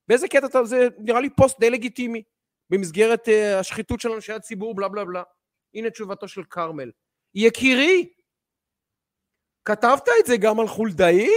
[0.08, 2.22] באיזה קטע אתה, זה נראה לי פוסט די לגיטימי,
[2.70, 5.22] במסגרת uh, השחיתות של אנשי הציבור, בלה בלה בלה.
[5.74, 6.90] הנה תשובתו של כרמל.
[7.34, 8.08] יקירי,
[9.64, 11.28] כתבת את זה גם על חולדאי?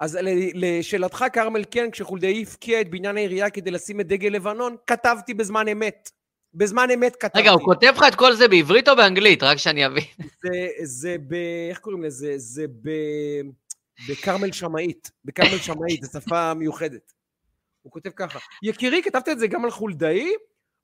[0.00, 0.18] אז
[0.54, 5.68] לשאלתך, כרמל, כן, כשחולדאי הפקיע את בניין העירייה כדי לשים את דגל לבנון, כתבתי בזמן
[5.68, 6.10] אמת.
[6.54, 7.38] בזמן אמת כתבתי.
[7.38, 9.42] רגע, הוא כותב לך את כל זה בעברית או באנגלית?
[9.42, 10.04] רק שאני אבין.
[10.18, 11.34] זה, זה ב...
[11.70, 12.34] איך קוראים לזה?
[12.36, 12.90] זה ב...
[14.08, 15.10] בכרמל שמאית.
[15.24, 17.12] בכרמל שמאית, זו שפה מיוחדת.
[17.82, 20.32] הוא כותב ככה, יקירי, כתבת את זה גם על חולדאי,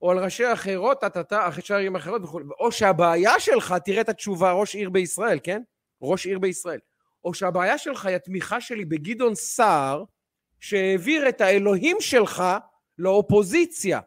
[0.02, 4.74] או על ראשי אחרות, טה-טה-טה, ערים אחרות וכו', או שהבעיה שלך, תראה את התשובה, ראש
[4.74, 5.62] עיר בישראל, כן?
[6.02, 6.78] ראש עיר בישראל.
[7.24, 10.04] או שהבעיה שלך היא התמיכה שלי בגדעון סער,
[10.60, 12.42] שהעביר את האלוהים שלך
[12.98, 14.00] לאופוזיציה.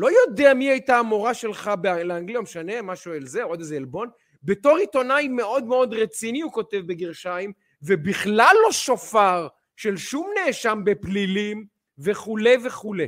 [0.00, 1.70] לא יודע מי הייתה המורה שלך
[2.04, 4.10] לאנגליה, לא משנה, משהו אל זה, עוד איזה עלבון.
[4.42, 7.52] בתור עיתונאי מאוד מאוד רציני, הוא כותב בגרשיים,
[7.82, 11.66] ובכלל לא שופר של שום נאשם בפלילים,
[11.98, 13.06] וכולי וכולי,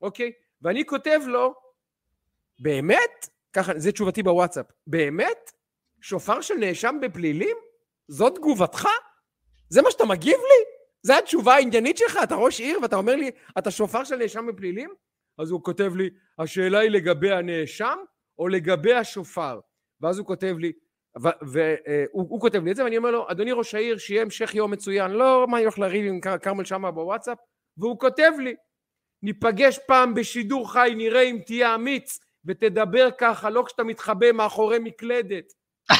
[0.00, 0.32] אוקיי?
[0.62, 1.54] ואני כותב לו,
[2.58, 3.28] באמת?
[3.52, 4.66] ככה, זה תשובתי בוואטסאפ.
[4.86, 5.52] באמת?
[6.00, 7.56] שופר של נאשם בפלילים?
[8.08, 8.88] זאת תגובתך?
[9.68, 10.64] זה מה שאתה מגיב לי?
[11.02, 12.18] זו התשובה העניינית שלך?
[12.22, 14.90] אתה ראש עיר ואתה אומר לי, אתה שופר של נאשם בפלילים?
[15.38, 17.98] אז הוא כותב לי, השאלה היא לגבי הנאשם
[18.38, 19.60] או לגבי השופר?
[20.00, 20.72] ואז הוא כותב לי,
[21.42, 25.10] והוא כותב לי את זה, ואני אומר לו, אדוני ראש העיר, שיהיה המשך יום מצוין.
[25.10, 27.38] לא, מה אני הולך לריב עם כרמל שאמה בוואטסאפ?
[27.76, 28.54] והוא כותב לי,
[29.22, 35.44] ניפגש פעם בשידור חי, נראה אם תהיה אמיץ ותדבר ככה, לא כשאתה מתחבא מאחורי מקלדת.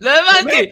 [0.00, 0.70] לא הבנתי.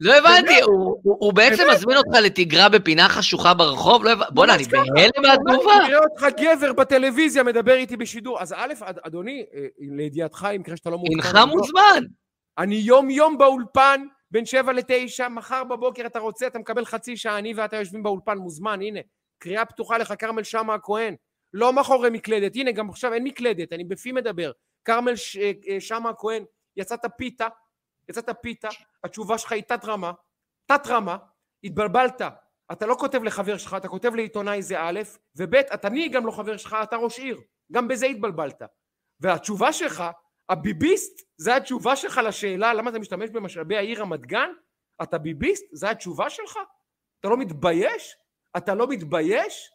[0.00, 0.60] לא הבנתי,
[1.02, 4.04] הוא בעצם מזמין אותך לתגרה בפינה חשוכה ברחוב?
[4.04, 5.76] לא הבנתי, בוא'נה, אני בהלם מהתגובה.
[5.84, 8.40] אני רואה אותך גבר בטלוויזיה מדבר איתי בשידור.
[8.40, 11.36] אז א', אדוני, אה, לידיעתך, אם ככה שאתה לא מעודכן.
[11.36, 12.04] אינך מוזמן.
[12.58, 17.54] אני יום-יום באולפן, בין שבע לתשע, מחר בבוקר אתה רוצה, אתה מקבל חצי שעה, אני
[17.54, 19.00] ואתה יושבים באולפן, מוזמן, הנה.
[19.38, 21.14] קריאה פתוחה לך, כרמל שאמה הכהן.
[21.54, 24.50] לא מאחורי מקלדת, הנה, גם עכשיו אין מקלדת, אני בפי מדבר.
[24.84, 26.44] כרמל אה, אה, שאמה הכהן,
[26.76, 27.48] יצאת פיתה,
[28.10, 28.68] יצאת פיתה,
[29.04, 30.12] התשובה שלך היא תת רמה,
[30.66, 31.16] תת רמה,
[31.64, 32.22] התבלבלת,
[32.72, 35.00] אתה לא כותב לחבר שלך, אתה כותב לעיתונאי זה א',
[35.36, 37.40] וב', אתה אני גם לא חבר שלך, אתה ראש עיר,
[37.72, 38.62] גם בזה התבלבלת.
[39.20, 40.04] והתשובה שלך,
[40.48, 44.50] הביביסט, זה התשובה שלך לשאלה למה אתה משתמש במשאבי העיר רמת גן?
[45.02, 45.64] אתה ביביסט?
[45.72, 46.58] זה התשובה שלך?
[47.20, 48.16] אתה לא מתבייש?
[48.56, 49.70] אתה לא מתבייש?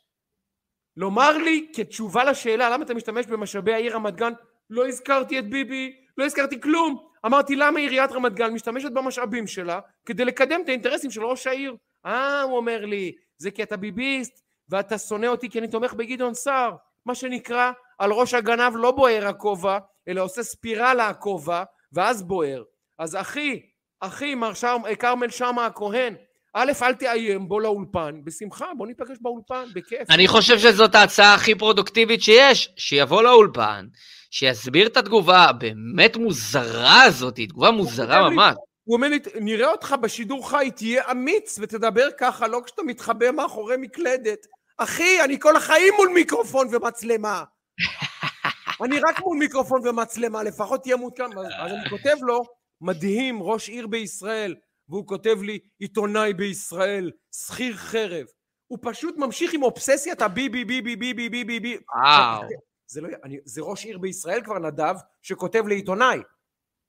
[0.97, 4.33] לומר לי כתשובה לשאלה למה אתה משתמש במשאבי העיר רמת גן,
[4.69, 9.79] לא הזכרתי את ביבי, לא הזכרתי כלום, אמרתי, למה עיריית רמת גן משתמשת במשאבים שלה
[10.05, 11.75] כדי לקדם את האינטרסים של ראש העיר?
[12.05, 16.33] אה, הוא אומר לי, זה כי אתה ביביסט ואתה שונא אותי כי אני תומך בגדעון
[16.33, 16.75] סער.
[17.05, 19.77] מה שנקרא, על ראש הגנב לא בוער הכובע,
[20.07, 22.63] אלא עושה ספירלה הכובע, ואז בוער.
[22.99, 23.61] אז אחי,
[23.99, 24.51] אחי, מר
[24.85, 26.15] אה, כרמל שאמה הכהן,
[26.53, 30.09] א', אל תאיים, בוא לאולפן, בשמחה, בוא ניפגש באולפן, בכיף.
[30.09, 33.85] אני חושב שזאת ההצעה הכי פרודוקטיבית שיש, שיבוא לאולפן,
[34.37, 38.55] שיסביר את התגובה הבאמת מוזרה הזאת, תגובה מוזרה ממש.
[38.83, 43.75] הוא אומר לי, נראה אותך בשידור חי, תהיה אמיץ ותדבר ככה, לא כשאתה מתחבא מאחורי
[43.77, 44.45] מקלדת.
[44.77, 47.43] אחי, אני כל החיים מול מיקרופון ומצלמה.
[48.85, 51.23] אני רק מול מיקרופון ומצלמה, לפחות תהיה מעודכן.
[51.59, 52.43] אז אני כותב לו,
[52.81, 54.55] מדהים, ראש עיר בישראל,
[54.89, 57.11] והוא כותב לי, עיתונאי בישראל,
[57.45, 58.25] שכיר חרב.
[58.67, 61.77] הוא פשוט ממשיך עם אובססיית הביבי ביבי ביבי ביבי ביבי.
[61.95, 62.41] וואו.
[62.87, 66.19] זה, לא, אני, זה ראש עיר בישראל כבר נדב, שכותב לעיתונאי,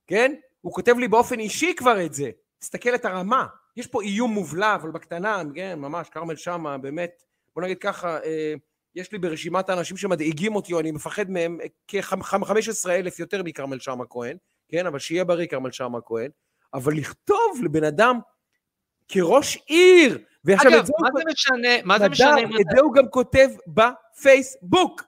[0.06, 0.34] כן?
[0.60, 2.30] הוא כותב לי באופן אישי כבר את זה.
[2.58, 3.46] תסתכל את הרמה.
[3.76, 7.22] יש פה איום מובלע, אבל בקטנה, כן, ממש, כרמל שאמה, באמת,
[7.54, 8.54] בוא נגיד ככה, אה,
[8.94, 11.58] יש לי ברשימת האנשים שמדאיגים אותי, או אני מפחד מהם,
[11.88, 14.36] כ-15 אלף יותר מכרמל שאמה כהן,
[14.68, 14.86] כן?
[14.86, 16.30] אבל שיהיה בריא כרמל שאמה כהן.
[16.74, 18.18] אבל לכתוב לבן אדם
[19.08, 22.40] כראש עיר, ועכשיו אגב, את זה מה זה משנה, מה זה משנה?
[22.60, 25.02] את זה הוא גם כותב בפייסבוק.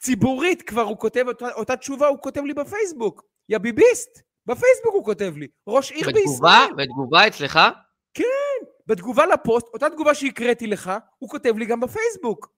[0.00, 3.24] ציבורית כבר הוא כותב אותה, אותה תשובה, הוא כותב לי בפייסבוק.
[3.48, 5.46] יא ביביסט, בפייסבוק הוא כותב לי.
[5.66, 6.74] ראש עיר בתגובה, בישראל.
[6.76, 7.60] בתגובה אצלך?
[8.14, 12.52] כן, בתגובה לפוסט, אותה תגובה שהקראתי לך, הוא כותב לי גם בפייסבוק.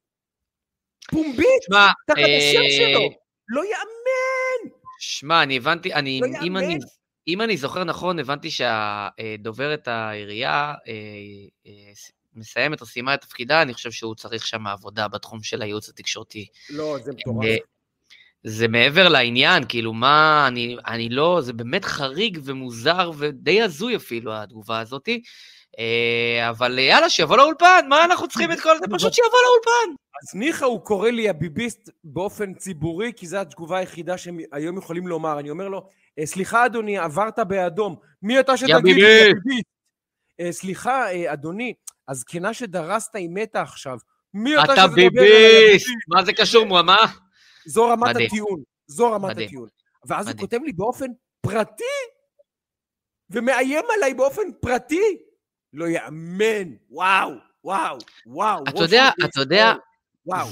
[1.10, 1.62] פומבית,
[2.06, 2.38] תחת אה...
[2.38, 3.00] השם שלו.
[3.48, 4.70] לא יאמן!
[4.98, 6.78] שמע, אני הבנתי, אני, לא אם, אני,
[7.28, 10.92] אם אני זוכר נכון, הבנתי שהדוברת העירייה אה,
[11.66, 11.92] אה,
[12.34, 16.46] מסיימת או סיימה את תפקידה, אני חושב שהוא צריך שם עבודה בתחום של הייעוץ התקשורתי.
[16.70, 17.44] לא, זה מטורף.
[17.44, 17.56] אה,
[18.44, 24.34] זה מעבר לעניין, כאילו, מה, אני, אני לא, זה באמת חריג ומוזר ודי הזוי אפילו,
[24.34, 25.22] התגובה הזאתי.
[25.78, 28.84] אה, אבל יאללה, שיבוא לאולפן, מה אנחנו צריכים את כל זה?
[28.96, 29.94] פשוט שיבוא לאולפן.
[30.22, 35.06] אז ניחא הוא קורא לי הביביסט באופן ציבורי, כי זו התגובה היחידה שהם היום יכולים
[35.06, 35.38] לומר.
[35.38, 35.88] אני אומר לו,
[36.18, 37.96] "אה, סליחה אדוני, עברת באדום.
[38.22, 39.62] מי אתה שתגיד לי,
[40.50, 41.74] סליחה, אה, אדוני,
[42.08, 43.98] הזקנה שדרסת היא מתה עכשיו.
[44.34, 45.14] מי אתה עליי, ביביסט!
[45.14, 46.96] ביביסט?" מה זה קשור, מו- מה?
[47.66, 48.26] זו רמת מדהים.
[48.26, 48.62] הטיעון.
[48.86, 49.46] זו רמת מדהים.
[49.46, 49.68] הטיעון.
[50.06, 50.48] ואז הוא מדהים.
[50.48, 51.06] כותב לי באופן
[51.40, 51.84] פרטי,
[53.30, 55.18] ומאיים עליי באופן פרטי.
[55.72, 56.74] לא יאמן.
[56.90, 57.30] וואו,
[57.64, 58.64] וואו, וואו.
[58.68, 59.72] אתה יודע, אתה יודע,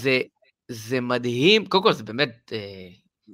[0.00, 0.20] זה,
[0.68, 2.88] זה מדהים, קודם כל זה באמת, אה,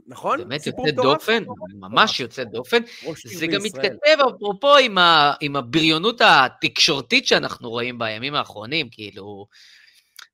[0.06, 0.38] נכון?
[0.38, 0.90] באמת יוצא.
[0.90, 1.42] דופן,
[1.74, 2.82] ממש יוצא דופן.
[3.24, 3.60] זה גם.
[3.64, 9.46] מתכתב, אפרופו, עם, ה, עם הבריונות התקשורתית שאנחנו רואים בימים האחרונים, כאילו,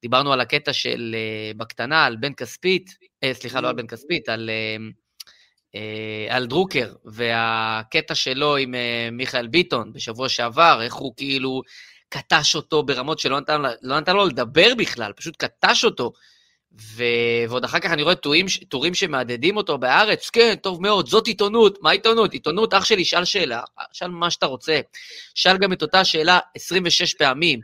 [0.03, 4.29] דיברנו על הקטע של, אה, בקטנה, על בן כספית, אה, סליחה, לא על בן כספית,
[4.29, 4.77] על, אה,
[5.75, 11.63] אה, על דרוקר, והקטע שלו עם אה, מיכאל ביטון בשבוע שעבר, איך הוא כאילו
[12.09, 16.13] קטש אותו ברמות שלא נתן, לא נתן לו לדבר בכלל, פשוט קטש אותו.
[16.81, 17.03] ו...
[17.49, 21.79] ועוד אחר כך אני רואה טורים, טורים שמהדהדים אותו בהארץ, כן, טוב מאוד, זאת עיתונות.
[21.83, 22.33] מה עיתונות?
[22.33, 23.61] עיתונות, אח שלי, שאל שאלה,
[23.93, 24.81] שאל מה שאתה רוצה.
[25.35, 27.61] שאל גם את אותה שאלה 26 פעמים,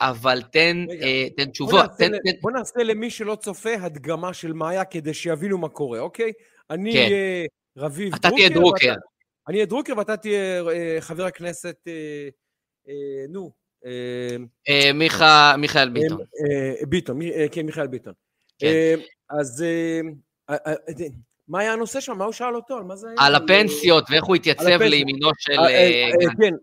[0.00, 1.74] אבל תן, רגע, אה, תן בוא תשובות.
[1.90, 2.30] נעשה תן, ל- תן...
[2.40, 6.32] בוא נעשה למי שלא צופה הדגמה של מאיה כדי שיבינו מה קורה, אוקיי?
[6.70, 6.98] אני כן.
[6.98, 7.46] אהיה
[7.76, 8.88] רביב אתה תהיה דרוקר.
[8.88, 9.00] ואתה-
[9.48, 11.92] אני אהיה דרוקר ואתה תהיה אה, חבר הכנסת, אה,
[12.88, 12.94] אה,
[13.28, 13.50] נו,
[13.86, 14.36] אה,
[14.68, 16.18] אה, מיכה, מיכאל ביטון.
[16.20, 16.24] אה,
[16.80, 18.12] אה, ביטון, מי- אה, כן, מיכאל ביטון.
[18.62, 18.68] כן.
[18.68, 18.94] אה,
[19.40, 20.00] אז אה,
[20.68, 20.74] אה,
[21.48, 22.18] מה היה הנושא שם?
[22.18, 22.76] מה הוא שאל אותו?
[22.76, 23.16] על מה זה היה?
[23.18, 24.82] על הפנסיות ואיך הוא התייצב.
[24.82, 25.56] לימינו של...
[26.40, 26.54] כן.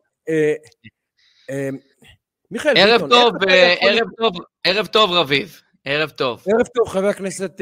[2.51, 3.11] מיכאל ביטון.
[3.83, 5.61] ערב טוב, ערב רביב.
[5.85, 6.43] ערב טוב.
[6.47, 7.61] ערב טוב, חבר הכנסת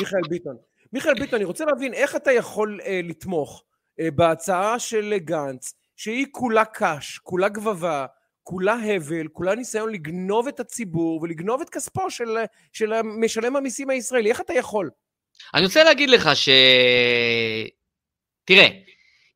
[0.00, 0.56] מיכאל ביטון.
[0.92, 3.64] מיכאל ביטון, אני רוצה להבין איך אתה יכול לתמוך
[3.98, 8.06] בהצעה של גנץ, שהיא כולה קש, כולה גבבה,
[8.48, 12.36] כולה הבל, כולה ניסיון לגנוב את הציבור ולגנוב את כספו של,
[12.72, 14.30] של משלם המיסים הישראלי.
[14.30, 14.90] איך אתה יכול?
[15.54, 16.48] אני רוצה להגיד לך ש...
[18.44, 18.68] תראה,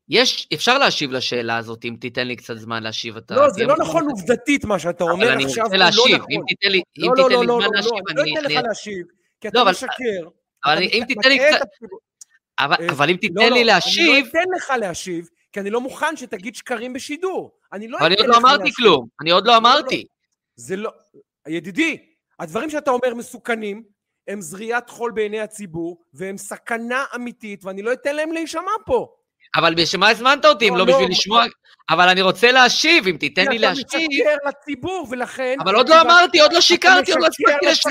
[0.09, 3.17] יש, אפשר להשיב לשאלה הזאת, אם תיתן לי קצת זמן להשיב.
[3.17, 4.07] אתה לא, זה לא נכון?
[4.09, 6.31] עובדתית מה שאתה אומר אבל אני עכשיו, רוצה הוא לא להשיב, נכון.
[6.31, 8.15] אם תיתן לי אם לא, תיתן לא, לי לא, לא, זמן לא, להשיב, לא, אני
[8.17, 8.33] לא אני...
[8.33, 9.05] אתן אני- לך להשיב,
[9.41, 10.29] כי לא, אתה אבל- משקר.
[10.65, 11.67] אבל אם תיתן לי קצת...
[12.59, 15.69] אבל אבל אם לא, תיתן לא, לי להשיב, אני לא אתן לך להשיב, כי אני
[15.69, 17.51] לא מוכן שתגיד שקרים בשידור.
[17.73, 18.75] אני לא אבל אני עוד לא אמרתי להשיב.
[18.75, 19.07] כלום.
[19.21, 20.05] אני עוד לא לא, אמרתי.
[20.55, 20.91] זה לא...
[21.47, 21.97] ידידי,
[22.39, 23.83] הדברים שאתה אומר מסוכנים,
[24.27, 29.07] הם זריית חול בעיני הציבור, והם סכנה אמיתית, ואני לא אתן להם להישמע פה.
[29.55, 31.45] אבל בשביל מה הזמנת אותי אם לא, לא לא, בשביל לשמוע?
[31.89, 33.85] אבל אני רוצה להשיב, אם תיתן לי כי אתה להשיב.
[33.85, 35.55] משקר לציבור, ולכן...
[35.63, 37.89] אבל עוד לא אמרתי, עוד לא שיקרתי, עוד לא הספקתי לשקר.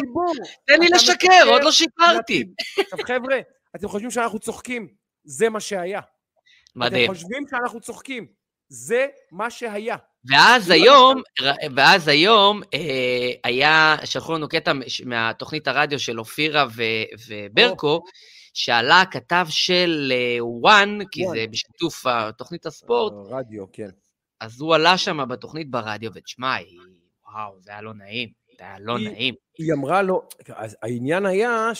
[0.66, 2.44] תן לי לשקר, עוד לא שיקרתי.
[2.78, 3.38] עכשיו חבר'ה,
[3.76, 4.88] אתם חושבים שאנחנו צוחקים?
[5.24, 6.00] זה מה שהיה.
[6.76, 7.04] מדהים.
[7.10, 8.26] אתם חושבים שאנחנו צוחקים?
[8.68, 9.96] זה מה שהיה.
[10.24, 11.22] ואז לא היום,
[11.76, 14.72] ואז היום אה, היה, שלחו לנו קטע
[15.04, 16.82] מהתוכנית הרדיו של אופירה ו-
[17.28, 18.02] וברקו,
[18.54, 21.36] שעלה הכתב של אה, וואן, כי וואן.
[21.36, 23.88] זה בשיתוף אה, תוכנית הספורט, רדיו, כן.
[24.40, 26.56] אז הוא עלה שם בתוכנית ברדיו, ותשמע,
[27.32, 28.28] וואו, זה היה לא נעים,
[28.58, 29.34] זה היה לא היא- נעים.
[29.58, 30.22] היא אמרה לו,
[30.82, 31.70] העניין היה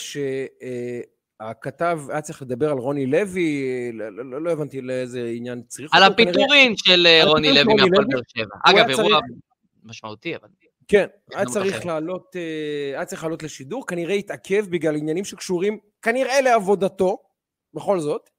[1.41, 3.63] שהכתב היה צריך לדבר על רוני לוי,
[3.93, 8.07] לא, לא, לא, לא הבנתי לאיזה עניין צריך על הפיטורין של אה, רוני לוי מהפועל.
[8.11, 8.55] באר שבע.
[8.65, 9.39] אגב, אירוע צריך-
[9.85, 10.49] משמעותי, אבל...
[10.89, 11.87] כן, היה צריך.
[11.87, 17.19] לעלות, אה, היה צריך לעלות לשידור, כנראה התעכב בגלל עניינים שקשורים כנראה לעבודתו,
[17.75, 18.31] בכל זאת,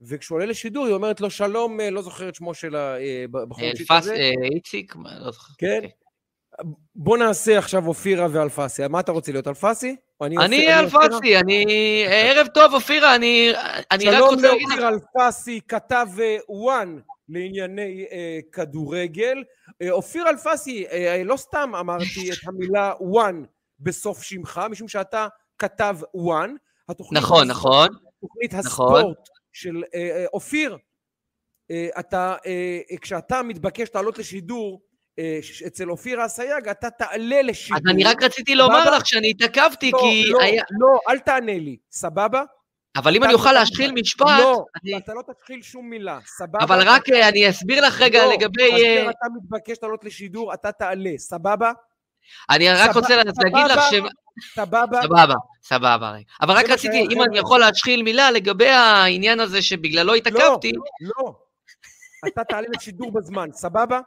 [0.00, 4.08] וכשהוא עולה לשידור היא אומרת לו שלום, אה, לא זוכר את שמו של הבחור אלפס,
[4.08, 5.52] אה, איציק, לא זוכר.
[5.58, 5.74] כן.
[5.76, 5.90] אוקיי.
[6.94, 8.88] בוא נעשה עכשיו אופירה ואלפסי.
[8.88, 9.96] מה אתה רוצה להיות, אלפסי?
[10.22, 11.36] אני אלפסי?
[11.36, 12.04] אני...
[12.08, 13.52] ערב טוב, אופירה, אני
[13.90, 14.78] אני רק שלום רוצה להגיד לך...
[14.78, 16.98] לאופיר אלפסי, כתב אה, וואן
[17.28, 19.44] לענייני אה, כדורגל.
[19.82, 23.44] אה, אופיר אלפסי, אה, אה, לא סתם אמרתי את המילה וואן
[23.80, 25.28] בסוף שמך, משום שאתה
[25.58, 26.54] כתב וואן.
[27.12, 27.88] נכון, נכון.
[28.20, 28.96] תוכנית נכון.
[28.96, 30.76] הספורט של אה, אה, אופיר,
[31.70, 34.89] אה, אתה, אה, אה, כשאתה מתבקש לעלות לשידור אה,
[35.66, 37.78] אצל אופיר אסייג, אתה תעלה לשידור.
[37.78, 38.90] אז אני רק רציתי לומר?
[38.96, 40.62] לך שאני התעכבתי, לא, כי לא, היה...
[40.80, 42.42] לא, אל תענה לי, סבבה?
[42.96, 46.58] אבל אם אתה- אני אוכל להשחיל משפט, לא, אני- אתה לא תתחיל שום מילה, סבבה?
[46.64, 48.62] אבל רק אה, אני אסביר לך רגע לא, לגבי...
[48.62, 51.72] אה, כאשר אתה מתבקש לעלות לשידור, אתה תעלה, סבבה?
[52.50, 53.94] אני רק רוצה להגיד לך ש...
[54.54, 55.02] סבבה?
[55.02, 56.14] סבבה, סבבה.
[56.42, 57.22] אבל רק רציתי, אם.
[57.22, 61.32] אני יכול להשחיל מילה לגבי העניין הזה שבגללו התעכבתי, לא,
[62.28, 64.00] אתה תעלה לשידור בזמן, סבבה?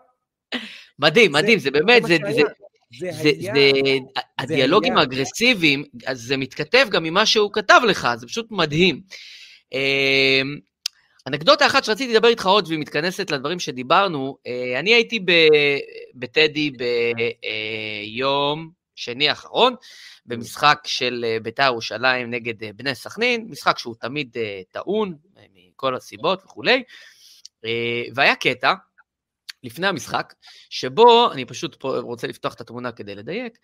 [0.99, 2.17] מדהים, זה- מדהים, זה באמת, מה זה...
[2.27, 2.41] זה- זה
[2.99, 3.13] זה, היה.
[3.21, 3.69] זה, זה
[4.39, 4.97] הדיאלוגים.
[4.97, 9.01] האגרסיביים, אז זה מתכתב גם ממה שהוא כתב לך, זה פשוט מדהים.
[9.71, 10.57] אמ,
[11.27, 15.47] אנקדוטה אחת שרציתי לדבר איתך עוד, והיא מתכנסת לדברים שדיברנו, אה, אני הייתי ב-
[16.15, 19.75] בטדי ביום שני האחרון,
[20.25, 25.43] במשחק של אה, בית"ר ירושלים נגד אה, בני סכנין, משחק שהוא תמיד אה, טעון, אה,
[25.55, 26.83] מכל הסיבות וכולי,
[27.65, 27.71] אה,
[28.15, 28.73] והיה קטע,
[29.63, 30.33] לפני המשחק,
[30.69, 33.57] שבו, אני פשוט פה רוצה לפתוח את התמונה כדי לדייק,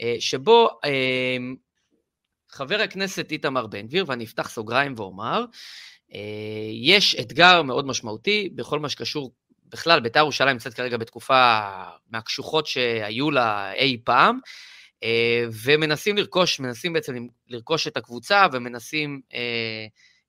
[0.00, 1.36] אה, שבו אה,
[2.48, 5.44] חבר הכנסת איתמר בן גביר, ואני אפתח סוגריים ואומר,
[6.14, 9.32] אה, יש אתגר מאוד משמעותי בכל מה שקשור,
[9.68, 11.60] בכלל, בית"ר ירושלים נמצאת כרגע בתקופה
[12.10, 14.38] מהקשוחות שהיו לה אי פעם,
[15.02, 19.20] אה, ומנסים לרכוש, מנסים בעצם לרכוש את הקבוצה ומנסים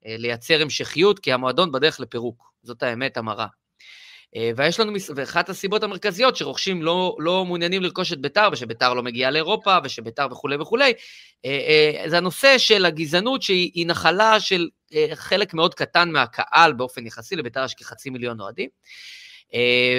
[0.05, 3.47] לייצר המשכיות, כי המועדון בדרך לפירוק, זאת האמת המרה.
[4.35, 9.03] אה, ויש לנו, ואחת הסיבות המרכזיות שרוכשים לא, לא מעוניינים לרכוש את ביתר, ושביתר לא
[9.03, 10.93] מגיעה לאירופה, ושביתר וכולי וכולי,
[11.45, 11.51] אה,
[12.03, 14.67] אה, זה הנושא של הגזענות שהיא היא נחלה של
[15.13, 18.69] חלק מאוד קטן מהקהל באופן יחסי, לביתר יש כחצי מיליון אוהדים.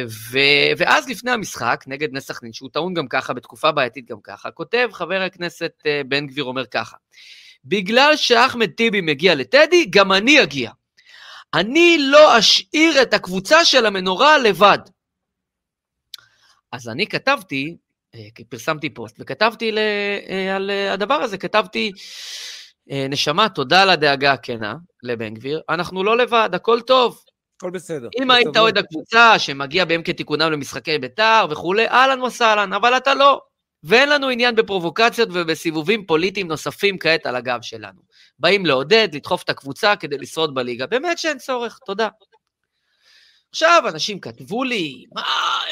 [0.08, 4.50] ו- ואז לפני המשחק, נגד בני סכנין, שהוא טעון גם ככה, בתקופה בעייתית גם ככה,
[4.50, 5.72] כותב חבר הכנסת
[6.08, 6.96] בן גביר אומר ככה,
[7.64, 10.70] בגלל שאחמד טיבי מגיע לטדי, גם אני אגיע.
[11.54, 14.78] אני לא אשאיר את הקבוצה של המנורה לבד.
[16.72, 17.76] אז אני כתבתי,
[18.14, 21.92] אה, כי פרסמתי פוסט, וכתבתי ל, אה, על אה, הדבר הזה, כתבתי,
[22.90, 27.20] נשמה, תודה על הדאגה הכנה לבן גביר, אנחנו לא לבד, הכל טוב.
[27.56, 28.08] הכל בסדר.
[28.20, 28.60] אם היית בסדר.
[28.60, 33.40] אוהד הקבוצה שמגיע ביום כתיקונם למשחקי בית"ר וכולי, אהלן וסהלן, אבל אתה לא.
[33.84, 38.00] ואין לנו עניין בפרובוקציות ובסיבובים פוליטיים נוספים כעת על הגב שלנו.
[38.38, 40.86] באים לעודד, לדחוף את הקבוצה כדי לשרוד בליגה.
[40.86, 42.08] באמת שאין צורך, תודה.
[43.50, 45.22] עכשיו, אנשים כתבו לי, מה,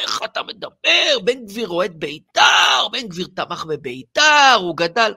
[0.03, 1.19] איך אתה מדבר?
[1.25, 5.13] בן גביר אוהד בית"ר, בן גביר תמך בבית"ר, הוא גדל.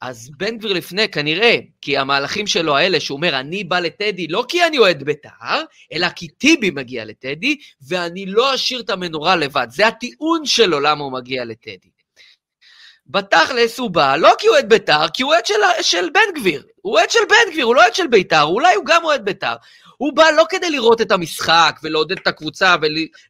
[0.00, 4.44] אז בן גביר לפני, כנראה, כי המהלכים שלו האלה, שהוא אומר, אני בא לטדי לא
[4.48, 5.62] כי אני אוהד בית"ר,
[5.92, 7.56] אלא כי טיבי מגיע לטדי,
[7.88, 9.66] ואני לא אשאיר את המנורה לבד.
[9.70, 12.01] זה הטיעון שלו למה הוא מגיע לטדי.
[13.12, 16.62] בתכלס הוא בא, לא כי הוא אוהד בית"ר, כי הוא אוהד של, של בן גביר.
[16.82, 19.54] הוא אוהד של בן גביר, הוא לא אוהד של בית"ר, אולי הוא גם אוהד בית"ר.
[19.96, 22.76] הוא בא לא כדי לראות את המשחק ולעודד את הקבוצה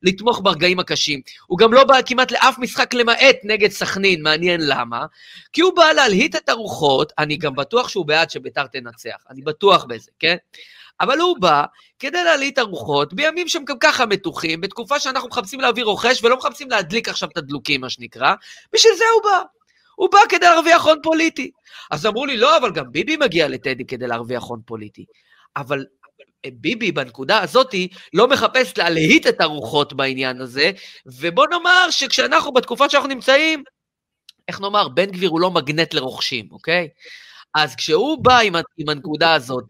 [0.02, 1.20] ולתמוך ברגעים הקשים.
[1.46, 5.06] הוא גם לא בא כמעט לאף משחק למעט נגד סכנין, מעניין למה.
[5.52, 9.84] כי הוא בא להלהיט את הרוחות, אני גם בטוח שהוא בעד שבית"ר תנצח, אני בטוח
[9.84, 10.36] בזה, כן?
[11.00, 11.64] אבל הוא בא
[11.98, 16.70] כדי להלהיט הרוחות בימים שהם גם ככה מתוחים, בתקופה שאנחנו מחפשים להביא רוכש ולא מחפשים
[16.70, 18.34] להדליק עכשיו את הדלוקים, מה שנקרא,
[18.72, 19.42] בשביל זה הוא בא.
[19.94, 21.50] הוא בא כדי להרוויח הון פוליטי.
[21.90, 25.04] אז אמרו לי, לא, אבל גם ביבי מגיע לטדי כדי להרוויח הון פוליטי.
[25.56, 25.84] אבל
[26.52, 30.70] ביבי בנקודה הזאתי לא מחפש להלהיט את הרוחות בעניין הזה,
[31.06, 33.62] ובוא נאמר שכשאנחנו בתקופה שאנחנו נמצאים,
[34.48, 36.88] איך נאמר, בן גביר הוא לא מגנט לרוכשים, אוקיי?
[37.54, 39.64] אז כשהוא בא עם, עם הנקודה הזאת,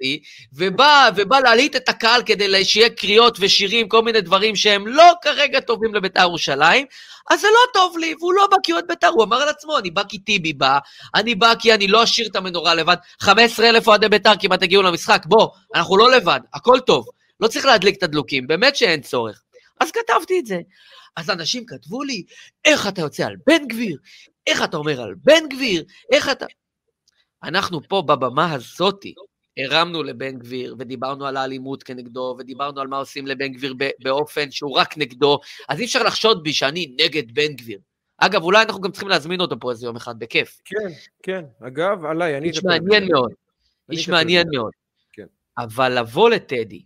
[0.53, 5.61] ובא, ובא להלהיט את הקהל כדי שיהיה קריאות ושירים, כל מיני דברים שהם לא כרגע
[5.61, 6.87] טובים לבית"ר ירושלים,
[7.31, 9.49] אז זה לא טוב לי, והוא לא בא כי הוא אוהד בית"ר, הוא אמר על
[9.49, 10.79] עצמו, אני בא כי טיבי בא,
[11.15, 12.97] אני בא כי אני לא אשאיר את המנורה לבד.
[13.21, 17.07] 15,000 אוהדי בית"ר כמעט הגיעו למשחק, בוא, אנחנו לא לבד, הכל טוב,
[17.41, 19.43] לא צריך להדליק את הדלוקים, באמת שאין צורך.
[19.81, 20.61] אז כתבתי את זה.
[21.17, 22.23] אז אנשים כתבו לי,
[22.65, 23.97] איך אתה יוצא על בן גביר?
[24.47, 25.85] איך אתה אומר על בן גביר?
[26.13, 26.47] איך אתה...
[27.44, 29.14] אנחנו פה בבמה הזאתי
[29.59, 34.78] הרמנו לבן גביר, ודיברנו על האלימות כנגדו, ודיברנו על מה עושים לבן גביר באופן שהוא
[34.78, 37.78] רק נגדו, אז אי אפשר לחשוד בי שאני נגד בן גביר.
[38.19, 40.60] אגב, אולי אנחנו גם צריכים להזמין אותו פה איזה יום אחד, בכיף.
[40.64, 40.89] כן,
[41.23, 41.44] כן.
[41.66, 42.48] אגב, עליי, אני...
[42.48, 43.32] איש מעניין מאוד.
[43.90, 44.73] איש מעניין מאוד.
[45.12, 45.27] כן.
[45.59, 46.82] אבל לבוא לטדי,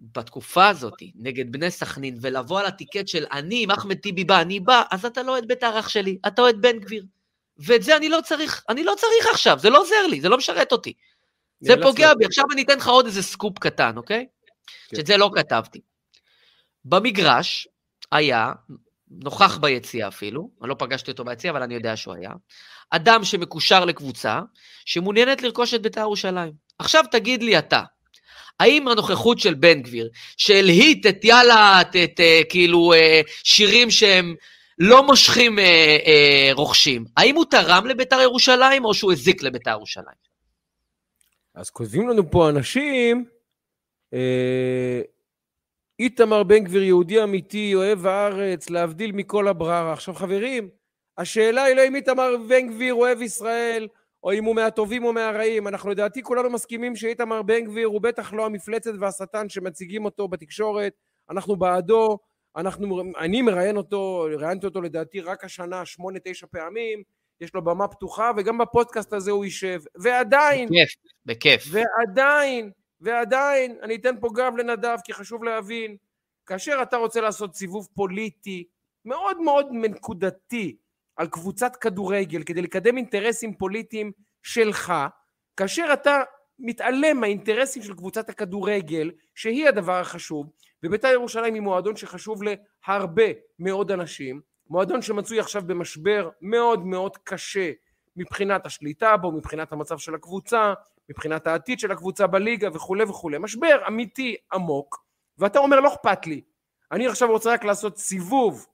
[0.00, 4.60] בתקופה הזאת, נגד בני סכנין, ולבוא על הטיקט של אני, אם אחמד טיבי בא, אני
[4.60, 7.04] בא, אז אתה לא אוהד בית"ר אח שלי, אתה אוהד בן גביר.
[7.58, 10.38] ואת זה אני לא צריך, אני לא צריך עכשיו, זה לא עוזר לי, זה לא
[10.38, 10.92] משרת אותי.
[11.60, 12.24] זה פוגע בי.
[12.24, 14.26] עכשיו אני אתן לך עוד איזה סקופ קטן, אוקיי?
[14.88, 14.96] כן.
[14.96, 15.80] שאת זה לא כתבתי.
[16.84, 17.68] במגרש
[18.12, 18.52] היה,
[19.10, 22.30] נוכח ביציאה אפילו, אני לא פגשתי אותו ביציאה, אבל אני יודע שהוא היה,
[22.90, 24.40] אדם שמקושר לקבוצה,
[24.84, 26.52] שמעוניינת לרכוש את בית"ר ירושלים.
[26.78, 27.82] עכשיו תגיד לי אתה,
[28.60, 32.92] האם הנוכחות של בן גביר, שהלהיט את יאללה, את, את, את כאילו
[33.44, 34.34] שירים שהם
[34.78, 40.16] לא מושכים אה, אה, רוכשים, האם הוא תרם לבית"ר ירושלים או שהוא הזיק לבית"ר ירושלים?
[41.54, 43.24] אז כותבים לנו פה אנשים,
[44.14, 45.00] אה,
[45.98, 49.92] איתמר בן גביר יהודי אמיתי, אוהב הארץ, להבדיל מכל הבררה.
[49.92, 50.68] עכשיו חברים,
[51.18, 53.88] השאלה היא לא אם איתמר בן גביר אוהב ישראל,
[54.22, 55.68] או אם הוא מהטובים או מהרעים.
[55.68, 60.92] אנחנו לדעתי כולנו מסכימים שאיתמר בן גביר הוא בטח לא המפלצת והשטן שמציגים אותו בתקשורת,
[61.30, 62.18] אנחנו בעדו,
[62.56, 67.02] אנחנו, אני מראיין אותו, ראיינתי אותו לדעתי רק השנה שמונה, תשע פעמים,
[67.40, 69.80] יש לו במה פתוחה, וגם בפודקאסט הזה הוא יישב.
[70.02, 70.68] ועדיין...
[70.68, 70.94] בכיף,
[71.26, 71.64] בכיף.
[71.70, 72.70] ועדיין,
[73.00, 75.96] ועדיין, אני אתן פה גב לנדב, כי חשוב להבין,
[76.46, 78.64] כאשר אתה רוצה לעשות סיבוב פוליטי
[79.04, 80.76] מאוד מאוד נקודתי
[81.16, 84.12] על קבוצת כדורגל כדי לקדם אינטרסים פוליטיים
[84.42, 84.92] שלך,
[85.56, 86.22] כאשר אתה
[86.58, 90.50] מתעלם מהאינטרסים של קבוצת הכדורגל, שהיא הדבר החשוב,
[90.82, 93.24] ובית"ר ירושלים היא מועדון שחשוב להרבה
[93.58, 94.40] מאוד אנשים,
[94.70, 97.72] מועדון שמצוי עכשיו במשבר מאוד מאוד קשה
[98.16, 100.74] מבחינת השליטה בו, מבחינת המצב של הקבוצה,
[101.08, 103.38] מבחינת העתיד של הקבוצה בליגה וכולי וכולי.
[103.38, 105.04] משבר אמיתי עמוק,
[105.38, 106.40] ואתה אומר לא אכפת לי,
[106.92, 108.66] אני עכשיו רוצה רק לעשות סיבוב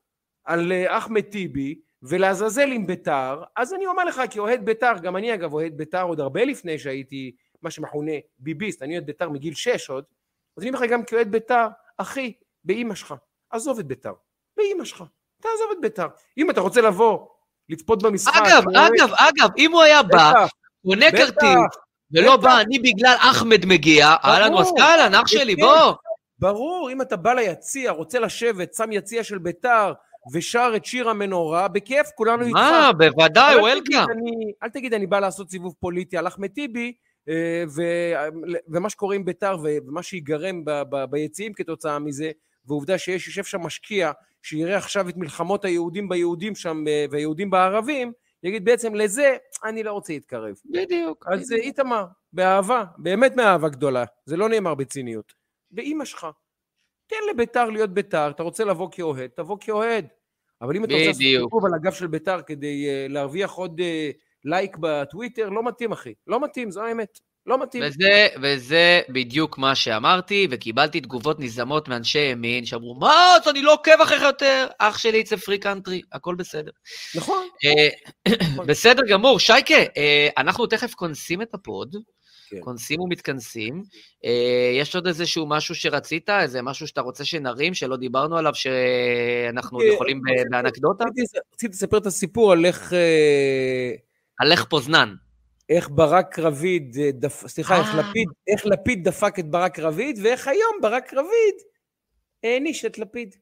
[0.45, 5.35] על אה, אחמד טיבי ולעזאזל עם ביתר, אז אני אומר לך כאוהד ביתר, גם אני
[5.35, 9.91] אגב אוהד ביתר עוד הרבה לפני שהייתי מה שמכונה ביביסט, אני אוהד ביתר מגיל שש
[9.91, 10.05] עוד,
[10.57, 11.67] אז אני אומר לך גם כאוהד ביתר,
[12.03, 12.33] אחי,
[12.65, 13.15] באימא שלך,
[13.51, 14.13] עזוב את ביתר,
[14.57, 15.05] באימא שלך,
[15.43, 16.07] תעזוב את ביתר.
[16.39, 17.27] אם אתה רוצה לבוא,
[17.69, 18.37] לצפות במשחק...
[18.37, 20.33] אגב, אגב, אגב, אם הוא היה בא,
[20.87, 21.77] קונה כרטיס,
[22.13, 25.95] ולא בא, אני בגלל אחמד מגיע, אהלן וסקאלן, אח שלי, בוא.
[26.39, 29.93] ברור, אם אתה בא ליציע, רוצה לשבת, שם יציע של ביתר,
[30.33, 32.57] ושר את שיר המנורה, בכיף, כולנו איתך.
[32.57, 34.07] מה, בוודאי, וולקאם.
[34.63, 36.93] אל תגיד, אני בא לעשות סיבוב פוליטי על אחמד טיבי,
[37.29, 37.65] אה,
[38.69, 40.65] ומה שקורה עם ביתר ומה שיגרם
[41.11, 42.31] ביציעים כתוצאה מזה,
[42.67, 44.13] ועובדה שיש, יושב שם משקיע
[44.43, 48.13] שיראה עכשיו את מלחמות היהודים ביהודים שם אה, והיהודים בערבים,
[48.43, 50.55] יגיד בעצם לזה אני לא רוצה להתקרב.
[50.65, 51.27] בדיוק.
[51.29, 55.33] אז אה, איתמר, באהבה, באמת מאהבה גדולה, זה לא נאמר בציניות.
[55.71, 56.27] באימא שלך,
[57.07, 60.07] תן לביתר להיות ביתר, אתה רוצה לבוא כאוהד, תבוא כאוהד.
[60.61, 64.77] אבל אם אתה רוצה לעשות סיבוב על הגב של ביתר כדי להרוויח עוד uh, לייק
[64.81, 67.19] בטוויטר, לא מתאים אחי, לא מתאים, זו האמת.
[67.47, 67.83] לא מתאים.
[67.87, 73.73] וזה, וזה בדיוק מה שאמרתי, וקיבלתי תגובות נזעמות מאנשי ימין, שאמרו, מה, אז אני לא
[73.73, 76.71] עוקב אחריך יותר, אח שלי it's a free country, הכל בסדר.
[77.15, 77.47] נכון.
[78.27, 78.67] נכון.
[78.67, 79.39] בסדר גמור.
[79.39, 79.75] שייקה,
[80.37, 81.97] אנחנו תכף כונסים את הפוד.
[82.51, 82.57] כן.
[82.61, 83.83] כונסים ומתכנסים.
[84.25, 89.83] אה, יש עוד איזשהו משהו שרצית, איזה משהו שאתה רוצה שנרים, שלא דיברנו עליו, שאנחנו
[89.83, 90.21] יכולים
[90.51, 91.05] באנקדוטה?
[91.55, 92.93] רציתי לספר את הסיפור על איך...
[94.47, 95.15] אה, איך פוזנן.
[95.69, 97.47] איך ברק רביד, אה, דפ...
[97.47, 101.55] סליחה, איך לפיד, איך לפיד דפק את ברק רביד, ואיך היום ברק רביד
[102.45, 103.35] העניש את לפיד.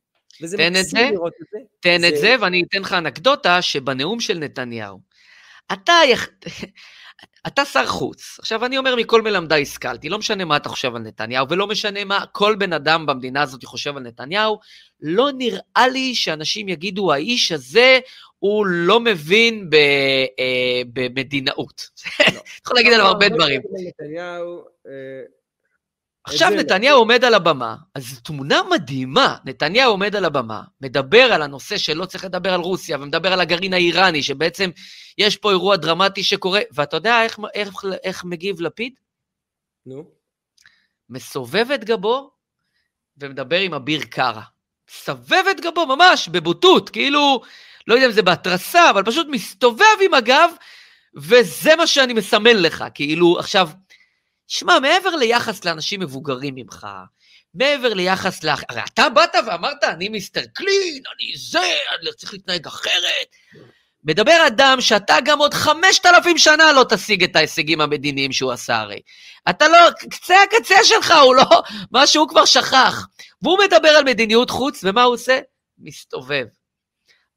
[0.42, 1.14] וזה תן את זה, את
[1.52, 1.58] זה.
[1.80, 2.08] תן זה...
[2.08, 5.00] את זה, ואני אתן לך אנקדוטה שבנאום של נתניהו,
[5.72, 5.92] אתה,
[7.46, 8.36] אתה שר חוץ.
[8.38, 12.04] עכשיו, אני אומר, מכל מלמדי השכלתי, לא משנה מה אתה חושב על נתניהו, ולא משנה
[12.04, 14.58] מה כל בן אדם במדינה הזאת חושב על נתניהו,
[15.00, 17.98] לא נראה לי שאנשים יגידו, האיש הזה,
[18.38, 19.74] הוא לא מבין ב,
[20.38, 21.90] אה, במדינאות.
[22.20, 22.26] לא.
[22.64, 23.60] יכול להגיד עליו הרבה דברים.
[23.86, 24.64] נתניהו...
[26.32, 31.78] עכשיו נתניהו עומד על הבמה, אז תמונה מדהימה, נתניהו עומד על הבמה, מדבר על הנושא
[31.78, 34.70] שלא צריך לדבר על רוסיה, ומדבר על הגרעין האיראני, שבעצם
[35.18, 37.68] יש פה אירוע דרמטי שקורה, ואתה יודע איך, איך,
[38.02, 38.92] איך מגיב לפיד?
[39.86, 40.04] נו.
[41.10, 42.30] מסובב את גבו
[43.18, 44.42] ומדבר עם אביר קארה.
[44.90, 47.40] מסובב את גבו ממש, בבוטות, כאילו,
[47.86, 50.50] לא יודע אם זה בהתרסה, אבל פשוט מסתובב עם הגב,
[51.14, 53.68] וזה מה שאני מסמן לך, כאילו, עכשיו,
[54.50, 56.86] שמע, מעבר ליחס לאנשים מבוגרים ממך,
[57.54, 58.48] מעבר ליחס ל...
[58.48, 61.58] הרי אתה באת ואמרת, אני מיסטר קלין, אני זה,
[62.00, 63.36] אני צריך להתנהג אחרת.
[64.04, 68.80] מדבר אדם שאתה גם עוד חמשת אלפים שנה לא תשיג את ההישגים המדיניים שהוא עשה
[68.80, 69.00] הרי.
[69.50, 69.78] אתה לא,
[70.10, 71.62] קצה הקצה שלך הוא לא,
[71.92, 73.06] מה שהוא כבר שכח.
[73.42, 75.40] והוא מדבר על מדיניות חוץ, ומה הוא עושה?
[75.78, 76.46] מסתובב.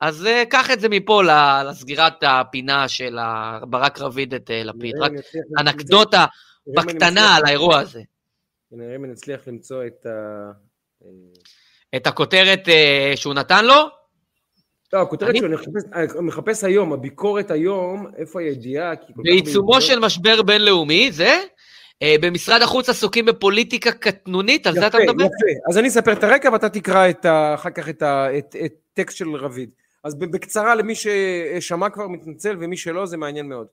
[0.02, 1.22] אז uh, קח את זה מפה
[1.70, 3.18] לסגירת הפינה של
[3.62, 4.94] ברק רביד את uh, לפיד.
[5.02, 5.12] רק
[5.60, 6.26] אנקדוטה
[6.68, 8.02] בקטנה על האירוע הזה.
[8.72, 10.10] נראה אם נצליח למצוא את ה...
[11.04, 11.10] אה,
[11.96, 13.76] את הכותרת uh, שהוא נתן לו?
[14.94, 15.58] לא, הכותרת שלו,
[15.94, 18.94] אני מחפש היום, הביקורת היום, איפה הידיעה?
[19.16, 21.42] בעיצומו של משבר בינלאומי, זה?
[22.02, 25.24] אה, במשרד החוץ עסוקים בפוליטיקה קטנונית, על זה אתה מדבר?
[25.24, 25.70] יפה, יפה.
[25.70, 27.08] אז אני אספר את הרקע ואתה תקרא
[27.54, 29.70] אחר כך את הטקסט של רביד.
[30.04, 33.68] אז בקצרה למי ששמע כבר מתנצל ומי שלא זה מעניין מאוד.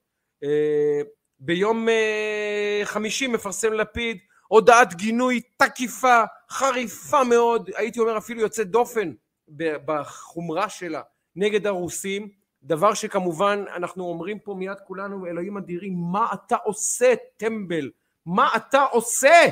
[1.41, 4.19] ביום אה, חמישי מפרסם לפיד
[4.49, 9.13] הודעת גינוי תקיפה, חריפה מאוד, הייתי אומר אפילו יוצאת דופן
[9.85, 11.03] בחומרה שלה
[11.37, 12.29] נגד הרוסים,
[12.63, 17.91] דבר שכמובן אנחנו אומרים פה מיד כולנו אלוהים אדירים מה אתה עושה טמבל?
[18.27, 19.43] מה אתה עושה?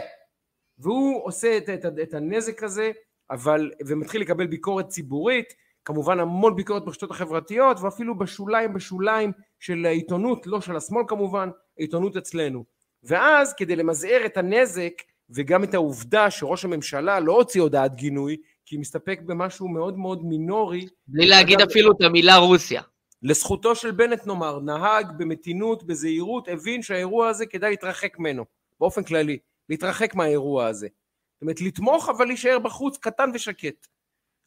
[0.78, 2.90] והוא עושה את, את, את הנזק הזה
[3.30, 5.54] אבל ומתחיל לקבל ביקורת ציבורית
[5.84, 12.16] כמובן המון ביקורת ברשתות החברתיות ואפילו בשוליים בשוליים של העיתונות לא של השמאל כמובן העיתונות
[12.16, 12.64] אצלנו
[13.02, 14.92] ואז כדי למזער את הנזק
[15.30, 20.24] וגם את העובדה שראש הממשלה לא הוציא הודעת גינוי כי היא מסתפק במשהו מאוד מאוד
[20.24, 20.86] מינורי.
[21.06, 22.82] בלי להגיד אפילו את המילה רוסיה.
[23.22, 28.44] לזכותו של בנט נאמר, נהג במתינות, בזהירות, הבין שהאירוע הזה כדאי להתרחק ממנו,
[28.80, 29.38] באופן כללי,
[29.68, 30.88] להתרחק מהאירוע הזה.
[31.34, 33.86] זאת אומרת, לתמוך אבל להישאר בחוץ, קטן ושקט.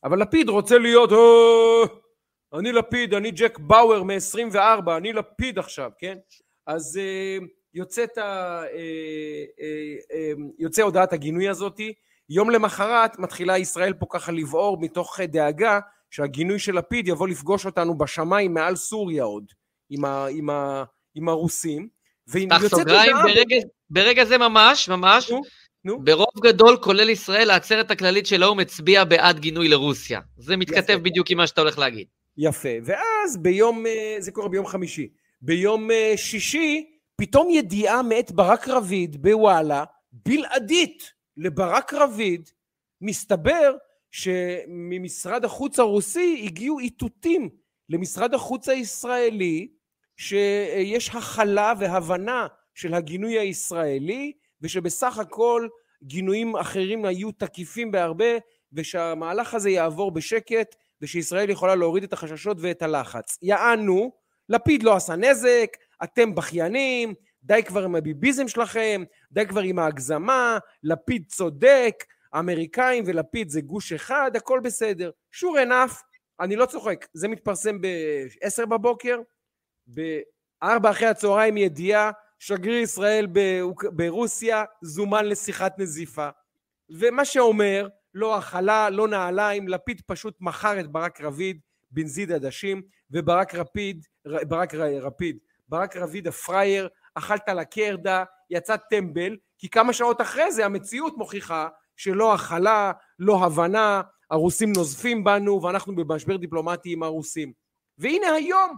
[0.03, 1.83] אבל לפיד רוצה להיות, או,
[2.59, 6.17] אני לפיד, אני ג'ק באואר מ-24, אני לפיד עכשיו, כן?
[6.67, 8.73] אז uh, יוצאת ה, uh,
[9.59, 11.93] uh, uh, יוצא הודעת הגינוי הזאתי,
[12.29, 15.79] יום למחרת מתחילה ישראל פה ככה לבעור מתוך דאגה
[16.09, 19.45] שהגינוי של לפיד יבוא לפגוש אותנו בשמיים מעל סוריה עוד,
[19.89, 20.83] עם, ה, עם, ה,
[21.15, 21.87] עם הרוסים.
[22.31, 23.55] פתח סוגריים, ברגע,
[23.89, 25.41] ברגע זה ממש, ממש, נו,
[25.85, 26.03] נו.
[26.03, 30.19] ברוב גדול, כולל ישראל, העצרת הכללית של האו"ם הצביעה בעד גינוי לרוסיה.
[30.37, 30.97] זה מתכתב יפה.
[30.97, 32.07] בדיוק עם מה שאתה הולך להגיד.
[32.37, 35.09] יפה, ואז ביום, אה, זה קורה ביום חמישי,
[35.41, 42.49] ביום אה, שישי, פתאום ידיעה מאת ברק רביד בוואלה, בלעדית לברק רביד,
[43.01, 43.75] מסתבר
[44.11, 47.49] שממשרד החוץ הרוסי הגיעו איתותים
[47.89, 49.67] למשרד החוץ הישראלי
[50.17, 54.31] שיש הכלה והבנה של הגינוי הישראלי
[54.61, 55.67] ושבסך הכל
[56.03, 58.37] גינויים אחרים היו תקיפים בהרבה
[58.73, 63.37] ושהמהלך הזה יעבור בשקט ושישראל יכולה להוריד את החששות ואת הלחץ.
[63.41, 64.11] יענו,
[64.51, 67.13] לפיד לא עשה נזק, אתם בכיינים,
[67.43, 71.95] די כבר עם הביביזם שלכם, די כבר עם ההגזמה, לפיד צודק,
[72.33, 75.11] האמריקאים ולפיד זה גוש אחד, הכל בסדר.
[75.35, 75.93] sure enough,
[76.39, 79.19] אני לא צוחק, זה מתפרסם ב-10 בבוקר,
[79.93, 83.27] ב-4 אחרי הצהריים ידיעה, שגריר ישראל
[83.95, 86.29] ברוסיה זומן לשיחת נזיפה.
[86.89, 91.59] ומה שאומר, לא הכלה, לא נעליים, לפיד פשוט מכר את ברק רביד
[91.91, 92.81] בנזיד עדשים,
[93.11, 95.37] וברק רפיד, ברק רפיד,
[95.69, 102.33] ברק רביד הפראייר, אכלת לקרדה, יצא טמבל, כי כמה שעות אחרי זה המציאות מוכיחה שלא
[102.33, 104.01] הכלה, לא הבנה,
[104.31, 107.53] הרוסים נוזפים בנו ואנחנו במשבר דיפלומטי עם הרוסים.
[107.97, 108.75] והנה היום,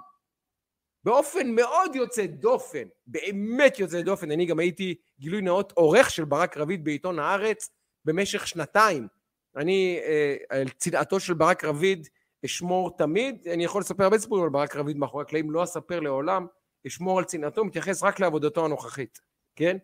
[1.03, 6.57] באופן מאוד יוצא דופן, באמת יוצא דופן, אני גם הייתי גילוי נאות עורך של ברק
[6.57, 7.69] רביד בעיתון הארץ
[8.05, 9.07] במשך שנתיים.
[9.55, 12.07] אני אה, על צנעתו של ברק רביד
[12.45, 16.45] אשמור תמיד, אני יכול לספר הרבה סיפורים על ברק רביד מאחורי הקלעים, לא אספר לעולם,
[16.87, 19.19] אשמור על צנעתו, מתייחס רק לעבודתו הנוכחית,
[19.55, 19.77] כן?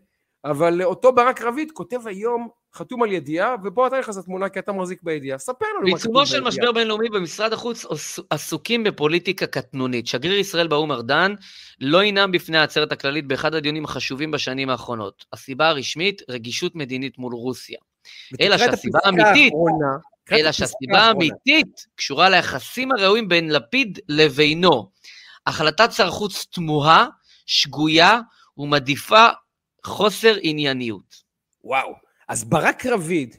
[0.46, 4.72] אבל אותו ברק רביד כותב היום, חתום על ידיעה, ופה אתה נכנס לתמונה כי אתה
[4.72, 5.38] מחזיק בידיעה.
[5.38, 6.26] ספר לנו מה כתוב בידיעה.
[6.26, 7.86] של משבר בינלאומי במשרד החוץ
[8.30, 10.08] עסוקים בפוליטיקה קטנונית.
[10.08, 11.34] שגריר ישראל באו"ם ארדן
[11.82, 15.26] לא ינאם בפני העצרת הכללית באחד הדיונים החשובים בשנים האחרונות.
[15.34, 17.80] הסיבה הרשמית, רגישות מדינית מול רוסיה.
[18.42, 19.54] אלא שהסיבה האמיתית,
[20.32, 24.92] אלא שהסיבה האמיתית קשורה ליחסים הרעועים בין לפיד לבינו.
[25.48, 27.08] החלטת שר החוץ תמוהה,
[27.46, 28.20] שגויה
[28.58, 29.28] ומדיפה
[29.86, 31.16] חוסר ענייניות.
[31.64, 31.94] וואו,
[32.28, 33.36] אז ברק רביד,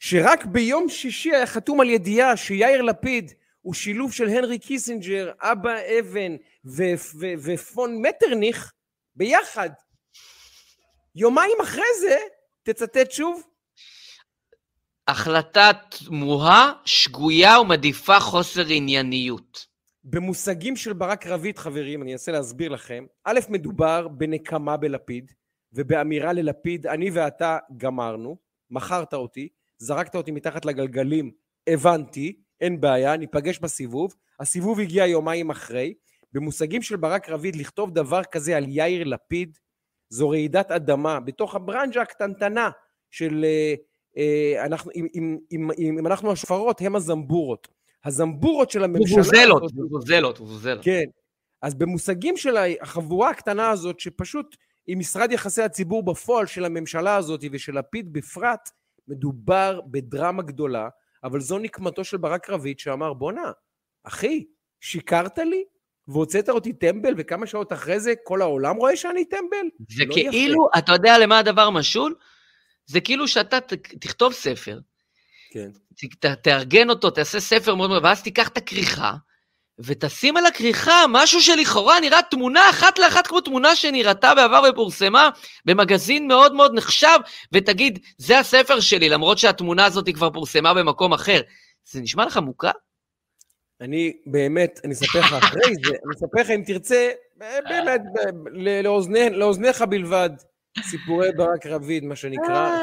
[0.00, 3.32] שרק ביום שישי היה חתום על ידיעה שיאיר לפיד
[3.62, 6.36] הוא שילוב של הנרי קיסינג'ר, אבא אבן
[7.44, 8.72] ופון מטרניך
[9.16, 9.70] ביחד.
[11.14, 12.18] יומיים אחרי זה,
[12.62, 13.51] תצטט שוב.
[15.08, 19.66] החלטה תמוהה, שגויה ומדיפה חוסר ענייניות.
[20.04, 23.04] במושגים של ברק רביד, חברים, אני אנסה להסביר לכם.
[23.24, 25.32] א', מדובר בנקמה בלפיד.
[25.72, 28.36] ובאמירה ללפיד, אני ואתה גמרנו,
[28.70, 29.48] מכרת אותי,
[29.78, 31.30] זרקת אותי מתחת לגלגלים,
[31.66, 34.14] הבנתי, אין בעיה, ניפגש בסיבוב.
[34.40, 35.94] הסיבוב הגיע יומיים אחרי.
[36.32, 39.58] במושגים של ברק רביד, לכתוב דבר כזה על יאיר לפיד,
[40.08, 42.70] זו רעידת אדמה, בתוך הברנז'ה הקטנטנה
[43.10, 43.44] של...
[43.44, 43.74] אה,
[44.64, 47.68] אנחנו, אם, אם, אם, אם אנחנו השופרות, הם הזמבורות.
[48.04, 49.16] הזמבורות של הממשלה...
[49.16, 50.84] וובוזלות, וובוזלות, וובוזלות.
[50.84, 51.04] כן.
[51.62, 54.56] אז במושגים של החבורה הקטנה הזאת, שפשוט
[54.86, 58.70] עם משרד יחסי הציבור בפועל של הממשלה הזאת ושל לפיד בפרט,
[59.08, 60.88] מדובר בדרמה גדולה,
[61.24, 63.52] אבל זו נקמתו של ברק רביד שאמר, בואנה,
[64.04, 64.44] אחי,
[64.80, 65.64] שיקרת לי
[66.08, 69.66] והוצאת אותי טמבל, וכמה שעות אחרי זה כל העולם רואה שאני טמבל?
[69.88, 70.78] זה לא כאילו, יפה.
[70.78, 72.14] אתה יודע למה הדבר משול?
[72.86, 73.58] זה כאילו שאתה
[74.00, 74.78] תכתוב ספר,
[75.50, 75.70] כן.
[76.20, 79.12] ת, תארגן אותו, תעשה ספר מאוד מאוד, ואז תיקח את הכריכה,
[79.78, 85.30] ותשים על הכריכה משהו שלכאורה נראה תמונה אחת לאחת כמו תמונה שנראתה בעבר ופורסמה
[85.64, 87.18] במגזין מאוד מאוד נחשב,
[87.52, 91.40] ותגיד, זה הספר שלי, למרות שהתמונה הזאת כבר פורסמה במקום אחר.
[91.84, 92.70] זה נשמע לך מוכר?
[93.80, 97.10] אני באמת, אני אספר לך אחרי זה, אני אספר לך אם תרצה,
[97.68, 98.00] באמת,
[99.32, 100.30] לאוזניך בלבד,
[100.80, 102.78] סיפורי ברק רביד, מה שנקרא,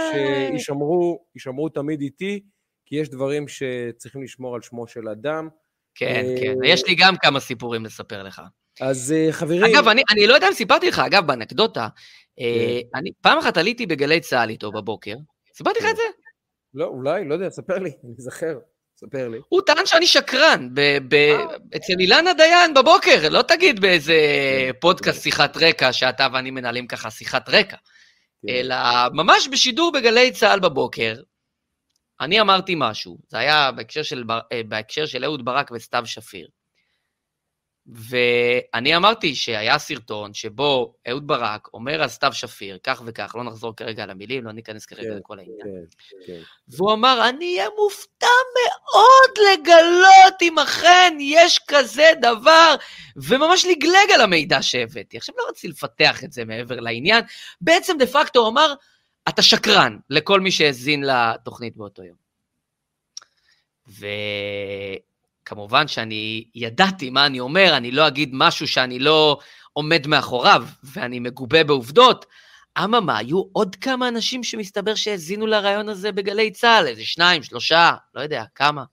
[1.33, 2.39] שישמרו תמיד איתי,
[2.85, 5.49] כי יש דברים שצריכים לשמור על שמו של אדם.
[5.95, 8.41] כן, כן, אה, יש לי גם כמה סיפורים לספר לך.
[8.81, 9.63] אז אה, חברים...
[9.63, 11.87] אגב, אני, אני לא יודע אם סיפרתי לך, אגב, באנקדוטה,
[12.39, 12.99] אה, כן.
[12.99, 15.15] אני פעם אחת עליתי בגלי צה"ל איתו בבוקר,
[15.53, 16.03] סיפרתי לך את זה?
[16.73, 18.59] לא, אולי, לא יודע, ספר לי, אני אזכר.
[18.99, 19.37] ספר לי.
[19.49, 21.39] הוא טען שאני שקרן, ב- ב-
[21.75, 24.15] אצל אילנה דיין בבוקר, לא תגיד באיזה
[24.81, 27.77] פודקאסט שיחת רקע, שאתה ואני מנהלים ככה שיחת רקע,
[28.47, 28.53] כן.
[28.53, 28.75] אלא
[29.13, 31.15] ממש בשידור בגלי צה"ל בבוקר,
[32.21, 36.47] אני אמרתי משהו, זה היה בהקשר של, אה, בהקשר של אהוד ברק וסתיו שפיר.
[37.91, 43.75] ואני אמרתי שהיה סרטון שבו אהוד ברק אומר על סתיו שפיר, כך וכך, לא נחזור
[43.75, 45.59] כרגע על המילים, לא ניכנס כרגע כן, לכל העניין.
[45.63, 46.39] כן, כן.
[46.67, 52.75] והוא אמר, אני אהיה מופתע מאוד לגלות אם אכן יש כזה דבר,
[53.15, 55.17] וממש לגלג על המידע שהבאתי.
[55.17, 57.23] עכשיו, לא רציתי לפתח את זה מעבר לעניין.
[57.61, 58.73] בעצם, דה פקטו, הוא אמר,
[59.29, 62.29] אתה שקרן, לכל מי שהאזין לתוכנית באותו יום.
[65.49, 69.39] וכמובן שאני ידעתי מה אני אומר, אני לא אגיד משהו שאני לא
[69.73, 72.25] עומד מאחוריו, ואני מגובה בעובדות.
[72.83, 78.21] אממה, היו עוד כמה אנשים שמסתבר שהאזינו לרעיון הזה בגלי צה"ל, איזה שניים, שלושה, לא
[78.21, 78.83] יודע, כמה.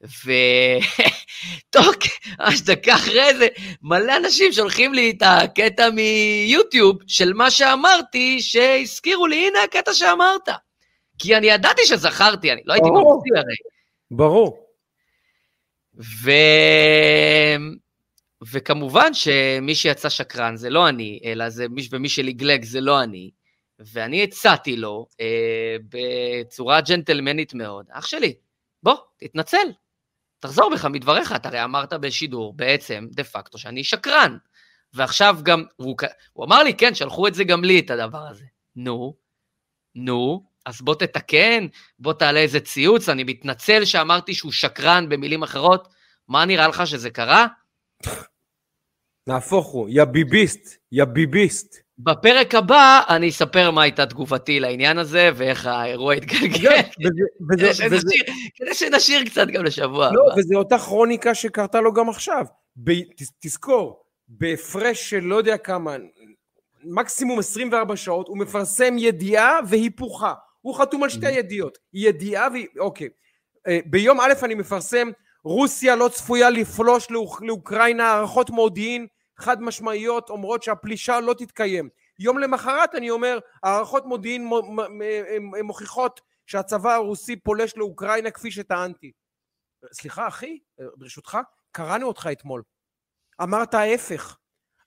[0.00, 1.86] ותוך
[2.40, 3.48] ממש דקה אחרי זה,
[3.82, 10.48] מלא אנשים שולחים לי את הקטע מיוטיוב של מה שאמרתי, שהזכירו לי, הנה הקטע שאמרת.
[11.18, 12.90] כי אני ידעתי שזכרתי, אני לא הייתי.
[12.90, 13.54] ממציא הרי.
[14.10, 14.69] ברור.
[16.00, 16.30] ו...
[18.52, 23.30] וכמובן שמי שיצא שקרן זה לא אני, אלא זה מי, ומי שלגלג זה לא אני.
[23.78, 28.34] ואני הצעתי לו אה, בצורה ג'נטלמנית מאוד, אח שלי,
[28.82, 29.72] בוא, תתנצל,
[30.40, 34.36] תחזור בך מדבריך, אתה הרי אמרת בשידור בעצם, דה פקטו, שאני שקרן.
[34.92, 35.96] ועכשיו גם, הוא,
[36.32, 38.44] הוא אמר לי, כן, שלחו את זה גם לי, את הדבר הזה.
[38.76, 39.14] נו,
[39.94, 41.66] נו, אז בוא תתקן,
[41.98, 45.88] בוא תעלה איזה ציוץ, אני מתנצל שאמרתי שהוא שקרן במילים אחרות.
[46.28, 47.46] מה נראה לך שזה קרה?
[49.26, 51.76] נהפוך הוא, יא ביביסט, יא ביביסט.
[51.98, 56.80] בפרק הבא אני אספר מה הייתה תגובתי לעניין הזה ואיך האירוע התגלגל,
[58.56, 60.40] כדי שנשאיר- קצת גם לשבוע לא, הבא.
[60.40, 62.44] וזה אותה כרוניקה שקרתה לו גם עכשיו.
[63.40, 65.96] תזכור, בהפרש של לא יודע כמה,
[66.84, 70.34] מקסימום 24 שעות, הוא מפרסם ידיעה והיפוכה.
[70.60, 71.30] הוא חתום על שתי Mhm.
[71.30, 71.78] ידיעות.
[71.92, 72.66] ידיעה והיא...
[72.78, 73.08] אוקיי.
[73.66, 75.08] אה, ביום א' אני מפרסם,
[75.44, 79.06] רוסיה לא צפויה לפלוש לאוק- לאוקראינה, הערכות מודיעין
[79.38, 81.88] חד משמעיות אומרות שהפלישה לא תתקיים.
[82.18, 84.48] יום למחרת אני אומר, הערכות מודיעין
[85.64, 89.12] מוכיחות שהצבא הרוסי פולש לאוקראינה כפי שטענתי.
[89.92, 91.38] סליחה אחי, אה, ברשותך,
[91.72, 92.62] קראנו אותך אתמול.
[93.42, 94.36] אמרת ההפך.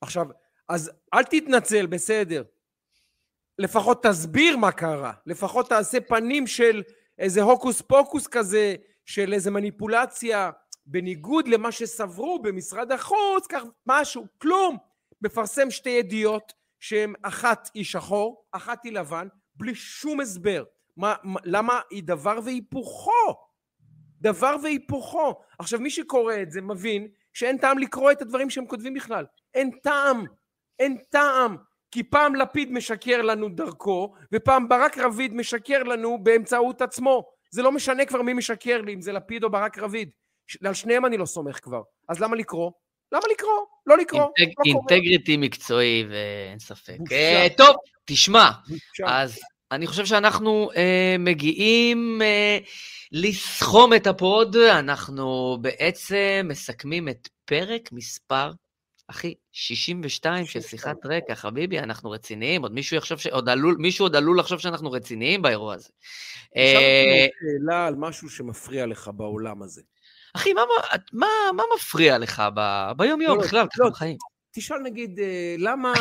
[0.01, 0.25] עכשיו,
[0.69, 2.43] אז אל תתנצל, בסדר.
[3.59, 5.13] לפחות תסביר מה קרה.
[5.25, 6.83] לפחות תעשה פנים של
[7.19, 8.75] איזה הוקוס פוקוס כזה,
[9.05, 10.51] של איזה מניפולציה,
[10.85, 14.77] בניגוד למה שסברו במשרד החוץ, כך משהו, כלום.
[15.21, 20.63] מפרסם שתי ידיעות שהן אחת היא שחור, אחת היא לבן, בלי שום הסבר.
[20.97, 23.33] מה, מה, למה היא דבר והיפוכו?
[24.21, 25.33] דבר והיפוכו.
[25.59, 29.25] עכשיו, מי שקורא את זה מבין שאין טעם לקרוא את הדברים שהם כותבים בכלל.
[29.53, 30.25] אין טעם.
[30.79, 31.57] אין טעם.
[31.93, 37.23] כי פעם לפיד משקר לנו דרכו, ופעם ברק רביד משקר לנו באמצעות עצמו.
[37.51, 40.09] זה לא משנה כבר מי משקר לי, אם זה לפיד או ברק רביד.
[40.65, 41.81] על שניהם אני לא סומך כבר.
[42.09, 42.71] אז למה לקרוא?
[43.11, 43.51] למה לקרוא?
[43.85, 44.21] לא לקרוא.
[44.39, 44.63] אינטג- לא.
[44.65, 46.97] אינטגריטי מקצועי ואין ספק.
[47.11, 47.75] אה, טוב,
[48.05, 49.03] תשמע, בושה.
[49.21, 49.39] אז
[49.71, 52.57] אני חושב שאנחנו אה, מגיעים אה,
[53.11, 58.51] לסכם את הפוד, אנחנו בעצם מסכמים את פרק מספר,
[59.07, 63.27] אחי, 62 של שיחת רקע, חביבי, אנחנו רציניים, עוד מישהו יחשוב, ש...
[63.27, 65.89] עוד עלול, מישהו עוד עלול לחשוב שאנחנו רציניים באירוע הזה.
[66.51, 69.81] עכשיו אה, שאלה על משהו שמפריע לך בעולם הזה.
[70.35, 74.17] אחי, מה, מה, מה, מה מפריע לך ב, ביום-יום לא, בכלל, לא, בחיים?
[74.51, 75.93] תשאל נגיד, אה, למה...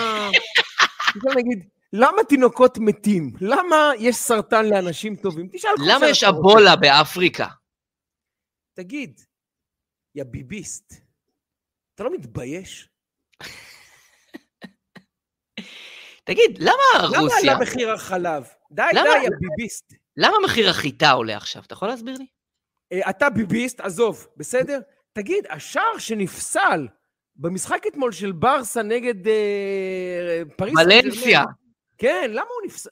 [1.18, 3.32] תשאל נגיד, למה תינוקות מתים?
[3.40, 5.48] למה יש סרטן לאנשים טובים?
[5.52, 6.24] תשאל למה יש.
[6.24, 7.46] אבולה באפריקה?
[8.74, 9.20] תגיד,
[10.14, 10.94] יא ביביסט,
[11.94, 12.88] אתה לא מתבייש?
[16.24, 16.72] תגיד, למה
[17.12, 18.44] למה רוסיה, עלה מחיר החלב?
[18.72, 19.92] די, למה- די, יא ביביסט.
[20.16, 21.62] למה מחיר החיטה עולה עכשיו?
[21.66, 22.26] אתה יכול להסביר לי?
[22.92, 24.80] אה, אתה ביביסט, עזוב, בסדר?
[25.12, 26.88] תגיד, השער שנפסל
[27.36, 30.74] במשחק אתמול של ברסה נגד אה, פריס...
[30.78, 31.40] ולנסיה.
[31.40, 31.52] ז'רמן,
[31.98, 32.90] כן, למה הוא נפסל?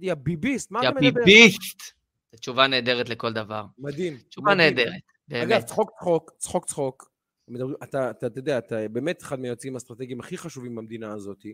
[0.00, 1.24] יא ביביסט, מה יא אתה מדבר?
[1.24, 1.80] ביביסט.
[2.32, 3.64] זו תשובה נהדרת לכל דבר.
[3.78, 4.16] מדהים.
[4.28, 4.54] תשובה.
[4.54, 4.86] נהדרת,
[5.32, 5.64] אגב, באמת.
[5.64, 7.10] צחוק צחוק, צחוק צחוק.
[7.48, 11.46] מדברים, אתה, אתה, אתה יודע, אתה באמת אחד מהיועצים האסטרטגיים הכי חשובים במדינה הזאת.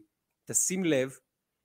[0.45, 1.19] תשים לב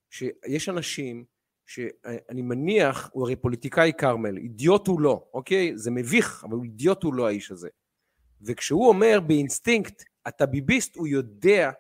[0.09, 1.25] שיש אנשים
[1.65, 5.77] שאני מניח, הוא הרי פוליטיקאי כרמל, אידיוט הוא לא, אוקיי?
[5.77, 7.69] זה מביך, אבל אידיוט הוא לא האיש הזה.
[8.41, 11.71] וכשהוא אומר באינסטינקט, אתה ביביסט, הוא יודע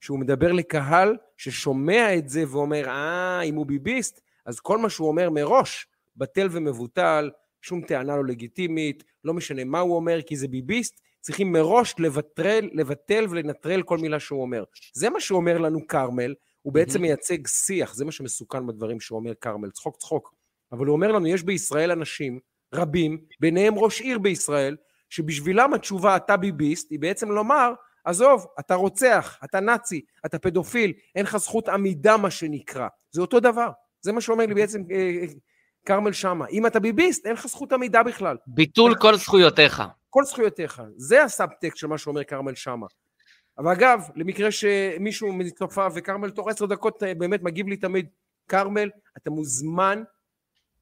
[0.00, 5.08] שהוא מדבר לקהל ששומע את זה ואומר, אה, אם הוא ביביסט, אז כל מה שהוא
[5.08, 5.86] אומר מראש
[6.16, 7.30] בטל ומבוטל,
[7.62, 12.68] שום טענה לא לגיטימית, לא משנה מה הוא אומר, כי זה ביביסט, צריכים מראש לבטל,
[12.72, 14.64] לבטל ולנטרל כל מילה שהוא אומר.
[14.94, 17.02] זה מה שאומר לנו כרמל, הוא בעצם mm-hmm.
[17.02, 20.34] מייצג שיח, זה מה שמסוכן בדברים שהוא אומר כרמל, צחוק צחוק.
[20.72, 22.38] אבל הוא אומר לנו, יש בישראל אנשים
[22.74, 24.76] רבים, ביניהם ראש עיר בישראל,
[25.10, 27.72] שבשבילם התשובה אתה ביביסט, היא בעצם לומר,
[28.04, 32.88] עזוב, אתה רוצח, אתה נאצי, אתה פדופיל, אין לך זכות עמידה מה שנקרא.
[33.10, 33.70] זה אותו דבר.
[34.00, 35.26] זה מה שאומר לי בעצם אה, אה,
[35.86, 36.46] כרמל שאמה.
[36.46, 38.36] אם אתה ביביסט, אין לך זכות עמידה בכלל.
[38.46, 39.82] ביטול כל זכויותיך.
[40.12, 40.82] כל זכויותיך.
[40.96, 42.86] זה הסאבטקסט של מה שאומר כרמל שאמה.
[43.58, 48.06] אבל אגב, למקרה שמישהו מצופה וכרמל תוך עשר דקות אה, באמת מגיב לי תמיד,
[48.48, 50.02] כרמל, אתה מוזמן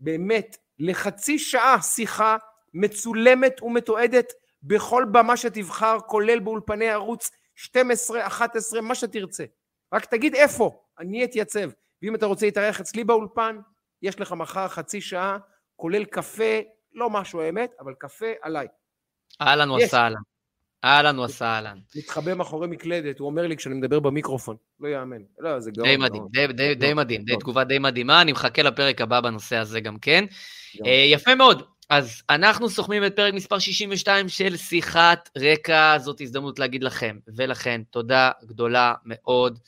[0.01, 2.37] באמת לחצי שעה שיחה
[2.75, 4.33] מצולמת ומתועדת
[4.63, 9.45] בכל במה שתבחר, כולל באולפני ערוץ 12, 11, מה שתרצה.
[9.93, 11.71] רק תגיד איפה, אני אתייצב.
[12.03, 13.59] ואם אתה רוצה להתארח אצלי באולפן,
[14.03, 15.39] יש לך מחר חצי שעה,
[15.77, 16.61] כולל קפה,
[16.93, 18.67] לא משהו האמת, אבל קפה עליי.
[19.41, 20.21] אהלן וסהלן.
[20.85, 21.79] אהלן וסהלן.
[21.97, 24.57] מתחבא מאחורי מקלדת, הוא אומר לי כשאני מדבר במיקרופון.
[24.81, 25.23] לא יאמן.
[25.39, 25.89] לא, זה גאון.
[25.89, 29.57] די מדהים, די, די, די מדהים, די תגובה די מדהימה, אני מחכה לפרק הבא בנושא
[29.57, 30.25] הזה גם כן.
[30.87, 31.63] אה, יפה מאוד.
[31.91, 37.81] אז אנחנו סוכמים את פרק מספר 62 של שיחת רקע, זאת הזדמנות להגיד לכם ולכן
[37.91, 39.59] תודה גדולה מאוד,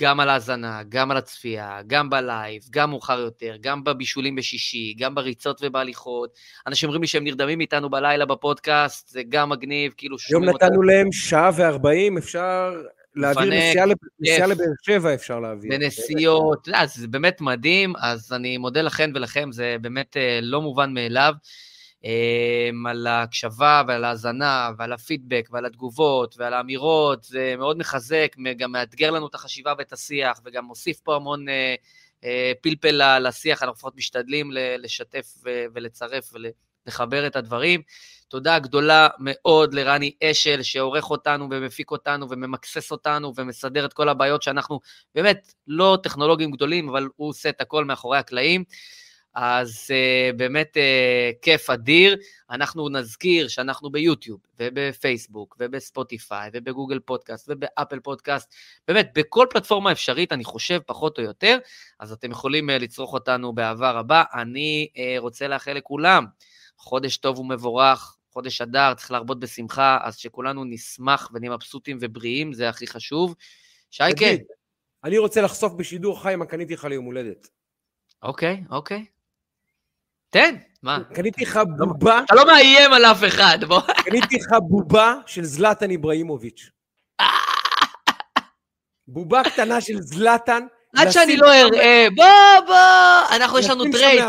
[0.00, 4.94] גם על ההאזנה, גם על הצפייה, גם ב live, גם מאוחר יותר, גם בבישולים בשישי,
[4.98, 6.30] גם בריצות ובהליכות.
[6.66, 10.66] אנשים אומרים לי שהם נרדמים איתנו בלילה בפודקאסט, זה גם מגניב, כאילו שומעים אותנו.
[10.66, 12.74] היום נתנו להם שעה וארבעים, אפשר
[13.16, 13.50] להעביר
[14.18, 15.70] נסיעה, לבאר שבע אפשר להעביר.
[15.70, 20.94] בנסיעות, לא, זה באמת מדהים, אז אני מודה לכם ולכם, זה באמת אה, לא מובן
[20.94, 21.34] מאליו.
[22.04, 28.72] אמ, על ההקשבה ועל ההאזנה ועל הפידבק ועל התגובות ועל האמירות, זה מאוד מחזק, גם
[28.72, 31.74] מאתגר לנו את החשיבה ואת השיח, וגם מוסיף פה המון אה,
[32.24, 35.34] אה, פלפל לשיח, אנחנו לפחות משתדלים לשתף
[35.74, 36.32] ולצרף
[36.86, 37.82] ולחבר את הדברים.
[38.28, 44.42] תודה גדולה מאוד לרני אשל, שעורך אותנו ומפיק אותנו וממקסס אותנו ומסדר את כל הבעיות
[44.42, 44.80] שאנחנו
[45.14, 48.64] באמת לא טכנולוגים גדולים, אבל הוא עושה את הכל מאחורי הקלעים.
[49.34, 52.16] אז uh, באמת uh, כיף אדיר.
[52.50, 58.54] אנחנו נזכיר שאנחנו ביוטיוב ובפייסבוק ובספוטיפיי ובגוגל פודקאסט ובאפל פודקאסט,
[58.88, 61.58] באמת בכל פלטפורמה אפשרית, אני חושב, פחות או יותר,
[62.00, 64.22] אז אתם יכולים uh, לצרוך אותנו באהבה רבה.
[64.34, 66.24] אני uh, רוצה לאחל לכולם
[66.78, 72.68] חודש טוב ומבורך, חודש אדר, צריך להרבות בשמחה, אז שכולנו נשמח ונהיה מבסוטים ובריאים, זה
[72.68, 73.34] הכי חשוב.
[73.90, 74.26] שייקה.
[75.04, 77.48] אני רוצה לחשוף בשידור חי מה קניתי לך ליום הולדת.
[78.22, 79.13] אוקיי, אוקיי.
[80.34, 80.98] תן, מה?
[81.14, 82.20] קניתי לך בובה...
[82.24, 83.80] אתה לא מאיים על אף אחד, בוא.
[84.04, 86.70] קניתי לך בובה של זלטן איבראימוביץ'.
[89.08, 90.66] בובה קטנה של זלאטן.
[90.98, 92.26] עד שאני לא אראה, בוא,
[92.66, 94.24] בוא, אנחנו, יש לנו trade,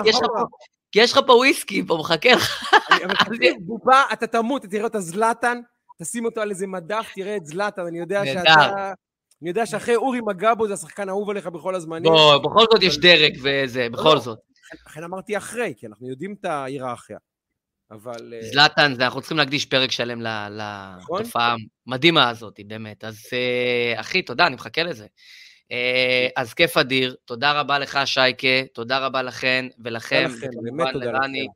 [0.95, 2.73] יש לך פה וויסקי, פה מחכה לך.
[3.60, 5.62] בובה, אתה תמות, אתה תראה את הזלאטן,
[6.02, 8.94] תשים אותו על איזה מדף, תראה את זלאטן, אני יודע שאתה...
[9.41, 12.11] אני יודע שאחרי אורי מגבו זה השחקן האהוב עליך בכל הזמנים.
[12.11, 14.40] בוא, בכל זאת יש דרג וזה, בכל לא, זאת.
[14.86, 17.18] לכן אמרתי אחרי, כי אנחנו יודעים את ההיררכיה.
[17.92, 18.34] אבל...
[18.34, 21.22] אה, זלאטן, אנחנו צריכים להקדיש פרק שלם נכון.
[21.22, 21.56] לתופעה
[21.88, 23.04] המדהימה הזאת, באמת.
[23.04, 25.08] אז אה, אחי, תודה, אני מחכה לזה.
[25.72, 30.30] אה, אז כיף אדיר, תודה רבה לך, שייקה, תודה רבה לכן ולכם,
[30.94, 31.48] תודה לרני.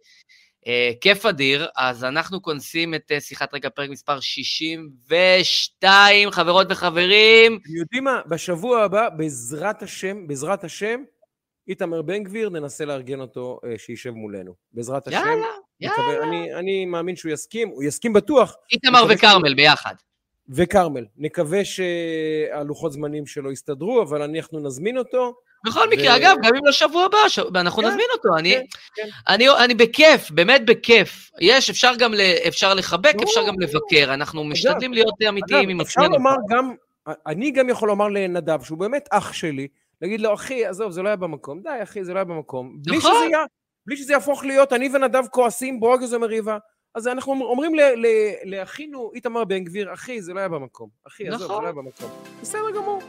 [1.01, 7.59] כיף אדיר, אז אנחנו כונסים את שיחת רגע פרק מספר 62, חברות וחברים.
[7.79, 8.21] יודעים מה?
[8.29, 11.03] בשבוע הבא, בעזרת השם, בעזרת השם,
[11.69, 14.53] איתמר בן גביר, ננסה לארגן אותו אה, שישב מולנו.
[14.73, 15.17] בעזרת השם.
[15.17, 15.45] יאללה,
[15.79, 16.23] יאללה.
[16.23, 18.55] אני, אני מאמין שהוא יסכים, הוא יסכים בטוח.
[18.71, 19.53] איתמר וכרמל ש...
[19.53, 19.93] ביחד.
[20.49, 21.05] וכרמל.
[21.17, 25.33] נקווה שהלוחות זמנים שלו יסתדרו, אבל אנחנו נזמין אותו.
[25.65, 25.89] בכל ו...
[25.91, 27.39] מקרה, אגב, גם אם לא שבוע הבא, ש...
[27.39, 28.37] אנחנו כן, נזמין אותו.
[28.37, 28.63] אני, כן,
[28.95, 29.09] כן.
[29.27, 31.31] אני, אני בכיף, באמת בכיף.
[31.41, 32.21] יש, אפשר גם ל...
[32.47, 34.13] אפשר לחבק, לא, אפשר גם לבקר.
[34.13, 36.05] אנחנו משתדלים להיות אמיתיים עם עצמנו.
[36.05, 36.73] אפשר לומר גם,
[37.27, 39.67] אני גם יכול לומר לנדב, שהוא באמת אח שלי,
[40.01, 41.61] להגיד לו, אחי, עזוב, זה לא היה במקום.
[41.61, 42.65] די, אחי, זה לא היה במקום.
[42.67, 42.81] נכון.
[42.83, 43.45] בלי שזה, היה,
[43.87, 46.57] בלי שזה יהפוך להיות, אני ונדב כועסים, בורג איזו מריבה.
[46.95, 47.71] אז אנחנו אומרים
[48.45, 50.89] לאחינו איתמר בן גביר, אחי, זה לא היה במקום.
[51.07, 51.35] אחי, נכון.
[51.35, 52.09] עזוב, זה לא היה במקום.
[52.41, 53.01] בסדר גמור.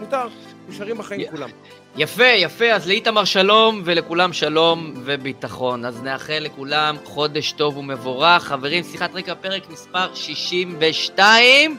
[0.00, 0.28] מותר,
[0.68, 1.30] נשארים בחיים י...
[1.30, 1.48] כולם.
[1.96, 5.84] יפה, יפה, אז לאיתמר שלום ולכולם שלום וביטחון.
[5.84, 8.42] אז נאחל לכולם חודש טוב ומבורך.
[8.42, 11.78] חברים, שיחת רקע, פרק מספר 62,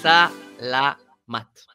[0.00, 1.67] סלמת.